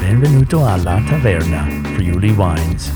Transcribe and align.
Benvenuto 0.00 0.66
alla 0.66 1.00
Taverna 1.06 1.66
Friuli 1.94 2.30
Wines, 2.30 2.92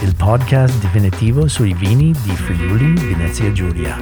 il 0.00 0.14
podcast 0.16 0.80
definitivo 0.80 1.46
sui 1.48 1.74
vini 1.74 2.14
di 2.22 2.30
Friuli 2.30 2.94
Venezia 2.94 3.52
Giulia. 3.52 3.98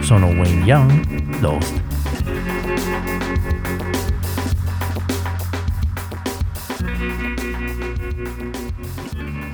Sono 0.00 0.26
Wayne 0.26 0.64
Young, 0.64 1.40
l'host. 1.40 1.87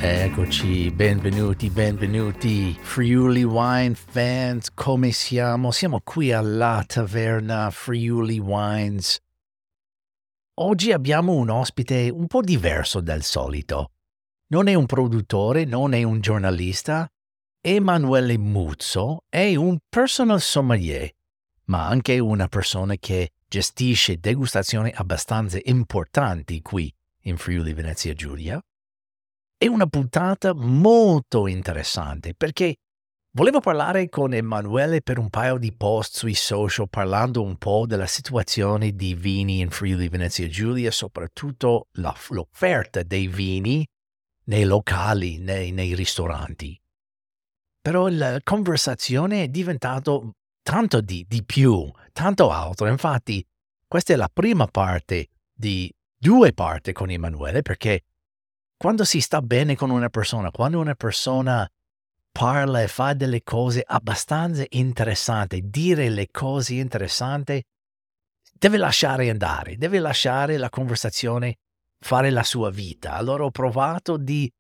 Eccoci, 0.07 0.91
benvenuti, 0.91 1.71
benvenuti, 1.71 2.77
Friuli 2.79 3.43
Wine 3.43 3.95
fans, 3.95 4.69
come 4.75 5.13
siamo? 5.13 5.71
Siamo 5.71 6.03
qui 6.05 6.31
alla 6.31 6.85
taverna 6.87 7.71
Friuli 7.71 8.39
Wines. 8.39 9.19
Oggi 10.61 10.93
abbiamo 10.93 11.33
un 11.33 11.49
ospite 11.49 12.11
un 12.11 12.27
po' 12.27 12.43
diverso 12.43 13.01
dal 13.01 13.23
solito. 13.23 13.93
Non 14.49 14.67
è 14.67 14.75
un 14.75 14.85
produttore, 14.85 15.65
non 15.65 15.95
è 15.95 16.03
un 16.03 16.21
giornalista. 16.21 17.11
Emanuele 17.63 18.37
Muzzo 18.37 19.25
è 19.31 19.55
un 19.57 19.79
personal 19.89 20.43
sommelier, 20.43 21.11
ma 21.69 21.87
anche 21.87 22.19
una 22.19 22.49
persona 22.49 22.97
che 22.97 23.31
gestisce 23.49 24.19
degustazioni 24.19 24.93
abbastanza 24.95 25.59
importanti 25.63 26.61
qui 26.61 26.95
in 27.23 27.39
Friuli 27.39 27.73
Venezia 27.73 28.13
Giulia 28.13 28.63
è 29.65 29.67
una 29.67 29.87
puntata 29.87 30.53
molto 30.53 31.47
interessante 31.47 32.35
perché 32.35 32.77
volevo 33.31 33.61
parlare 33.61 34.11
con 34.11 34.35
Emanuele 34.35 35.01
per 35.01 35.19
un 35.19 35.31
paio 35.31 35.57
di 35.57 35.73
post 35.73 36.19
sui 36.19 36.35
social 36.35 36.91
parlando 36.91 37.43
un 37.43 37.57
po' 37.57 37.87
della 37.87 38.07
situazione 38.07 38.93
di 38.93 39.15
vini 39.15 39.61
in 39.61 39.71
Friuli 39.71 40.11
Venezia 40.11 40.47
Giulia, 40.49 40.91
soprattutto 40.91 41.87
la, 41.93 42.15
l'offerta 42.29 43.03
dei 43.05 43.27
vini 43.27 43.87
nei 44.45 44.65
locali, 44.65 45.39
nei, 45.39 45.71
nei 45.71 45.95
ristoranti. 45.95 46.79
Però 47.81 48.09
la 48.09 48.39
conversazione 48.45 49.45
è 49.45 49.49
diventata 49.49 50.21
tanto 50.63 51.01
di, 51.01 51.25
di 51.27 51.43
più, 51.43 51.91
tanto 52.13 52.51
altro. 52.51 52.87
Infatti, 52.89 53.43
questa 53.89 54.13
è 54.13 54.17
la 54.17 54.31
prima 54.31 54.67
parte 54.67 55.29
di 55.55 55.91
due 56.19 56.53
parti 56.53 56.93
con 56.93 57.09
Emanuele 57.09 57.63
perché 57.63 58.03
quando 58.77 59.05
si 59.05 59.21
sta 59.21 59.41
bene 59.41 59.77
con 59.77 59.91
una 59.91 60.09
persona, 60.09 60.51
quando 60.51 60.81
una 60.81 60.95
persona 60.95 61.69
parla 62.31 62.83
e 62.83 62.89
fa 62.89 63.15
delle 63.15 63.43
cose 63.43 63.83
abbastanza 63.87 64.65
interessanti, 64.71 65.69
dire 65.69 66.09
le 66.09 66.29
cose 66.31 66.75
interessanti, 66.75 67.63
deve 68.53 68.77
lasciare 68.77 69.31
andare, 69.31 69.77
deve 69.77 69.99
lasciare 69.99 70.57
la 70.57 70.71
conversazione 70.71 71.59
fare 72.01 72.31
la 72.31 72.43
sua 72.43 72.71
vita. 72.71 73.15
Allora 73.15 73.45
ho 73.45 73.51
provato 73.51 74.17
di 74.17 74.51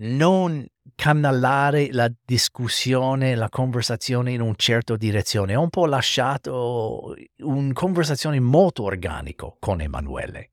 non 0.00 0.66
canalare 0.94 1.88
la 1.92 2.10
discussione, 2.24 3.34
la 3.34 3.48
conversazione 3.48 4.32
in 4.32 4.40
una 4.40 4.54
certa 4.56 4.96
direzione. 4.96 5.54
Ho 5.54 5.62
un 5.62 5.70
po' 5.70 5.86
lasciato 5.86 7.14
una 7.38 7.72
conversazione 7.72 8.40
molto 8.40 8.82
organica 8.82 9.52
con 9.58 9.80
Emanuele. 9.80 10.50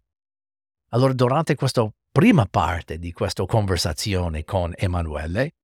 Allora, 0.90 1.14
durante 1.14 1.56
questa 1.56 1.88
prima 2.16 2.46
parte 2.46 2.98
di 2.98 3.12
questa 3.12 3.46
conversazione 3.46 4.46
con 4.46 4.72
Emanuele, 4.74 5.56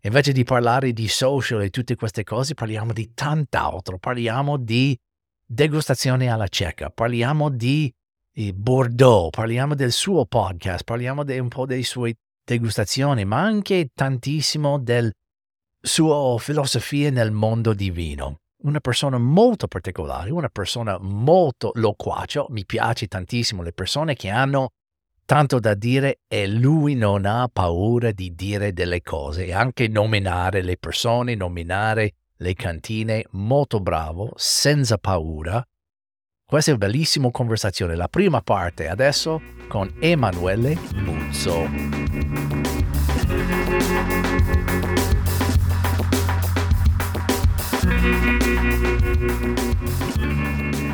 invece 0.00 0.32
di 0.32 0.42
parlare 0.42 0.94
di 0.94 1.06
social 1.06 1.60
e 1.60 1.68
tutte 1.68 1.96
queste 1.96 2.24
cose, 2.24 2.54
parliamo 2.54 2.94
di 2.94 3.12
tant'altro. 3.12 3.98
Parliamo 3.98 4.56
di 4.56 4.98
degustazione 5.44 6.30
alla 6.30 6.48
cieca, 6.48 6.88
parliamo 6.88 7.50
di 7.50 7.92
eh, 8.32 8.54
Bordeaux, 8.54 9.28
parliamo 9.28 9.74
del 9.74 9.92
suo 9.92 10.24
podcast, 10.24 10.84
parliamo 10.84 11.24
di 11.24 11.38
un 11.38 11.48
po' 11.48 11.66
delle 11.66 11.82
sue 11.82 12.14
degustazioni, 12.42 13.26
ma 13.26 13.42
anche 13.42 13.90
tantissimo 13.92 14.78
del 14.78 15.12
suo 15.78 16.38
filosofia 16.38 17.10
nel 17.10 17.32
mondo 17.32 17.74
di 17.74 17.90
vino. 17.90 18.38
Una 18.62 18.80
persona 18.80 19.18
molto 19.18 19.68
particolare, 19.68 20.30
una 20.30 20.48
persona 20.48 20.96
molto 20.98 21.70
loquace. 21.74 22.46
Mi 22.48 22.64
piace 22.64 23.08
tantissimo 23.08 23.62
le 23.62 23.74
persone 23.74 24.14
che 24.14 24.30
hanno 24.30 24.70
tanto 25.24 25.58
da 25.58 25.74
dire 25.74 26.20
e 26.28 26.46
lui 26.46 26.94
non 26.94 27.24
ha 27.24 27.48
paura 27.52 28.10
di 28.12 28.34
dire 28.34 28.72
delle 28.72 29.02
cose 29.02 29.46
e 29.46 29.52
anche 29.52 29.88
nominare 29.88 30.62
le 30.62 30.76
persone, 30.76 31.34
nominare 31.34 32.14
le 32.36 32.54
cantine, 32.54 33.24
molto 33.30 33.80
bravo, 33.80 34.32
senza 34.36 34.98
paura. 34.98 35.64
Questa 36.44 36.70
è 36.70 36.74
una 36.74 36.86
bellissima 36.86 37.30
conversazione, 37.30 37.94
la 37.94 38.08
prima 38.08 38.42
parte 38.42 38.88
adesso 38.88 39.40
con 39.68 39.90
Emanuele 40.00 40.76
Muzzo. 40.96 41.70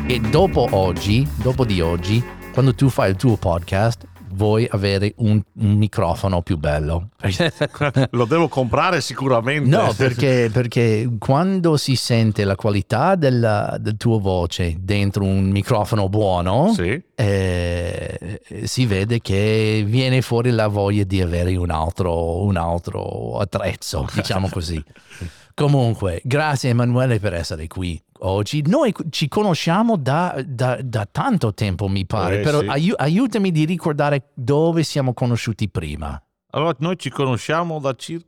E 0.07 0.19
dopo 0.19 0.67
oggi, 0.71 1.27
dopo 1.35 1.65
di 1.65 1.81
oggi, 1.81 2.23
quando 2.51 2.73
tu 2.73 2.89
fai 2.89 3.09
il 3.09 3.15
tuo 3.15 3.35
podcast, 3.35 4.07
vuoi 4.39 4.65
avere 4.71 5.13
un, 5.17 5.41
un 5.55 5.71
microfono 5.73 6.41
più 6.41 6.57
bello. 6.57 7.09
Lo 8.11 8.23
devo 8.23 8.47
comprare 8.47 9.01
sicuramente. 9.01 9.69
No, 9.69 9.93
perché, 9.97 10.49
perché 10.51 11.09
quando 11.19 11.75
si 11.75 11.97
sente 11.97 12.45
la 12.45 12.55
qualità 12.55 13.15
della, 13.15 13.75
del 13.79 13.97
tuo 13.97 14.19
voce 14.19 14.77
dentro 14.79 15.25
un 15.25 15.49
microfono 15.49 16.07
buono, 16.07 16.71
sì. 16.73 17.01
eh, 17.15 18.41
si 18.63 18.85
vede 18.85 19.19
che 19.19 19.83
viene 19.85 20.21
fuori 20.21 20.51
la 20.51 20.67
voglia 20.67 21.03
di 21.03 21.21
avere 21.21 21.57
un 21.57 21.69
altro, 21.69 22.41
un 22.41 22.55
altro 22.55 23.39
attrezzo, 23.39 24.07
diciamo 24.13 24.47
così. 24.47 24.81
Comunque, 25.53 26.21
grazie 26.23 26.69
Emanuele 26.69 27.19
per 27.19 27.33
essere 27.33 27.67
qui 27.67 28.01
oggi. 28.19 28.63
Noi 28.67 28.93
ci 29.09 29.27
conosciamo 29.27 29.95
da, 29.97 30.41
da, 30.45 30.79
da 30.81 31.07
tanto 31.09 31.53
tempo, 31.53 31.87
mi 31.87 32.05
pare, 32.05 32.39
Eh, 32.39 32.43
però 32.43 32.59
sì. 32.61 32.67
aiu- 32.67 32.95
aiutami 32.99 33.51
di 33.51 33.65
ricordare 33.65 34.29
dove 34.33 34.83
siamo 34.83 35.13
conosciuti 35.13 35.69
prima. 35.69 36.21
Allora, 36.51 36.73
noi 36.79 36.97
ci 36.97 37.09
conosciamo 37.09 37.79
da 37.79 37.93
circa 37.95 38.27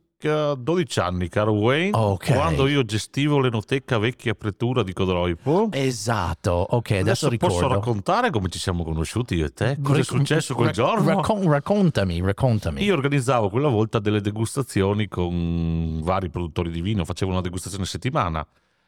12 0.54 1.00
anni, 1.00 1.28
caro 1.28 1.50
Wayne. 1.52 1.90
Ok. 1.96 2.32
Quando 2.32 2.68
io 2.68 2.84
gestivo 2.84 3.40
l'enoteca 3.40 3.98
vecchia 3.98 4.34
pretura 4.34 4.84
di 4.84 4.92
Codroipo. 4.92 5.66
Esatto, 5.72 6.52
ok, 6.52 6.90
adesso, 6.92 7.00
Adesso 7.26 7.28
ricordo. 7.28 7.54
posso 7.56 7.68
raccontare 7.68 8.30
come 8.30 8.48
ci 8.48 8.60
siamo 8.60 8.84
conosciuti 8.84 9.34
io 9.34 9.46
e 9.46 9.52
te? 9.52 9.78
Cosa 9.82 9.98
è 9.98 10.04
successo 10.04 10.54
quel 10.54 10.66
rac- 10.66 10.76
giorno? 10.76 11.08
raccon- 11.16 11.50
raccontami, 11.50 12.20
raccontami. 12.20 12.84
Io 12.84 12.94
organizzavo 12.94 13.50
quella 13.50 13.66
volta 13.68 13.98
delle 13.98 14.20
degustazioni 14.20 15.08
con 15.08 16.00
vari 16.04 16.30
produttori 16.30 16.70
di 16.70 16.80
vino, 16.82 17.04
facevo 17.04 17.32
una 17.32 17.40
degustazione 17.40 17.82
a 17.82 17.88
settimana. 17.88 18.46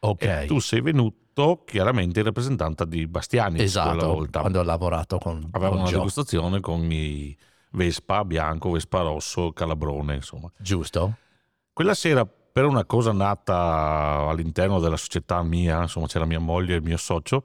Ok, 0.09 0.23
E 0.23 0.45
tu 0.47 0.59
sei 0.59 0.81
venuto 0.81 1.63
chiaramente 1.65 2.21
in 2.21 2.25
rappresentanza 2.27 2.85
di 2.85 3.07
Bastiani 3.07 3.61
esatto, 3.61 4.07
volta. 4.07 4.41
quando 4.41 4.61
ho 4.61 4.63
lavorato 4.63 5.19
con, 5.19 5.49
Avevamo 5.51 5.71
con 5.71 5.81
una 5.81 5.89
Gio. 5.89 5.97
degustazione 5.97 6.61
con 6.61 6.91
i 6.91 7.37
Vespa 7.71 8.25
bianco, 8.25 8.71
Vespa 8.71 9.01
rosso, 9.01 9.53
Calabrone, 9.53 10.15
insomma. 10.15 10.51
Giusto? 10.59 11.17
Quella 11.73 11.95
sera, 11.95 12.25
per 12.25 12.67
una 12.67 12.85
cosa 12.85 13.13
nata 13.13 14.27
all'interno 14.29 14.79
della 14.79 14.97
società 14.97 15.43
mia, 15.43 15.83
insomma 15.83 16.07
c'era 16.07 16.25
mia 16.25 16.39
moglie 16.39 16.75
e 16.75 16.77
il 16.77 16.83
mio 16.85 16.97
socio, 16.97 17.45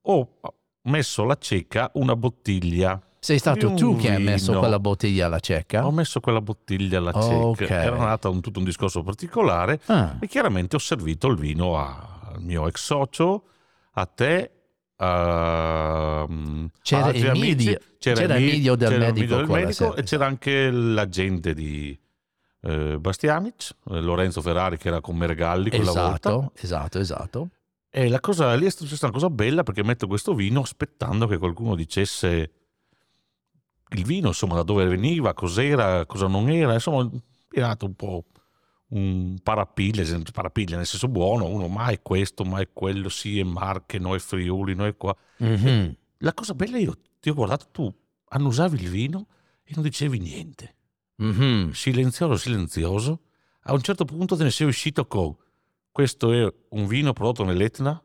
ho 0.00 0.38
messo 0.82 1.22
alla 1.24 1.36
cieca 1.36 1.90
una 1.94 2.16
bottiglia. 2.16 2.98
Sei 3.20 3.38
stato 3.38 3.74
tu 3.74 3.96
che 3.96 4.12
hai 4.12 4.22
messo 4.22 4.46
vino. 4.48 4.58
quella 4.60 4.78
bottiglia 4.78 5.26
alla 5.26 5.40
cecca? 5.40 5.84
Ho 5.86 5.90
messo 5.90 6.20
quella 6.20 6.40
bottiglia 6.40 6.98
alla 6.98 7.12
cieca. 7.12 7.34
Ok. 7.36 7.60
Era 7.62 7.96
nata 7.96 8.28
un, 8.28 8.40
tutto 8.40 8.58
un 8.60 8.64
discorso 8.64 9.02
particolare 9.02 9.80
Ah, 9.86 10.16
e 10.20 10.26
chiaramente 10.28 10.76
ho 10.76 10.78
servito 10.78 11.26
il 11.28 11.36
vino 11.36 11.76
a- 11.78 12.20
al 12.34 12.42
mio 12.42 12.66
ex 12.68 12.80
socio, 12.82 13.44
a 13.92 14.06
te, 14.06 14.50
a 14.96 16.26
mm, 16.30 16.66
C'era 16.82 17.04
altri 17.06 17.26
Emilio- 17.26 17.52
amici. 17.52 17.78
c'era 17.98 18.22
Emi- 18.36 18.48
Emilio 18.50 18.74
del 18.76 18.88
c'era 18.90 19.04
medico 19.12 19.36
del 19.36 19.46
medico 19.46 19.96
e 19.96 20.02
c'era 20.02 20.26
anche 20.26 20.70
l'agente 20.70 21.54
di 21.54 21.98
eh, 22.62 22.98
Bastianic, 22.98 23.70
eh, 23.90 24.00
Lorenzo 24.00 24.40
Ferrari 24.42 24.76
che 24.78 24.88
era 24.88 25.00
con 25.00 25.16
Mergalli 25.16 25.70
quella 25.70 25.92
volta. 25.92 26.30
esatto, 26.30 26.52
esatto, 26.56 26.98
esatto. 26.98 27.48
E 27.90 28.08
la 28.08 28.20
cosa 28.20 28.54
lì 28.54 28.66
è 28.66 28.70
successa 28.70 29.06
una 29.06 29.14
cosa 29.14 29.30
bella 29.30 29.62
perché 29.62 29.82
metto 29.84 30.06
questo 30.06 30.34
vino 30.34 30.60
aspettando 30.60 31.26
che 31.26 31.38
qualcuno 31.38 31.74
dicesse 31.74 32.50
il 33.90 34.04
vino, 34.04 34.28
insomma, 34.28 34.54
da 34.54 34.62
dove 34.62 34.84
veniva, 34.86 35.34
cos'era, 35.34 36.04
cosa 36.06 36.26
non 36.26 36.48
era, 36.50 36.74
insomma, 36.74 37.08
è 37.50 37.60
nato 37.60 37.86
un 37.86 37.94
po' 37.94 38.24
un 38.88 39.36
parapiglia, 39.42 40.02
parapiglia 40.32 40.76
nel 40.76 40.86
senso 40.86 41.08
buono, 41.08 41.46
uno 41.46 41.68
ma 41.68 41.88
è 41.88 42.00
questo, 42.00 42.44
ma 42.44 42.60
è 42.60 42.68
quello, 42.72 43.08
sì, 43.08 43.38
è 43.38 43.42
Marche, 43.42 43.98
no 43.98 44.14
è 44.14 44.18
Friuli, 44.18 44.74
no 44.74 44.86
è 44.86 44.96
qua. 44.96 45.14
Mhm. 45.38 45.96
La 46.18 46.32
cosa 46.34 46.54
bella 46.54 46.78
io 46.78 46.96
ti 47.20 47.28
ho 47.30 47.34
guardato 47.34 47.68
tu, 47.70 47.94
annusavi 48.28 48.80
il 48.82 48.88
vino 48.88 49.26
e 49.62 49.72
non 49.74 49.84
dicevi 49.84 50.18
niente. 50.18 50.74
Mhm. 51.16 51.72
silenzioso, 51.72 52.36
silenzioso. 52.36 53.22
A 53.62 53.72
un 53.72 53.80
certo 53.80 54.04
punto 54.04 54.36
te 54.36 54.44
ne 54.44 54.50
sei 54.50 54.68
uscito 54.68 55.06
con 55.06 55.34
questo 55.90 56.32
è 56.32 56.54
un 56.70 56.86
vino 56.86 57.12
prodotto 57.12 57.42
nell'Etna 57.42 58.00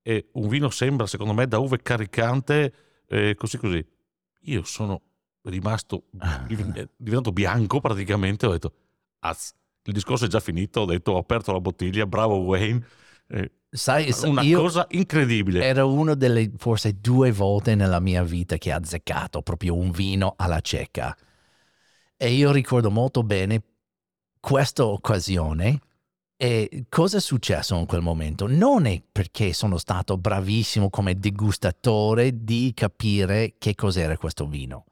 e 0.00 0.28
un 0.32 0.48
vino 0.48 0.70
sembra, 0.70 1.06
secondo 1.06 1.34
me, 1.34 1.46
da 1.46 1.58
uve 1.58 1.82
caricante, 1.82 2.72
eh, 3.06 3.34
così 3.34 3.58
così. 3.58 3.86
Io 4.44 4.64
sono 4.64 5.02
rimasto 5.44 6.04
div- 6.46 6.88
diventato 6.96 7.32
bianco 7.32 7.80
praticamente, 7.80 8.46
ho 8.46 8.52
detto, 8.52 8.72
"Az, 9.20 9.54
il 9.84 9.92
discorso 9.92 10.24
è 10.24 10.28
già 10.28 10.40
finito, 10.40 10.80
ho 10.80 10.84
detto, 10.86 11.12
ho 11.12 11.18
aperto 11.18 11.52
la 11.52 11.60
bottiglia, 11.60 12.06
bravo 12.06 12.36
Wayne. 12.38 12.84
Eh, 13.28 13.50
Sai, 13.70 14.12
sa- 14.12 14.28
una 14.28 14.42
cosa 14.54 14.86
incredibile. 14.90 15.64
era 15.64 15.84
una 15.84 16.14
delle 16.14 16.50
forse 16.56 17.00
due 17.00 17.32
volte 17.32 17.74
nella 17.74 17.98
mia 18.00 18.22
vita 18.22 18.56
che 18.56 18.70
ha 18.70 18.76
azzeccato 18.76 19.42
proprio 19.42 19.74
un 19.76 19.90
vino 19.90 20.34
alla 20.36 20.60
cieca. 20.60 21.16
E 22.16 22.30
io 22.30 22.52
ricordo 22.52 22.90
molto 22.90 23.22
bene 23.24 23.62
questa 24.38 24.86
occasione 24.86 25.80
e 26.36 26.84
cosa 26.88 27.16
è 27.16 27.20
successo 27.20 27.76
in 27.76 27.86
quel 27.86 28.00
momento. 28.02 28.46
Non 28.46 28.86
è 28.86 29.02
perché 29.10 29.52
sono 29.52 29.76
stato 29.78 30.16
bravissimo 30.18 30.88
come 30.90 31.18
degustatore 31.18 32.44
di 32.44 32.72
capire 32.74 33.54
che 33.58 33.74
cos'era 33.74 34.16
questo 34.16 34.46
vino. 34.46 34.84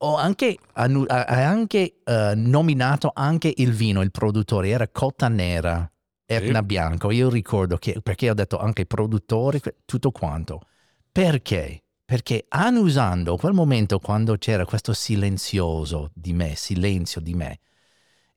Ho 0.00 0.14
anche, 0.16 0.56
annu- 0.74 1.10
ha 1.10 1.24
anche 1.24 2.00
eh, 2.04 2.32
nominato 2.36 3.10
anche 3.12 3.52
il 3.56 3.72
vino, 3.72 4.00
il 4.00 4.12
produttore, 4.12 4.68
era 4.68 4.88
Cotta 4.88 5.28
Nera, 5.28 5.90
Etna 6.24 6.60
Sì. 6.60 6.64
Bianco. 6.64 7.10
Io 7.10 7.28
ricordo 7.28 7.76
che, 7.78 8.00
perché 8.00 8.30
ho 8.30 8.34
detto 8.34 8.58
anche 8.58 8.86
produttore, 8.86 9.60
tutto 9.84 10.12
quanto. 10.12 10.60
Perché? 11.10 11.82
Perché 12.04 12.44
annusando 12.48 13.36
quel 13.36 13.52
momento 13.52 13.98
quando 13.98 14.36
c'era 14.36 14.64
questo 14.64 14.92
silenzioso 14.92 16.10
di 16.14 16.32
me, 16.32 16.54
silenzio 16.54 17.20
di 17.20 17.34
me, 17.34 17.58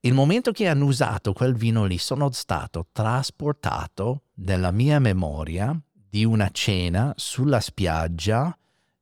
il 0.01 0.13
momento 0.13 0.51
che 0.51 0.67
ho 0.67 0.71
annusato 0.71 1.31
quel 1.31 1.53
vino 1.53 1.85
lì 1.85 1.99
sono 1.99 2.31
stato 2.31 2.87
trasportato 2.91 4.23
nella 4.37 4.71
mia 4.71 4.97
memoria 4.97 5.79
di 5.93 6.25
una 6.25 6.49
cena 6.51 7.13
sulla 7.15 7.59
spiaggia 7.59 8.57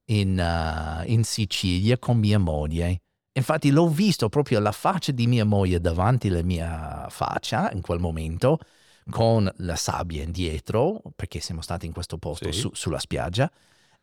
in, 0.09 0.37
uh, 0.37 1.09
in 1.09 1.23
Sicilia 1.23 1.97
con 1.97 2.17
mia 2.17 2.39
moglie. 2.39 3.01
Infatti 3.33 3.69
l'ho 3.69 3.87
visto 3.87 4.27
proprio 4.29 4.59
la 4.59 4.71
faccia 4.71 5.11
di 5.11 5.27
mia 5.27 5.45
moglie 5.45 5.79
davanti 5.79 6.27
alla 6.27 6.43
mia 6.43 7.07
faccia 7.09 7.71
in 7.71 7.81
quel 7.81 7.99
momento, 7.99 8.59
con 9.09 9.51
la 9.57 9.75
sabbia 9.75 10.23
indietro, 10.23 11.01
perché 11.15 11.39
siamo 11.39 11.61
stati 11.61 11.85
in 11.85 11.93
questo 11.93 12.17
posto 12.17 12.51
Sì. 12.51 12.59
su- 12.59 12.71
sulla 12.73 12.99
spiaggia. 12.99 13.51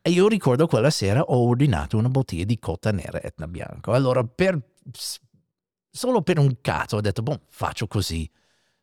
E 0.01 0.11
io 0.11 0.29
ricordo 0.29 0.67
quella 0.67 0.91
sera 0.91 1.21
ho 1.21 1.49
ordinato 1.49 1.99
una 1.99 2.09
bottiglia 2.09 2.45
di 2.45 2.59
cotta 2.59 2.93
nera 2.93 3.21
Etna 3.21 3.49
Bianco. 3.49 3.93
Allora, 3.93 4.25
per, 4.25 4.59
solo 5.91 6.23
per 6.23 6.39
un 6.39 6.59
cazzo 6.61 6.97
ho 6.97 7.01
detto, 7.01 7.23
boh, 7.23 7.41
faccio 7.49 7.87
così. 7.87 8.29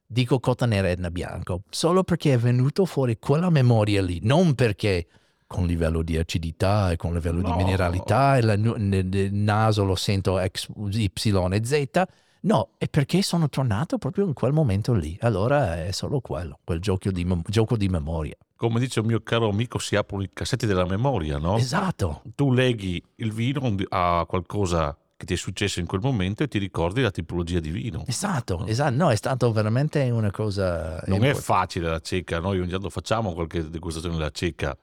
Dico 0.06 0.40
cotta 0.40 0.66
nera 0.66 0.90
Etna 0.90 1.10
Bianco, 1.10 1.64
solo 1.70 2.04
perché 2.04 2.34
è 2.34 2.38
venuto 2.38 2.86
fuori 2.86 3.18
quella 3.18 3.50
memoria 3.50 4.02
lì, 4.02 4.20
non 4.22 4.54
perché 4.54 5.08
con 5.53 5.67
livello 5.67 6.01
di 6.01 6.17
acidità 6.17 6.89
e 6.89 6.95
con 6.95 7.13
livello 7.13 7.44
di 7.44 7.50
No. 7.51 7.55
mineralità 7.55 8.38
e 8.38 8.41
la 8.41 8.55
nel 8.55 9.31
naso 9.31 9.83
lo 9.83 9.94
sento 9.94 10.44
X, 10.44 10.67
Y 10.75 11.11
e 11.51 11.61
Z. 11.63 12.01
No, 12.41 12.69
è 12.79 12.89
perché 12.89 13.21
sono 13.21 13.47
tornato 13.50 14.00
proprio 14.00 14.25
in 14.25 14.33
quel 14.33 14.51
momento 14.51 14.94
lì. 14.94 15.15
Allora 15.21 15.85
è 15.85 15.91
solo 15.91 16.21
quello, 16.21 16.57
quel 16.63 16.79
gioco 16.79 17.11
di, 17.11 17.23
mem- 17.23 17.44
gioco 17.47 17.77
di 17.77 17.88
memoria. 17.88 18.35
Come 18.55 18.79
dice 18.79 19.00
un 19.01 19.05
mio 19.05 19.21
caro 19.21 19.47
amico, 19.47 19.77
si 19.77 19.95
aprono 19.95 20.23
i 20.23 20.29
cassetti 20.33 20.65
della 20.65 20.85
memoria, 20.85 21.38
no? 21.38 21.55
Esatto. 21.57 22.23
Tu 22.33 22.51
leghi 22.51 23.01
il 23.17 23.31
vino 23.31 23.75
a 23.89 24.25
qualcosa 24.27 24.97
che 25.15 25.25
ti 25.25 25.33
è 25.35 25.38
successo 25.38 25.79
in 25.79 25.85
quel 25.85 26.01
momento 26.01 26.44
e 26.44 26.47
ti 26.47 26.57
ricordi 26.57 27.01
la 27.01 27.11
tipologia 27.11 27.59
di 27.59 27.69
vino. 27.69 28.03
Esatto, 28.07 28.65
esatto. 28.65 28.95
No, 28.95 29.11
è 29.11 29.15
stato 29.15 29.51
veramente 29.51 30.09
una 30.09 30.31
cosa... 30.31 31.01
Non 31.05 31.23
è 31.23 31.27
import- 31.27 31.45
facile 31.45 31.89
la 31.89 32.00
cieca, 32.00 32.39
noi 32.39 32.59
ogni 32.59 32.71
tanto 32.71 32.89
facciamo 32.89 33.33
qualche 33.33 33.69
degustazione 33.69 34.17
della 34.17 34.31
cieca 34.31 34.75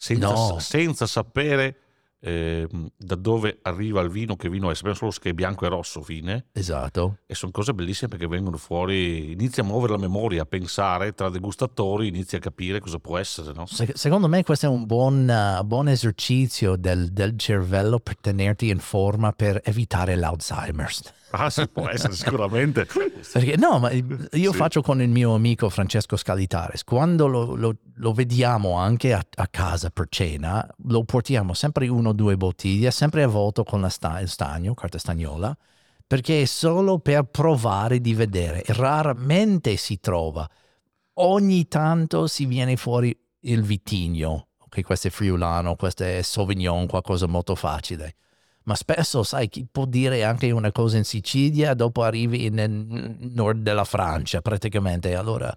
senza, 0.00 0.32
No. 0.32 0.58
senza 0.60 1.06
sapere 1.06 1.76
ehm, 2.22 2.90
da 2.96 3.14
dove 3.16 3.58
arriva 3.62 4.00
il 4.00 4.08
vino, 4.08 4.34
che 4.36 4.48
vino 4.48 4.70
è, 4.70 4.74
sappiamo 4.74 4.96
solo 4.96 5.10
che 5.12 5.30
è 5.30 5.32
bianco 5.34 5.66
e 5.66 5.68
rosso 5.68 6.00
fine 6.02 6.46
Esatto. 6.52 7.18
e 7.26 7.34
sono 7.34 7.50
cose 7.52 7.72
bellissime 7.74 8.08
perché 8.08 8.26
vengono 8.26 8.56
fuori, 8.56 9.32
inizia 9.32 9.62
a 9.62 9.66
muovere 9.66 9.92
la 9.92 9.98
memoria, 9.98 10.42
a 10.42 10.46
pensare 10.46 11.12
tra 11.12 11.28
degustatori, 11.28 12.08
inizia 12.08 12.38
a 12.38 12.40
capire 12.40 12.80
cosa 12.80 12.98
può 12.98 13.18
essere, 13.18 13.52
no? 13.52 13.66
Se- 13.66 13.92
secondo 13.94 14.26
me 14.28 14.42
questo 14.42 14.66
è 14.66 14.68
un 14.70 14.86
buon, 14.86 15.28
uh, 15.60 15.64
buon 15.64 15.88
esercizio 15.88 16.76
del, 16.76 17.10
del 17.12 17.38
cervello 17.38 17.98
per 17.98 18.16
tenerti 18.18 18.68
in 18.70 18.78
forma 18.80 19.32
per 19.32 19.60
evitare 19.64 20.14
l'Alzheimer's. 20.16 21.02
Ah, 21.32 21.48
sì, 21.50 21.68
può 21.68 21.88
essere 21.88 22.12
sicuramente. 22.16 22.86
Perché 23.32 23.56
no, 23.56 23.78
ma 23.78 23.90
io 23.90 24.50
Sì. 24.52 24.56
faccio 24.56 24.82
con 24.82 25.00
il 25.00 25.08
mio 25.08 25.34
amico 25.34 25.68
Francesco 25.68 26.16
Scalitares, 26.16 26.84
quando 26.84 27.26
lo, 27.26 27.54
lo- 27.54 27.76
lo 27.96 28.12
vediamo 28.12 28.76
anche 28.76 29.12
a, 29.12 29.24
a 29.36 29.46
casa 29.48 29.90
per 29.90 30.06
cena, 30.08 30.66
lo 30.88 31.04
portiamo 31.04 31.54
sempre 31.54 31.86
uno 31.88 32.08
o 32.10 32.12
due 32.12 32.36
bottiglie, 32.36 32.90
sempre 32.90 33.22
avvolto 33.22 33.62
con 33.64 33.80
la 33.80 33.88
sta- 33.88 34.26
stagno, 34.26 34.74
carta 34.74 34.98
stagnola, 34.98 35.56
perché 36.06 36.42
è 36.42 36.44
solo 36.46 36.98
per 36.98 37.24
provare 37.24 38.00
di 38.00 38.14
vedere. 38.14 38.62
Raramente 38.66 39.76
si 39.76 40.00
trova. 40.00 40.48
Ogni 41.14 41.68
tanto 41.68 42.26
si 42.26 42.46
viene 42.46 42.76
fuori 42.76 43.16
il 43.40 43.62
vitigno, 43.62 44.48
che 44.68 44.82
questo 44.82 45.08
è 45.08 45.10
friulano, 45.10 45.76
questo 45.76 46.04
è 46.04 46.22
sauvignon, 46.22 46.86
qualcosa 46.86 47.26
molto 47.26 47.54
facile. 47.54 48.14
Ma 48.64 48.74
spesso, 48.74 49.22
sai, 49.22 49.48
chi 49.48 49.66
può 49.70 49.84
dire 49.84 50.22
anche 50.22 50.50
una 50.50 50.70
cosa 50.70 50.96
in 50.96 51.04
Sicilia, 51.04 51.74
dopo 51.74 52.02
arrivi 52.02 52.50
nel 52.50 52.70
nord 52.70 53.62
della 53.62 53.84
Francia, 53.84 54.42
praticamente. 54.42 55.14
Allora, 55.14 55.54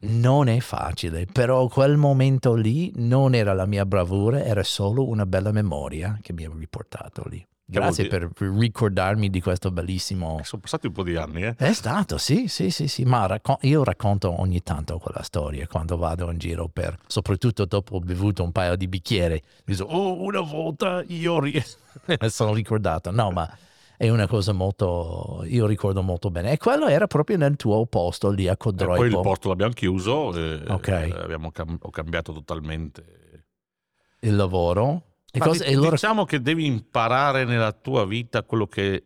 non 0.00 0.48
è 0.48 0.60
facile, 0.60 1.26
però 1.26 1.66
quel 1.68 1.96
momento 1.96 2.54
lì 2.54 2.92
non 2.96 3.34
era 3.34 3.52
la 3.54 3.66
mia 3.66 3.84
bravura, 3.84 4.44
era 4.44 4.62
solo 4.62 5.08
una 5.08 5.26
bella 5.26 5.50
memoria 5.50 6.18
che 6.22 6.32
mi 6.32 6.44
ha 6.44 6.50
riportato 6.54 7.24
lì. 7.28 7.44
Grazie 7.66 8.06
per 8.08 8.30
ricordarmi 8.36 9.30
di 9.30 9.40
questo 9.40 9.70
bellissimo... 9.70 10.40
Sono 10.42 10.60
passati 10.60 10.86
un 10.86 10.92
po' 10.92 11.02
di 11.02 11.16
anni, 11.16 11.44
eh? 11.44 11.54
È 11.56 11.72
stato, 11.72 12.18
sì, 12.18 12.46
sì, 12.46 12.70
sì, 12.70 12.88
sì, 12.88 13.04
ma 13.04 13.24
racco- 13.26 13.58
io 13.62 13.82
racconto 13.82 14.38
ogni 14.38 14.62
tanto 14.62 14.98
quella 14.98 15.22
storia 15.22 15.66
quando 15.66 15.96
vado 15.96 16.30
in 16.30 16.36
giro 16.36 16.68
per, 16.68 16.98
soprattutto 17.06 17.64
dopo 17.64 17.96
ho 17.96 18.00
bevuto 18.00 18.42
un 18.42 18.52
paio 18.52 18.76
di 18.76 18.86
bicchieri, 18.86 19.42
dico, 19.64 19.84
oh, 19.84 20.22
una 20.22 20.40
volta 20.42 21.02
io 21.06 21.40
ri-" 21.40 21.62
sono 22.28 22.52
ricordato, 22.52 23.10
no, 23.10 23.30
ma 23.30 23.50
è 23.96 24.10
una 24.10 24.26
cosa 24.26 24.52
molto, 24.52 25.42
io 25.46 25.64
ricordo 25.66 26.02
molto 26.02 26.30
bene, 26.30 26.52
e 26.52 26.58
quello 26.58 26.86
era 26.86 27.06
proprio 27.06 27.38
nel 27.38 27.56
tuo 27.56 27.86
posto 27.86 28.28
lì 28.28 28.46
a 28.46 28.52
E 28.52 28.56
Codroipo. 28.58 28.96
poi 28.96 29.08
il 29.08 29.20
porto 29.20 29.48
l'abbiamo 29.48 29.72
chiuso, 29.72 30.36
e, 30.36 30.62
Ok. 30.68 30.88
eh, 30.88 31.10
abbiamo 31.16 31.50
cam- 31.50 31.78
ho 31.80 31.90
cambiato 31.90 32.32
totalmente. 32.34 33.22
il 34.20 34.36
lavoro. 34.36 35.02
E 35.36 35.38
e 35.68 35.72
allora- 35.74 35.90
Diciamo 35.90 36.24
che 36.24 36.40
devi 36.40 36.64
imparare 36.66 37.44
nella 37.44 37.72
tua 37.72 38.06
vita 38.06 38.42
quello 38.44 38.66
che 38.66 39.04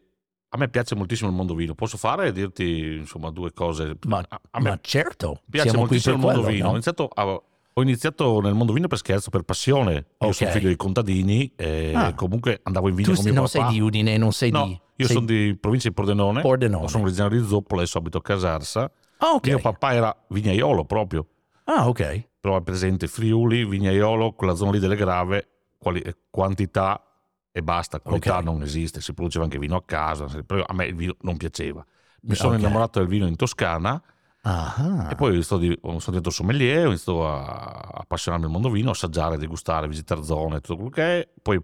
a 0.50 0.56
me 0.58 0.68
piace 0.68 0.94
moltissimo 0.94 1.28
il 1.30 1.34
mondo 1.36 1.54
vino. 1.54 1.74
Posso 1.74 1.96
fare 1.96 2.28
e 2.28 2.32
dirti 2.32 2.96
insomma 2.98 3.30
due 3.30 3.52
cose? 3.52 3.96
ma, 4.06 4.18
a, 4.28 4.60
me 4.60 4.70
ma 4.70 4.78
certo, 4.80 5.40
piace 5.50 5.68
siamo 5.70 5.84
moltissimo 5.84 6.14
il 6.16 6.20
mondo 6.20 6.40
quello, 6.40 6.52
vino. 6.54 6.64
no? 6.64 6.70
Ho, 6.70 6.74
iniziato 6.74 7.08
a- 7.12 7.26
ho 7.26 7.82
iniziato 7.82 8.40
nel 8.40 8.54
mondo 8.54 8.72
vino 8.72 8.88
per 8.88 8.98
scherzo, 8.98 9.30
per 9.30 9.42
passione. 9.42 9.92
Io 9.94 10.04
Ok. 10.28 10.34
sono 10.34 10.50
figlio 10.50 10.68
di 10.68 10.76
contadini 10.76 11.52
e 11.56 11.92
Ah. 11.94 12.12
comunque 12.14 12.60
andavo 12.62 12.88
in 12.88 12.94
Tu 12.96 13.02
vigna 13.02 13.14
con 13.14 13.24
mio 13.24 13.32
non 13.34 13.44
papà. 13.44 13.58
sei 13.64 13.72
di 13.72 13.80
Udine, 13.80 14.16
non 14.16 14.32
sei 14.32 14.50
no, 14.50 14.64
di... 14.66 14.70
io 14.72 15.06
sei 15.06 15.14
sono 15.14 15.26
di 15.26 15.56
provincia 15.58 15.88
di 15.88 15.94
Pordenone. 15.94 16.40
Pordenone. 16.42 16.88
Sono 16.88 17.04
originario 17.04 17.40
di 17.40 17.46
Zoppola, 17.46 17.80
adesso 17.82 17.98
abito 17.98 18.18
a 18.18 18.22
Casarsa. 18.22 18.90
Ah, 19.18 19.30
ok. 19.32 19.46
Mio 19.46 19.58
papà 19.60 19.94
era 19.94 20.24
vignaiolo 20.28 20.84
proprio. 20.84 21.26
Ah, 21.64 21.88
ok. 21.88 22.26
però 22.40 22.56
è 22.56 22.62
presente 22.62 23.08
Friuli, 23.08 23.64
Vignaiolo, 23.66 24.32
quella 24.32 24.54
zona 24.54 24.70
lì 24.70 24.78
delle 24.78 24.94
grave, 24.96 25.48
quali- 25.78 26.00
eh, 26.00 26.16
quantità 26.30 27.02
e 27.50 27.62
basta, 27.62 28.00
qualità 28.00 28.38
Ok. 28.38 28.44
non 28.44 28.62
esiste, 28.62 29.00
si 29.00 29.14
produceva 29.14 29.44
anche 29.44 29.58
vino 29.58 29.76
a 29.76 29.82
casa, 29.84 30.26
a 30.66 30.72
me 30.74 30.86
il 30.86 30.94
vino 30.94 31.16
non 31.22 31.36
piaceva. 31.36 31.84
Mi 32.22 32.34
sono 32.34 32.54
Ok. 32.54 32.60
innamorato 32.60 32.98
del 32.98 33.08
vino 33.08 33.26
in 33.26 33.36
Toscana 33.36 34.02
Ah, 34.42 35.08
e 35.10 35.14
poi 35.14 35.42
sono 35.42 35.60
diventato 35.60 36.30
sommelier, 36.30 36.84
ho 36.84 36.88
iniziato 36.88 37.26
a 37.28 37.90
appassionarmi 37.92 38.46
del 38.46 38.54
mondo 38.54 38.70
vino, 38.70 38.90
assaggiare, 38.90 39.36
degustare, 39.36 39.88
visitare 39.88 40.22
zone, 40.22 40.60
tutto 40.60 40.74
quello 40.76 40.90
che 40.90 41.02
è. 41.20 41.28
Poi 41.42 41.60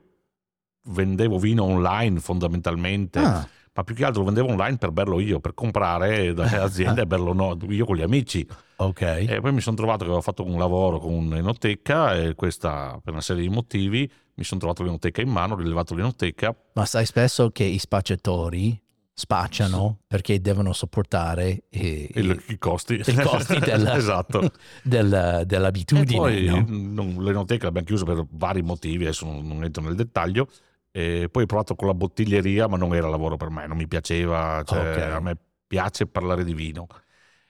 vendevo 0.87 1.39
vino 1.39 1.65
online 1.65 2.21
fondamentalmente, 2.21 3.19
ah, 3.21 3.49
ma 3.77 3.83
più 3.85 3.95
che 3.95 4.05
altro 4.05 4.21
lo 4.21 4.27
vendevo 4.27 4.49
online 4.51 4.77
per 4.79 4.91
berlo 4.93 5.19
io, 5.21 5.41
per 5.41 5.53
comprare 5.55 6.33
dalle 6.33 6.57
aziende 6.63 7.03
e 7.03 7.07
berlo 7.07 7.33
no, 7.33 7.57
io 7.69 7.85
con 7.85 7.97
gli 7.97 8.03
amici. 8.03 8.47
ok. 8.77 9.01
E 9.01 9.39
poi 9.41 9.53
mi 9.53 9.61
sono 9.61 9.77
trovato 9.77 9.99
che 9.99 10.05
avevo 10.07 10.21
fatto 10.21 10.45
un 10.45 10.59
lavoro 10.59 10.99
con 11.01 11.13
un'enoteca 11.13 12.15
e 12.15 12.35
questa 12.35 12.99
per 13.03 13.13
una 13.13 13.23
serie 13.23 13.43
di 13.43 13.49
motivi 13.49 14.11
mi 14.37 14.45
sono 14.45 14.61
trovato 14.61 14.83
l'enoteca 14.83 15.21
in 15.23 15.29
mano, 15.29 15.55
ho 15.55 15.57
rilevato 15.57 15.95
l'enoteca. 15.95 16.55
Ma 16.75 16.85
sai 16.87 17.07
spesso 17.07 17.51
che 17.51 17.65
i 17.65 17.79
spacciatori 17.79 18.81
spacciano 19.17 20.01
perché 20.09 20.41
devono 20.41 20.73
sopportare 20.73 21.65
i, 21.71 22.05
e 22.07 22.21
il- 22.21 22.43
i 22.49 22.59
costi, 22.59 22.95
i 23.05 23.15
costi 23.15 23.59
del- 23.63 23.87
esatto. 23.95 24.51
del- 24.83 25.39
E 25.41 25.47
dell'abitudine. 25.47 26.19
poi 26.19 26.45
no? 26.47 27.21
l'enoteca 27.23 27.65
l'abbiamo 27.67 27.87
chiusa 27.87 28.05
per 28.05 28.25
vari 28.31 28.63
motivi, 28.63 29.05
adesso 29.05 29.25
non, 29.25 29.47
non 29.47 29.63
entro 29.65 29.83
nel 29.83 29.95
dettaglio. 29.95 30.49
E 30.97 31.29
poi 31.29 31.43
ho 31.43 31.47
provato 31.47 31.75
con 31.75 31.89
la 31.89 31.95
bottiglieria, 31.95 32.69
ma 32.69 32.77
non 32.77 32.95
era 32.95 33.09
lavoro 33.09 33.37
per 33.37 33.51
me, 33.51 33.67
non 33.67 33.77
mi 33.77 33.89
piaceva. 33.89 34.63
Cioè, 34.65 34.93
Ok. 35.09 35.13
A 35.15 35.21
me 35.21 35.37
piace 35.67 36.07
parlare 36.07 36.45
di 36.45 36.55
vino. 36.55 36.87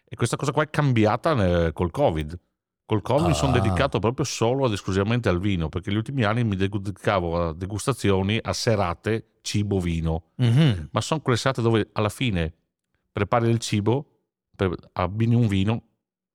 E 0.03 0.17
questa 0.17 0.37
cosa 0.37 0.51
qua 0.51 0.63
è 0.63 0.71
cambiata 0.71 1.35
nel- 1.35 1.73
col 1.75 1.91
Covid. 1.91 2.39
Col 2.87 3.03
Covid 3.03 3.27
mi 3.27 3.35
sono 3.35 3.55
Ah. 3.55 3.61
dedicato 3.61 3.99
proprio 3.99 4.25
solo 4.25 4.65
ed 4.67 4.73
esclusivamente 4.73 5.29
al 5.29 5.41
vino, 5.41 5.69
perché 5.69 5.91
gli 5.93 5.97
ultimi 5.97 6.23
anni 6.25 6.43
mi 6.43 6.57
dedicavo 6.57 7.49
a 7.49 7.53
degustazioni, 7.53 8.39
a 8.41 8.53
serate, 8.55 9.33
cibo, 9.43 9.79
vino. 9.79 10.31
Mhm. 10.37 10.89
Ma 10.93 11.01
sono 11.03 11.21
quelle 11.21 11.37
serate 11.39 11.61
dove 11.61 11.89
alla 11.93 12.09
fine 12.09 12.51
prepari 13.13 13.51
il 13.51 13.59
cibo, 13.59 14.07
abbini 14.93 15.35
un 15.35 15.49
vino 15.49 15.83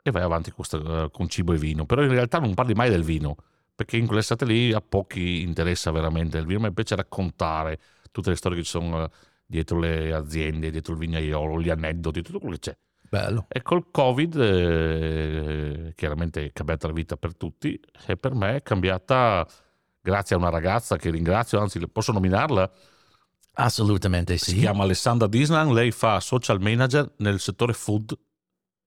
e 0.04 0.12
vai 0.12 0.22
avanti 0.22 0.54
sta- 0.62 1.10
con 1.10 1.28
cibo 1.28 1.54
e 1.54 1.58
vino. 1.58 1.86
Però 1.88 2.04
in 2.04 2.10
realtà 2.12 2.38
non 2.38 2.54
parli 2.54 2.74
mai 2.74 2.90
del 2.92 3.04
vino, 3.04 3.36
perché 3.80 3.96
in 3.96 4.08
quelle 4.08 4.22
serate 4.22 4.44
lì 4.44 4.74
a 4.74 4.82
pochi 4.82 5.42
interessa 5.42 5.90
veramente 5.92 6.38
il 6.38 6.46
vino, 6.46 6.60
ma 6.60 6.68
invece 6.68 6.98
raccontare 6.98 7.80
tutte 8.12 8.30
le 8.30 8.36
storie 8.36 8.58
che 8.58 8.66
ci 8.66 8.72
sono 8.72 9.06
eh, 9.06 9.10
dietro 9.46 9.80
le 9.80 10.12
aziende, 10.14 10.70
dietro 10.70 10.92
il 10.92 11.00
vignaiolo, 11.00 11.62
gli 11.62 11.70
aneddoti, 11.70 12.22
tutto 12.22 12.40
quello 12.40 12.56
che 12.56 12.60
c'è. 12.60 12.78
Bello. 13.10 13.46
E 13.48 13.62
col 13.62 13.90
Covid, 13.90 14.36
eh, 14.36 15.94
chiaramente 15.96 16.44
è 16.48 16.52
cambiata 16.52 16.88
la 16.88 16.94
vita 16.94 17.16
per 17.16 17.38
tutti, 17.38 17.80
e 18.06 18.18
per 18.18 18.34
me 18.36 18.58
è 18.58 18.62
cambiata 18.64 19.48
grazie 20.02 20.36
a 20.36 20.40
una 20.40 20.50
ragazza 20.50 20.98
che 20.98 21.10
ringrazio, 21.10 21.62
anzi 21.62 21.80
posso 21.88 22.12
nominarla, 22.12 22.70
Assolutamente 23.54 24.38
si 24.38 24.52
sì. 24.52 24.58
chiama 24.60 24.84
Alessandra 24.84 25.28
Disnan, 25.28 25.74
lei 25.74 25.92
fa 25.92 26.20
social 26.20 26.60
manager 26.62 27.12
nel 27.18 27.40
settore 27.40 27.72
food 27.74 28.18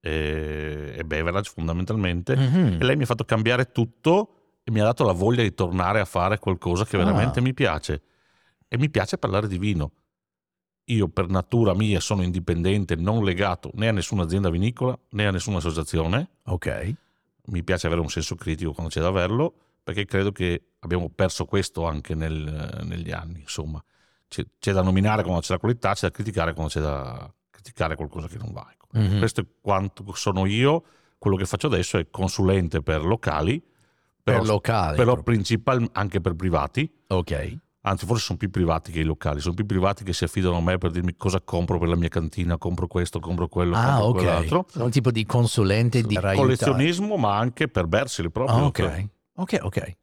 e, 0.01 0.95
e 0.97 1.05
beverage 1.05 1.51
fondamentalmente, 1.55 2.37
Mhm. 2.37 2.79
e 2.81 2.85
lei 2.85 2.97
mi 2.97 3.05
ha 3.05 3.07
fatto 3.07 3.25
cambiare 3.25 3.71
tutto 3.73 4.42
mi 4.71 4.81
ha 4.81 4.85
dato 4.85 5.04
la 5.04 5.12
voglia 5.12 5.42
di 5.42 5.54
tornare 5.54 6.00
a 6.00 6.04
fare 6.04 6.38
qualcosa 6.38 6.85
che 6.85 6.97
Ah. 6.97 7.04
veramente 7.04 7.40
mi 7.40 7.52
piace. 7.54 8.02
E 8.69 8.78
mi 8.78 8.88
piace 8.90 9.19
parlare 9.19 9.49
di 9.49 9.59
vino. 9.59 9.92
Io 10.87 11.09
per 11.09 11.28
natura 11.28 11.75
mia 11.75 12.00
sono 12.00 12.23
indipendente, 12.23 12.97
non 12.97 13.23
legato 13.25 13.71
né 13.75 13.88
a 13.88 13.92
nessuna 13.92 14.23
azienda 14.25 14.50
vinicola 14.50 14.99
né 15.11 15.26
a 15.26 15.31
nessuna 15.31 15.59
associazione. 15.59 16.28
Ok. 16.45 16.95
Mi 17.47 17.62
piace 17.62 17.87
avere 17.87 18.00
un 18.00 18.09
senso 18.09 18.35
critico 18.35 18.73
quando 18.73 18.90
c'è 18.92 19.00
da 19.00 19.09
averlo, 19.09 19.52
perché 19.83 20.04
credo 20.04 20.33
che 20.33 20.62
abbiamo 20.81 21.09
perso 21.09 21.45
questo 21.45 21.87
anche 21.87 22.14
nel- 22.14 22.81
negli 22.85 23.11
anni. 23.12 23.40
Insomma, 23.40 23.83
c'è, 24.28 24.45
c'è 24.59 24.73
da 24.73 24.83
nominare 24.83 25.23
quando 25.23 25.40
c'è 25.40 25.52
la 25.54 25.59
qualità, 25.59 25.92
c'è 25.95 26.07
da 26.09 26.12
criticare 26.12 26.52
quando 26.54 26.73
c'è 26.73 26.81
da 26.81 27.33
criticare 27.50 27.95
qualcosa 27.97 28.26
che 28.28 28.38
non 28.38 28.52
va. 28.52 28.66
Mhm. 28.92 29.19
Questo 29.19 29.40
è 29.40 29.47
quanto 29.61 30.04
sono 30.14 30.47
io. 30.47 30.85
Quello 31.19 31.37
che 31.37 31.45
faccio 31.47 31.69
adesso 31.69 31.99
è 31.99 32.09
consulente 32.11 32.83
per 32.83 33.04
locali, 33.04 33.62
però, 34.23 34.38
per 34.38 34.47
locali. 34.47 34.97
però 34.97 35.23
principal 35.23 35.88
anche 35.93 36.21
per 36.21 36.35
privati. 36.35 36.91
ok. 37.09 37.59
Anzi, 37.85 38.07
forse 38.07 38.26
sono 38.26 38.38
più 38.38 38.49
privati 38.49 38.93
che 38.93 39.00
i 39.00 39.05
locali, 39.05 39.41
sono 39.41 39.55
più 39.55 39.67
privati 39.67 40.05
che 40.05 40.12
si 40.12 40.23
affidano 40.23 40.59
a 40.59 40.61
me 40.61 40.79
per 40.79 40.93
dirmi 40.93 41.17
cosa 41.17 41.41
compro 41.41 41.81
per 41.81 41.88
la 41.88 41.97
mia 41.97 42.09
cantina, 42.09 42.57
compro 42.57 42.87
questo, 42.87 43.19
compro 43.19 43.49
quello, 43.49 43.75
Ah, 43.75 43.87
compro 43.97 44.05
ok. 44.05 44.12
quell'altro. 44.12 44.67
Sono 44.71 44.85
un 44.85 44.91
tipo 44.93 45.11
di 45.11 45.26
consulente 45.26 46.00
di 46.02 46.14
aiutare. 46.14 46.37
Collezionismo, 46.37 47.17
ma 47.17 47.37
anche 47.37 47.67
per 47.67 47.88
berseli 47.88 48.31
proprio. 48.31 48.57
Ah, 48.57 48.64
ok. 48.67 49.09
Ok, 49.35 49.59
ok. 49.62 49.97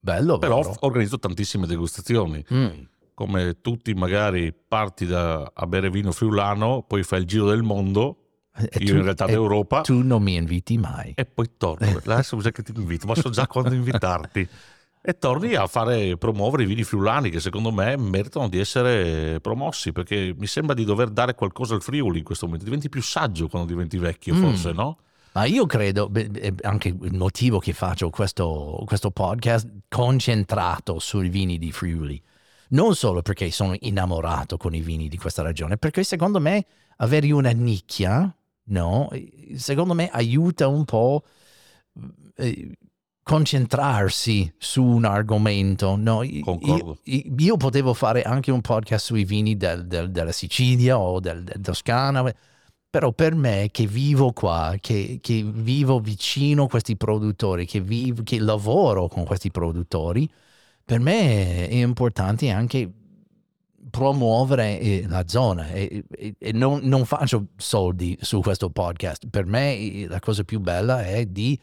Bello, 0.00 0.38
Però 0.38 0.62
vero? 0.62 0.74
organizzo 0.80 1.18
tantissime 1.18 1.66
degustazioni. 1.66 2.42
Mm. 2.52 2.68
Come 3.12 3.60
tutti, 3.60 3.92
magari 3.92 4.52
parti 4.52 5.04
da, 5.04 5.50
a 5.54 5.66
bere 5.66 5.90
vino 5.90 6.12
friulano, 6.12 6.82
poi 6.82 7.02
fai 7.02 7.20
il 7.20 7.26
giro 7.26 7.46
del 7.50 7.62
mondo, 7.62 8.21
E 8.54 8.68
io 8.80 8.86
tu- 8.86 8.96
in 8.96 9.02
realtà 9.02 9.24
d'Europa, 9.26 9.80
Tu 9.80 10.02
non 10.02 10.22
mi 10.22 10.34
inviti 10.36 10.76
mai. 10.78 11.12
e 11.16 11.24
poi 11.24 11.50
torno. 11.56 11.86
Adesso 11.86 12.36
bisogna 12.36 12.52
che 12.54 12.62
ti 12.62 12.72
invito, 12.76 13.06
ma 13.06 13.14
so 13.14 13.30
già 13.30 13.46
quando 13.46 13.74
invitarti. 13.74 14.48
E 15.04 15.18
torni 15.18 15.54
a 15.56 15.66
fare 15.66 16.16
promuovere 16.16 16.62
i 16.62 16.66
vini 16.66 16.84
friulani 16.84 17.28
che 17.28 17.40
secondo 17.40 17.72
me 17.72 17.96
meritano 17.96 18.48
di 18.48 18.60
essere 18.60 19.40
promossi 19.40 19.90
perché 19.90 20.32
mi 20.38 20.46
sembra 20.46 20.74
di 20.76 20.84
dover 20.84 21.10
dare 21.10 21.34
qualcosa 21.34 21.74
al 21.74 21.82
Friuli 21.82 22.18
in 22.18 22.24
questo 22.24 22.44
momento. 22.46 22.64
Diventi 22.66 22.88
più 22.88 23.02
saggio 23.02 23.48
quando 23.48 23.66
diventi 23.66 23.98
vecchio, 23.98 24.32
Mm. 24.32 24.40
forse, 24.40 24.70
no? 24.70 24.98
Ma 25.32 25.44
io 25.44 25.66
credo, 25.66 26.08
anche 26.60 26.88
il 26.90 27.14
motivo 27.16 27.58
che 27.58 27.72
faccio 27.72 28.10
questo, 28.10 28.84
questo 28.86 29.10
podcast 29.10 29.68
concentrato 29.88 31.00
sui 31.00 31.28
vini 31.30 31.58
di 31.58 31.72
Friuli, 31.72 32.22
non 32.68 32.94
solo 32.94 33.22
perché 33.22 33.50
sono 33.50 33.74
innamorato 33.80 34.56
con 34.56 34.72
i 34.72 34.80
vini 34.82 35.08
di 35.08 35.16
questa 35.18 35.42
regione, 35.42 35.78
perché 35.78 36.04
secondo 36.04 36.38
me 36.38 36.64
avere 36.98 37.32
una 37.32 37.50
nicchia, 37.50 38.32
no, 38.64 39.08
secondo 39.56 39.94
me 39.94 40.08
aiuta 40.08 40.68
un 40.68 40.84
po' 40.84 41.22
eh, 42.36 42.72
concentrarsi 43.22 44.52
su 44.58 44.82
un 44.82 45.04
argomento. 45.04 45.96
No? 45.96 46.22
Io-. 46.22 46.42
Io, 47.04 47.34
io 47.38 47.56
potevo 47.56 47.94
fare 47.94 48.22
anche 48.22 48.50
un 48.50 48.60
podcast 48.60 49.06
sui 49.06 49.24
vini 49.24 49.56
del- 49.56 49.86
del- 49.86 50.10
della 50.10 50.32
Sicilia 50.32 50.98
o 50.98 51.20
del, 51.20 51.42
del 51.44 51.60
Toscana, 51.60 52.32
però 52.90 53.12
per 53.12 53.34
me 53.34 53.68
che 53.70 53.86
vivo 53.86 54.32
qua, 54.32 54.74
che, 54.80 55.18
che 55.22 55.42
vivo 55.44 55.98
vicino 56.00 56.64
a 56.64 56.68
questi 56.68 56.96
produttori, 56.96 57.64
che, 57.66 57.80
vivo, 57.80 58.22
che 58.22 58.38
lavoro 58.38 59.08
con 59.08 59.24
questi 59.24 59.50
produttori, 59.50 60.28
per 60.84 61.00
me 61.00 61.68
è 61.68 61.74
importante 61.76 62.50
anche 62.50 62.90
promuovere 63.90 64.78
eh, 64.80 65.04
la 65.08 65.26
zona 65.26 65.68
e, 65.70 66.04
e- 66.10 66.34
e 66.38 66.52
non, 66.52 66.80
non 66.84 67.04
faccio 67.04 67.48
soldi 67.56 68.16
su 68.20 68.40
questo 68.40 68.70
podcast. 68.70 69.28
Per 69.28 69.44
me 69.46 70.06
la 70.08 70.20
cosa 70.20 70.44
più 70.44 70.60
bella 70.60 71.04
è 71.04 71.26
di 71.26 71.58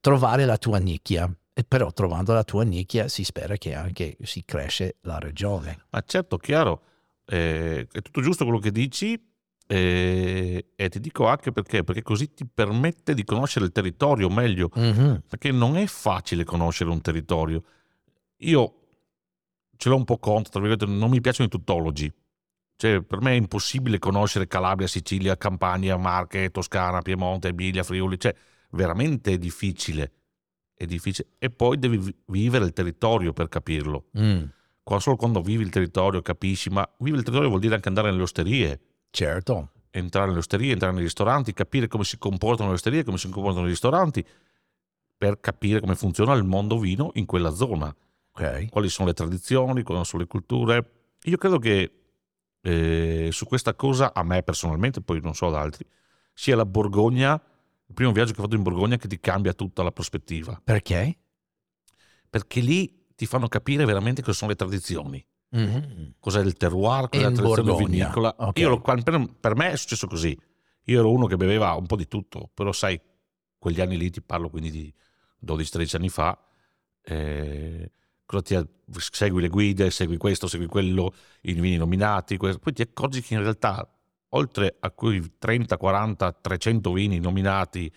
trovare 0.00 0.44
la 0.44 0.56
tua 0.58 0.78
nicchia. 0.78 1.30
E 1.58 1.64
però 1.64 1.90
trovando 1.92 2.34
la 2.34 2.44
tua 2.44 2.64
nicchia 2.64 3.08
si 3.08 3.24
spera 3.24 3.56
che 3.56 3.74
anche 3.74 4.16
si 4.22 4.44
cresce 4.44 4.96
la 5.02 5.18
regione. 5.18 5.84
Ma 5.90 6.02
certo, 6.06 6.36
chiaro, 6.36 6.82
eh, 7.24 7.86
è 7.90 8.02
tutto 8.02 8.20
giusto 8.20 8.44
quello 8.44 8.58
che 8.60 8.70
dici 8.70 9.18
eh, 9.66 10.66
e 10.76 10.88
ti 10.90 11.00
dico 11.00 11.26
anche 11.26 11.52
perché, 11.52 11.82
perché 11.82 12.02
così 12.02 12.32
ti 12.34 12.46
permette 12.46 13.14
di 13.14 13.24
conoscere 13.24 13.64
il 13.64 13.72
territorio 13.72 14.28
meglio, 14.28 14.70
Mhm. 14.74 15.22
perché 15.28 15.50
non 15.50 15.76
è 15.76 15.86
facile 15.86 16.44
conoscere 16.44 16.90
un 16.90 17.00
territorio. 17.00 17.62
Io 18.40 18.85
ce 19.76 19.88
l'ho 19.88 19.96
un 19.96 20.04
po' 20.04 20.18
contro, 20.18 20.50
tra 20.50 20.60
virgolette, 20.60 20.86
non 20.92 21.10
mi 21.10 21.20
piacciono 21.20 21.48
i 21.48 21.50
tuttologi. 21.50 22.12
Cioè, 22.76 23.02
per 23.02 23.20
me 23.22 23.30
è 23.30 23.34
impossibile 23.34 23.98
conoscere 23.98 24.46
Calabria, 24.46 24.86
Sicilia, 24.86 25.36
Campania, 25.36 25.96
Marche, 25.96 26.50
Toscana, 26.50 27.00
Piemonte, 27.00 27.48
Emilia, 27.48 27.82
Friuli, 27.82 28.18
cioè 28.18 28.34
veramente 28.70 29.32
è 29.32 29.38
difficile. 29.38 30.12
È 30.74 30.84
difficile. 30.84 31.28
E 31.38 31.48
poi 31.48 31.78
devi 31.78 31.96
vi- 31.96 32.14
vivere 32.26 32.66
il 32.66 32.72
territorio 32.74 33.32
per 33.32 33.48
capirlo. 33.48 34.06
Mm, 34.18 34.42
Qua- 34.82 35.00
Solo 35.00 35.16
quando 35.16 35.40
vivi 35.40 35.62
il 35.62 35.70
territorio 35.70 36.20
capisci, 36.22 36.68
ma 36.70 36.86
vivere 36.98 37.18
il 37.18 37.24
territorio 37.24 37.48
vuol 37.48 37.60
dire 37.60 37.74
anche 37.74 37.88
andare 37.88 38.10
nelle 38.10 38.22
osterie, 38.22 38.80
certo. 39.10 39.70
entrare 39.90 40.26
nelle 40.26 40.38
osterie, 40.38 40.72
entrare 40.72 40.92
nei 40.92 41.02
ristoranti, 41.02 41.54
capire 41.54 41.88
come 41.88 42.04
si 42.04 42.18
comportano 42.18 42.68
le 42.68 42.74
osterie, 42.74 43.02
come 43.02 43.16
si 43.16 43.28
comportano 43.30 43.64
i 43.66 43.70
ristoranti, 43.70 44.24
per 45.16 45.40
capire 45.40 45.80
come 45.80 45.94
funziona 45.94 46.34
il 46.34 46.44
mondo 46.44 46.78
vino 46.78 47.10
in 47.14 47.24
quella 47.24 47.50
zona, 47.50 47.92
Ok. 48.38 48.68
quali 48.68 48.88
sono 48.88 49.08
le 49.08 49.14
tradizioni, 49.14 49.82
quali 49.82 50.04
sono 50.04 50.22
le 50.22 50.28
culture. 50.28 50.90
Io 51.24 51.36
credo 51.38 51.58
che 51.58 51.92
eh, 52.60 53.28
su 53.32 53.46
questa 53.46 53.74
cosa, 53.74 54.12
a 54.12 54.22
me 54.22 54.42
personalmente, 54.42 55.00
poi 55.00 55.20
non 55.22 55.34
so 55.34 55.46
ad 55.46 55.54
altri, 55.54 55.86
sia 56.34 56.54
la 56.56 56.66
Borgogna, 56.66 57.32
il 57.86 57.94
primo 57.94 58.12
viaggio 58.12 58.32
che 58.32 58.40
ho 58.40 58.42
fatto 58.44 58.56
in 58.56 58.62
Borgogna 58.62 58.96
che 58.96 59.08
ti 59.08 59.18
cambia 59.18 59.52
tutta 59.54 59.82
la 59.82 59.90
prospettiva, 59.92 60.60
Perché? 60.62 61.18
perché 62.28 62.60
lì 62.60 63.06
ti 63.14 63.24
fanno 63.26 63.48
capire 63.48 63.84
veramente 63.84 64.20
cosa 64.20 64.36
sono 64.36 64.50
le 64.50 64.56
tradizioni. 64.56 65.24
Mhm. 65.48 66.14
cos'è 66.18 66.40
il 66.42 66.54
terroir, 66.54 67.08
cos'è 67.08 67.22
In 67.22 67.28
la 67.30 67.34
tradizione 67.36 67.70
Borgogna, 67.70 67.86
vinicola. 68.06 68.34
ok. 68.36 68.58
Io 68.58 68.80
per, 68.80 69.30
per 69.40 69.54
me 69.54 69.70
è 69.70 69.76
successo 69.76 70.06
così. 70.08 70.36
Io 70.88 70.98
ero 70.98 71.10
uno 71.12 71.26
che 71.26 71.36
beveva 71.36 71.72
un 71.74 71.86
po' 71.86 71.96
di 71.96 72.06
tutto, 72.08 72.50
però 72.52 72.72
sai, 72.72 73.00
quegli 73.56 73.80
anni 73.80 73.96
lì 73.96 74.10
ti 74.10 74.20
parlo 74.20 74.50
quindi 74.50 74.70
di 74.70 74.92
12-13 75.38 75.96
anni 75.96 76.08
fa. 76.08 76.38
eh, 77.02 77.90
cosa 78.26 78.42
ti- 78.42 78.68
segui 78.98 79.40
le 79.40 79.48
guide, 79.48 79.90
segui 79.90 80.16
questo, 80.16 80.46
segui 80.46 80.66
quello, 80.66 81.14
i 81.42 81.54
vini 81.54 81.76
nominati, 81.76 82.36
questo. 82.36 82.58
poi 82.58 82.72
ti 82.72 82.82
accorgi 82.82 83.22
che 83.22 83.34
in 83.34 83.40
realtà, 83.40 83.88
oltre 84.30 84.76
a 84.80 84.90
quei 84.90 85.38
30, 85.38 85.76
40, 85.76 86.32
300 86.32 86.92
vini 86.92 87.18
nominati 87.18 87.90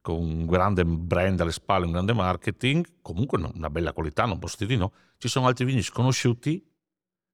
con 0.00 0.16
un 0.16 0.46
grande 0.46 0.84
brand 0.84 1.40
alle 1.40 1.52
spalle, 1.52 1.86
un 1.86 1.92
grande 1.92 2.12
marketing, 2.12 2.84
comunque 3.02 3.38
una 3.38 3.70
bella 3.70 3.92
qualità, 3.92 4.24
non 4.24 4.38
posso 4.38 4.56
dire 4.58 4.74
di 4.74 4.78
no, 4.78 4.92
ci 5.18 5.28
sono 5.28 5.46
altri 5.46 5.64
vini 5.64 5.82
sconosciuti 5.82 6.71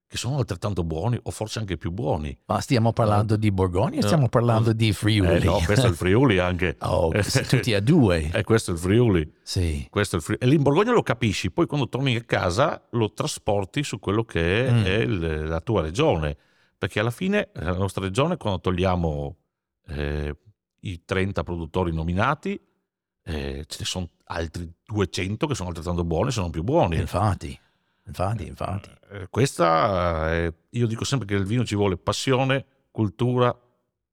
che 0.09 0.17
sono 0.17 0.39
altrettanto 0.39 0.85
buoni 0.85 1.19
o 1.23 1.31
forse 1.31 1.59
anche 1.59 1.77
più 1.77 1.91
buoni. 1.91 2.35
Ma 2.47 2.61
stiamo 2.63 2.95
parlando 2.95 3.37
di 3.37 3.53
Borgogna 3.53 3.99
o 3.99 4.01
No. 4.01 4.07
stiamo 4.07 4.29
parlando 4.31 4.73
di 4.73 4.91
Friuli? 4.95 5.37
Eh 5.37 5.45
no, 5.45 5.61
questo 5.65 5.85
è 5.87 5.91
il 5.91 5.97
Friuli 5.97 6.39
anche. 6.39 6.77
oh, 6.83 7.13
tutti 7.47 7.73
e 7.73 7.83
due. 7.83 8.31
E 8.33 8.43
questo 8.43 8.71
è 8.71 8.75
il 8.75 8.81
Friuli. 8.81 9.31
Sì. 9.43 9.87
Questo 9.91 10.17
è 10.17 10.19
il 10.19 10.25
Friuli. 10.25 10.43
E 10.43 10.47
lì 10.47 10.55
in 10.55 10.63
Borgogna 10.63 10.93
lo 10.93 11.03
capisci, 11.03 11.51
poi 11.51 11.67
quando 11.67 11.91
torni 11.91 12.17
a 12.17 12.23
casa 12.23 12.83
lo 12.93 13.13
trasporti 13.13 13.83
su 13.85 13.99
quello 13.99 14.25
che 14.25 14.67
è, 14.67 14.71
Mm. 14.73 14.85
è 14.85 15.05
la 15.47 15.61
tua 15.61 15.83
regione. 15.83 16.37
Perché 16.79 17.01
alla 17.01 17.11
fine 17.11 17.51
la 17.55 17.75
nostra 17.77 18.03
regione, 18.05 18.37
quando 18.39 18.61
togliamo 18.61 19.37
eh, 19.89 20.37
i 20.81 21.03
30 21.05 21.43
produttori 21.43 21.93
nominati, 21.93 22.59
eh, 23.25 23.65
ce 23.67 23.77
ne 23.81 23.85
sono 23.85 24.09
altri 24.25 24.73
200 24.87 25.47
che 25.47 25.55
sono 25.55 25.69
altrettanto 25.69 26.05
buoni, 26.05 26.31
se 26.31 26.41
non 26.41 26.51
più 26.51 26.63
buoni. 26.63 26.97
Infatti. 26.97 27.59
Infatti, 28.09 28.47
infatti. 28.47 28.91
Eh, 29.11 29.27
questa, 29.31 30.33
è- 30.33 30.53
io 30.71 30.87
dico 30.87 31.05
sempre 31.05 31.27
che 31.27 31.35
nel 31.35 31.45
vino 31.47 31.65
ci 31.65 31.77
vuole 31.77 31.97
passione, 31.97 32.65
cultura, 32.91 33.57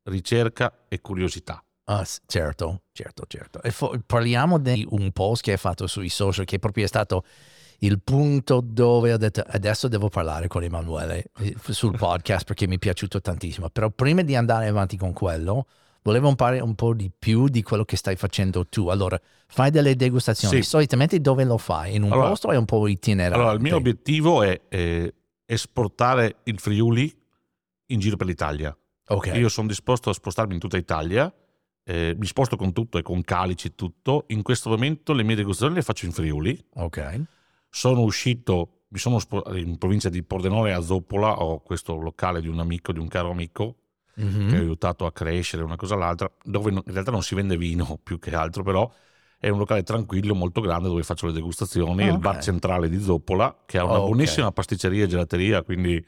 ricerca 0.04 0.86
e 0.88 1.02
curiosità. 1.02 1.64
Ah, 1.86 2.06
certo, 2.26 2.82
certo, 2.92 3.26
certo. 3.28 3.62
E 3.62 3.72
fo- 3.72 4.00
parliamo 4.06 4.58
di 4.60 4.86
un 4.90 5.12
post 5.12 5.44
che 5.44 5.52
hai 5.52 5.58
fatto 5.58 5.88
sui 5.88 6.10
social 6.10 6.46
che 6.46 6.60
proprio 6.60 6.86
è 6.86 6.88
stato 6.88 7.24
il 7.80 8.00
punto 8.02 8.62
dove 8.64 9.14
ho 9.14 9.18
detto 9.18 9.44
adesso 9.46 9.88
devo 9.88 10.10
parlare 10.10 10.48
con 10.48 10.64
Emanuele 10.64 11.26
eh, 11.40 11.56
sul 11.70 11.98
podcast 11.98 12.46
perché 12.46 12.68
mi 12.68 12.76
è 12.76 12.80
piaciuto 12.80 13.22
tantissimo. 13.22 13.70
Però 13.70 13.90
prima 13.90 14.22
di 14.24 14.36
andare 14.36 14.68
avanti 14.68 14.98
con 14.98 15.14
quello, 15.14 15.68
volevo 16.06 16.30
imparare 16.30 16.62
un 16.62 16.76
po' 16.76 16.94
di 16.94 17.12
più 17.18 17.48
di 17.48 17.64
quello 17.64 17.84
che 17.84 17.98
stai 17.98 18.16
facendo 18.16 18.66
tu. 18.68 18.88
Allora, 18.90 19.20
fai 19.48 19.72
delle 19.72 19.96
degustazioni. 19.96 20.62
Sì. 20.62 20.70
Solitamente 20.70 21.20
dove 21.20 21.44
lo 21.44 21.58
fai? 21.58 21.96
In 21.96 22.04
un 22.04 22.12
Allora- 22.12 22.30
posto 22.30 22.48
o 22.48 22.52
è 22.52 22.58
un 22.58 22.66
po' 22.66 22.88
itinerante? 22.88 23.36
Allora, 23.38 23.54
il 23.54 23.62
mio 23.62 23.76
obiettivo 23.76 24.44
è 24.44 24.62
eh, 24.70 25.14
esportare 25.46 26.38
il 26.44 26.60
Friuli 26.60 27.12
in 27.88 28.00
giro 28.00 28.16
per 28.18 28.28
l'Italia. 28.28 28.76
Ok, 29.08 29.32
Io 29.36 29.50
sono 29.50 29.68
disposto 29.68 30.10
a 30.10 30.14
spostarmi 30.14 30.54
in 30.54 30.60
tutta 30.60 30.78
Italia, 30.78 31.32
eh, 31.84 32.16
mi 32.18 32.26
sposto 32.28 32.56
con 32.56 32.72
tutto 32.72 32.98
e 33.00 33.02
con 33.02 33.24
calici 33.24 33.68
e 33.68 33.76
tutto. 33.76 34.26
In 34.28 34.42
questo 34.44 34.70
momento 34.70 35.12
le 35.14 35.24
mie 35.24 35.36
degustazioni 35.36 35.76
le 35.76 35.82
faccio 35.84 36.06
in 36.06 36.12
Friuli. 36.12 36.66
ok. 36.76 37.22
Sono 37.70 38.02
uscito, 38.02 38.84
mi 38.90 39.00
sono 39.00 39.20
spo- 39.20 39.44
in 39.58 39.78
provincia 39.78 40.08
di 40.10 40.24
Pordenone 40.24 40.72
a 40.72 40.82
Zoppola, 40.82 41.42
ho 41.42 41.60
questo 41.62 41.96
locale 41.96 42.40
di 42.42 42.48
un 42.48 42.60
amico, 42.60 42.94
di 42.94 43.00
un 43.00 43.08
caro 43.10 43.32
amico, 43.32 43.76
Mhm. 44.18 44.50
che 44.50 44.58
ho 44.58 44.60
aiutato 44.62 45.06
a 45.06 45.12
crescere 45.12 45.64
una 45.64 45.76
cosa 45.76 45.96
all'altra, 45.96 46.32
dove 46.44 46.72
in 46.72 46.82
realtà 46.86 47.12
non 47.12 47.22
si 47.22 47.36
vende 47.36 47.58
vino 47.58 48.00
più 48.04 48.18
che 48.20 48.34
altro, 48.36 48.64
però 48.64 48.90
è 49.38 49.50
un 49.50 49.58
locale 49.58 49.84
tranquillo, 49.84 50.34
molto 50.34 50.62
grande, 50.62 50.88
dove 50.88 51.04
faccio 51.04 51.28
le 51.28 51.34
degustazioni. 51.34 52.04
Ah, 52.04 52.08
è 52.08 52.12
il 52.12 52.20
bar 52.20 52.42
centrale 52.42 52.90
di 52.90 53.00
Zoppola, 53.00 53.64
che 53.66 53.78
ha 53.78 53.84
una 53.84 54.00
Ok. 54.00 54.06
buonissima 54.06 54.52
pasticceria 54.52 55.04
e 55.04 55.08
gelateria, 55.08 55.62
quindi 55.64 56.04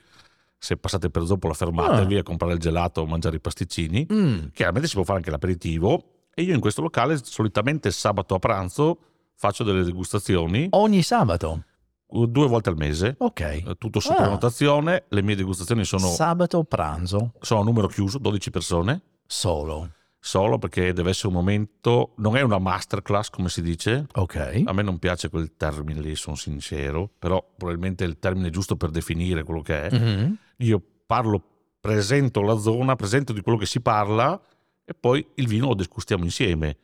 se 0.57 0.75
passate 0.77 1.09
per 1.11 1.23
Zoppola 1.25 1.53
fermatevi 1.53 2.17
a 2.17 2.23
comprare 2.23 2.53
il 2.53 2.59
gelato 2.59 3.01
o 3.01 3.05
mangiare 3.05 3.35
i 3.35 3.39
pasticcini. 3.39 4.07
Mm, 4.11 4.37
Chiaramente 4.53 4.87
si 4.87 4.95
può 4.95 5.03
fare 5.03 5.17
anche 5.19 5.29
l'aperitivo 5.29 6.25
e 6.33 6.41
io 6.41 6.53
in 6.55 6.59
questo 6.59 6.81
locale 6.81 7.19
solitamente 7.21 7.91
sabato 7.91 8.33
a 8.35 8.39
pranzo 8.39 8.97
faccio 9.35 9.63
delle 9.63 9.83
degustazioni 9.83 10.67
Ogni 10.71 11.03
sabato. 11.03 11.63
Due 12.09 12.47
volte 12.47 12.69
al 12.69 12.77
mese, 12.77 13.15
Ok. 13.19 13.39
eh, 13.41 13.75
tutto 13.77 13.99
su 13.99 14.11
Ah. 14.11 14.15
prenotazione, 14.15 15.05
le 15.09 15.21
mie 15.21 15.35
degustazioni 15.35 15.83
sono, 15.83 16.07
Sabato 16.07 16.63
pranzo 16.63 17.33
sono 17.41 17.61
a 17.61 17.63
numero 17.63 17.87
chiuso, 17.87 18.17
12 18.17 18.49
persone, 18.49 19.01
solo. 19.25 19.91
solo 20.19 20.57
perché 20.57 20.93
deve 20.93 21.09
essere 21.11 21.27
un 21.27 21.33
momento, 21.33 22.13
non 22.17 22.35
è 22.37 22.41
una 22.41 22.59
masterclass 22.59 23.29
come 23.29 23.49
si 23.49 23.61
dice, 23.61 24.07
Ok. 24.15 24.63
a 24.65 24.73
me 24.73 24.81
non 24.83 24.99
piace 24.99 25.29
quel 25.29 25.55
termine 25.57 26.01
lì, 26.01 26.15
sono 26.15 26.35
sincero, 26.35 27.09
però 27.19 27.45
probabilmente 27.57 28.03
è 28.03 28.07
il 28.07 28.19
termine 28.19 28.49
giusto 28.49 28.75
per 28.75 28.89
definire 28.89 29.43
quello 29.43 29.61
che 29.61 29.87
è. 29.87 29.97
Mhm. 29.97 30.37
Io 30.57 30.81
parlo, 31.05 31.41
presento 31.79 32.41
la 32.41 32.57
zona, 32.57 32.95
presento 32.95 33.31
di 33.33 33.41
quello 33.41 33.57
che 33.57 33.65
si 33.65 33.79
parla 33.79 34.39
e 34.83 34.93
poi 34.93 35.25
il 35.35 35.47
vino 35.47 35.67
lo 35.67 35.73
degustiamo 35.75 36.23
insieme. 36.23 36.77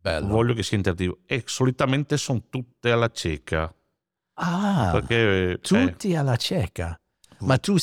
Bello. 0.00 0.28
Voglio 0.28 0.54
che 0.54 0.62
sia 0.62 0.76
interattivo 0.76 1.18
e 1.26 1.42
solitamente 1.44 2.16
sono 2.16 2.42
tutte 2.48 2.90
alla 2.90 3.10
cieca. 3.10 3.70
Ah, 4.40 4.90
Perché 4.92 5.50
eh, 5.52 5.58
tutti 5.60 6.14
alla 6.14 6.36
cieca. 6.36 6.98
Ma 7.40 7.56
tu 7.58 7.76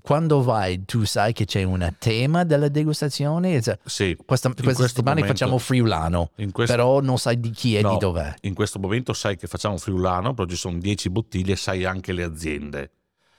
quando 0.00 0.42
vai, 0.42 0.86
tu 0.86 1.04
sai 1.04 1.34
che 1.34 1.44
c'è 1.44 1.62
un 1.64 1.86
tema 1.98 2.44
della 2.44 2.68
degustazione? 2.68 3.60
Sì, 3.84 4.16
Questa, 4.24 4.50
questa 4.54 4.86
settimana 4.86 5.20
momento- 5.20 5.26
facciamo 5.38 5.58
friulano, 5.58 6.30
questo, 6.50 6.74
però 6.74 7.00
non 7.00 7.18
sai 7.18 7.38
di 7.38 7.50
chi 7.50 7.76
e 7.76 7.82
No. 7.82 7.90
di 7.90 7.98
dov'è. 7.98 8.34
in 8.42 8.54
questo 8.54 8.78
momento 8.78 9.12
sai 9.12 9.36
che 9.36 9.46
facciamo 9.46 9.76
friulano, 9.76 10.32
però 10.32 10.48
ci 10.48 10.56
sono 10.56 10.78
10 10.78 11.10
bottiglie 11.10 11.52
e 11.52 11.56
sai 11.56 11.84
anche 11.84 12.12
le 12.14 12.22
aziende. 12.22 12.90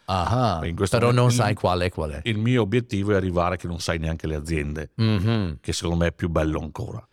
Ah, 0.06 0.62
però 0.92 1.12
non 1.12 1.32
sai 1.32 1.56
qual 1.56 1.80
è 1.80 1.90
qual 1.90 2.12
è. 2.12 2.20
Il 2.26 2.38
mio 2.38 2.62
obiettivo 2.62 3.14
è 3.14 3.16
arrivare 3.16 3.58
che 3.58 3.66
non 3.68 3.80
sai 3.80 3.98
neanche 3.98 4.28
le 4.28 4.36
aziende, 4.36 4.92
Mhm. 4.96 5.58
che 5.60 5.74
secondo 5.74 5.98
me 6.04 6.08
è 6.08 6.12
più 6.12 6.30
bello 6.30 6.60
ancora. 6.60 7.04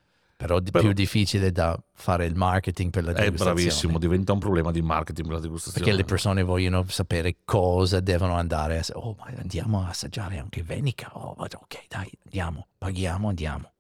Però 0.41 0.57
è 0.57 0.63
Però- 0.63 0.83
più 0.85 0.93
difficile 0.95 1.53
da 1.53 1.79
fare 1.93 2.25
il 2.25 2.35
marketing 2.35 2.91
per 2.91 3.05
la 3.05 3.11
È 3.11 3.25
degustazione. 3.25 3.55
bravissimo, 3.55 3.99
diventa 3.99 4.33
un 4.33 4.39
problema 4.39 4.71
di 4.71 4.81
marketing 4.81 5.27
per 5.27 5.37
la 5.37 5.43
degustazione. 5.43 5.85
Perché 5.85 6.01
le 6.01 6.05
persone 6.07 6.43
vogliono 6.43 6.83
sapere 6.89 7.37
cosa 7.45 8.01
devono 8.01 8.35
andare 8.37 8.79
a... 8.79 8.85
Oh, 8.95 9.15
ma 9.19 9.31
andiamo 9.37 9.83
a 9.85 9.89
assaggiare 9.89 10.39
anche 10.39 10.63
Venica. 10.63 11.11
Oh, 11.13 11.35
ma 11.37 11.45
ok, 11.45 11.85
dai, 11.89 12.11
andiamo, 12.25 12.69
paghiamo, 12.79 13.29
andiamo. 13.29 13.71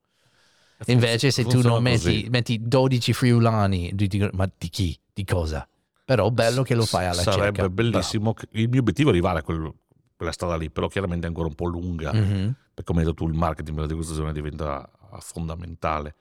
Invece 0.87 1.31
se 1.31 1.45
tu 1.45 1.63
non 1.63 1.83
metti, 1.83 2.27
metti 2.31 2.59
12 2.61 3.15
friulani, 3.15 3.91
di- 3.95 4.07
di- 4.07 4.29
ma 4.33 4.47
di 4.57 4.69
chi? 4.69 4.99
Di 5.15 5.25
cosa? 5.25 5.67
Però 6.05 6.31
bello 6.31 6.63
che 6.63 6.75
lo 6.75 6.85
fai 6.85 7.07
alla 7.07 7.23
Sarebbe 7.23 7.57
cieca. 7.57 7.69
bellissimo. 7.71 8.35
che- 8.35 8.49
Il 8.53 8.69
mio 8.69 8.81
obiettivo 8.81 9.09
è 9.09 9.13
arrivare 9.13 9.39
a 9.39 9.43
quel- 9.43 9.73
quella 10.17 10.33
strada 10.33 10.57
lì, 10.57 10.69
però 10.71 10.89
chiaramente 10.89 11.25
è 11.25 11.29
ancora 11.29 11.49
un 11.49 11.55
po' 11.55 11.65
lunga. 11.67 12.11
Bravo. 12.11 12.27
Mhm. 12.27 12.55
Perché 12.75 12.85
come 12.85 13.01
hai 13.01 13.07
detto 13.07 13.25
tu, 13.25 13.29
il 13.31 13.35
marketing 13.37 13.75
per 13.77 13.85
la 13.85 13.91
degustazione 13.91 14.33
diventa 14.35 14.87
fondamentale. 15.21 16.15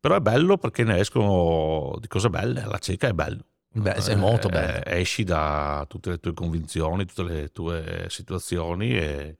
Però 0.00 0.14
è 0.16 0.20
bello 0.20 0.56
perché 0.58 0.84
ne 0.84 0.98
escono 0.98 1.96
di 2.00 2.06
cose 2.08 2.28
belle. 2.30 2.64
La 2.64 2.78
cieca 2.78 3.08
è 3.08 3.12
bello. 3.12 3.44
Beh, 3.70 3.94
è 3.94 4.14
molto 4.14 4.48
bello. 4.48 4.84
Eh, 4.84 5.00
esci 5.00 5.24
da 5.24 5.84
tutte 5.88 6.10
le 6.10 6.18
tue 6.18 6.32
convinzioni, 6.34 7.04
tutte 7.04 7.22
le 7.24 7.48
tue 7.48 8.06
situazioni 8.08 8.96
e 8.96 9.38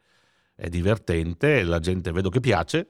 è 0.55 0.69
divertente. 0.69 1.63
La 1.63 1.79
gente 1.79 2.11
vedo 2.13 2.29
che 2.31 2.41
piace. 2.41 2.89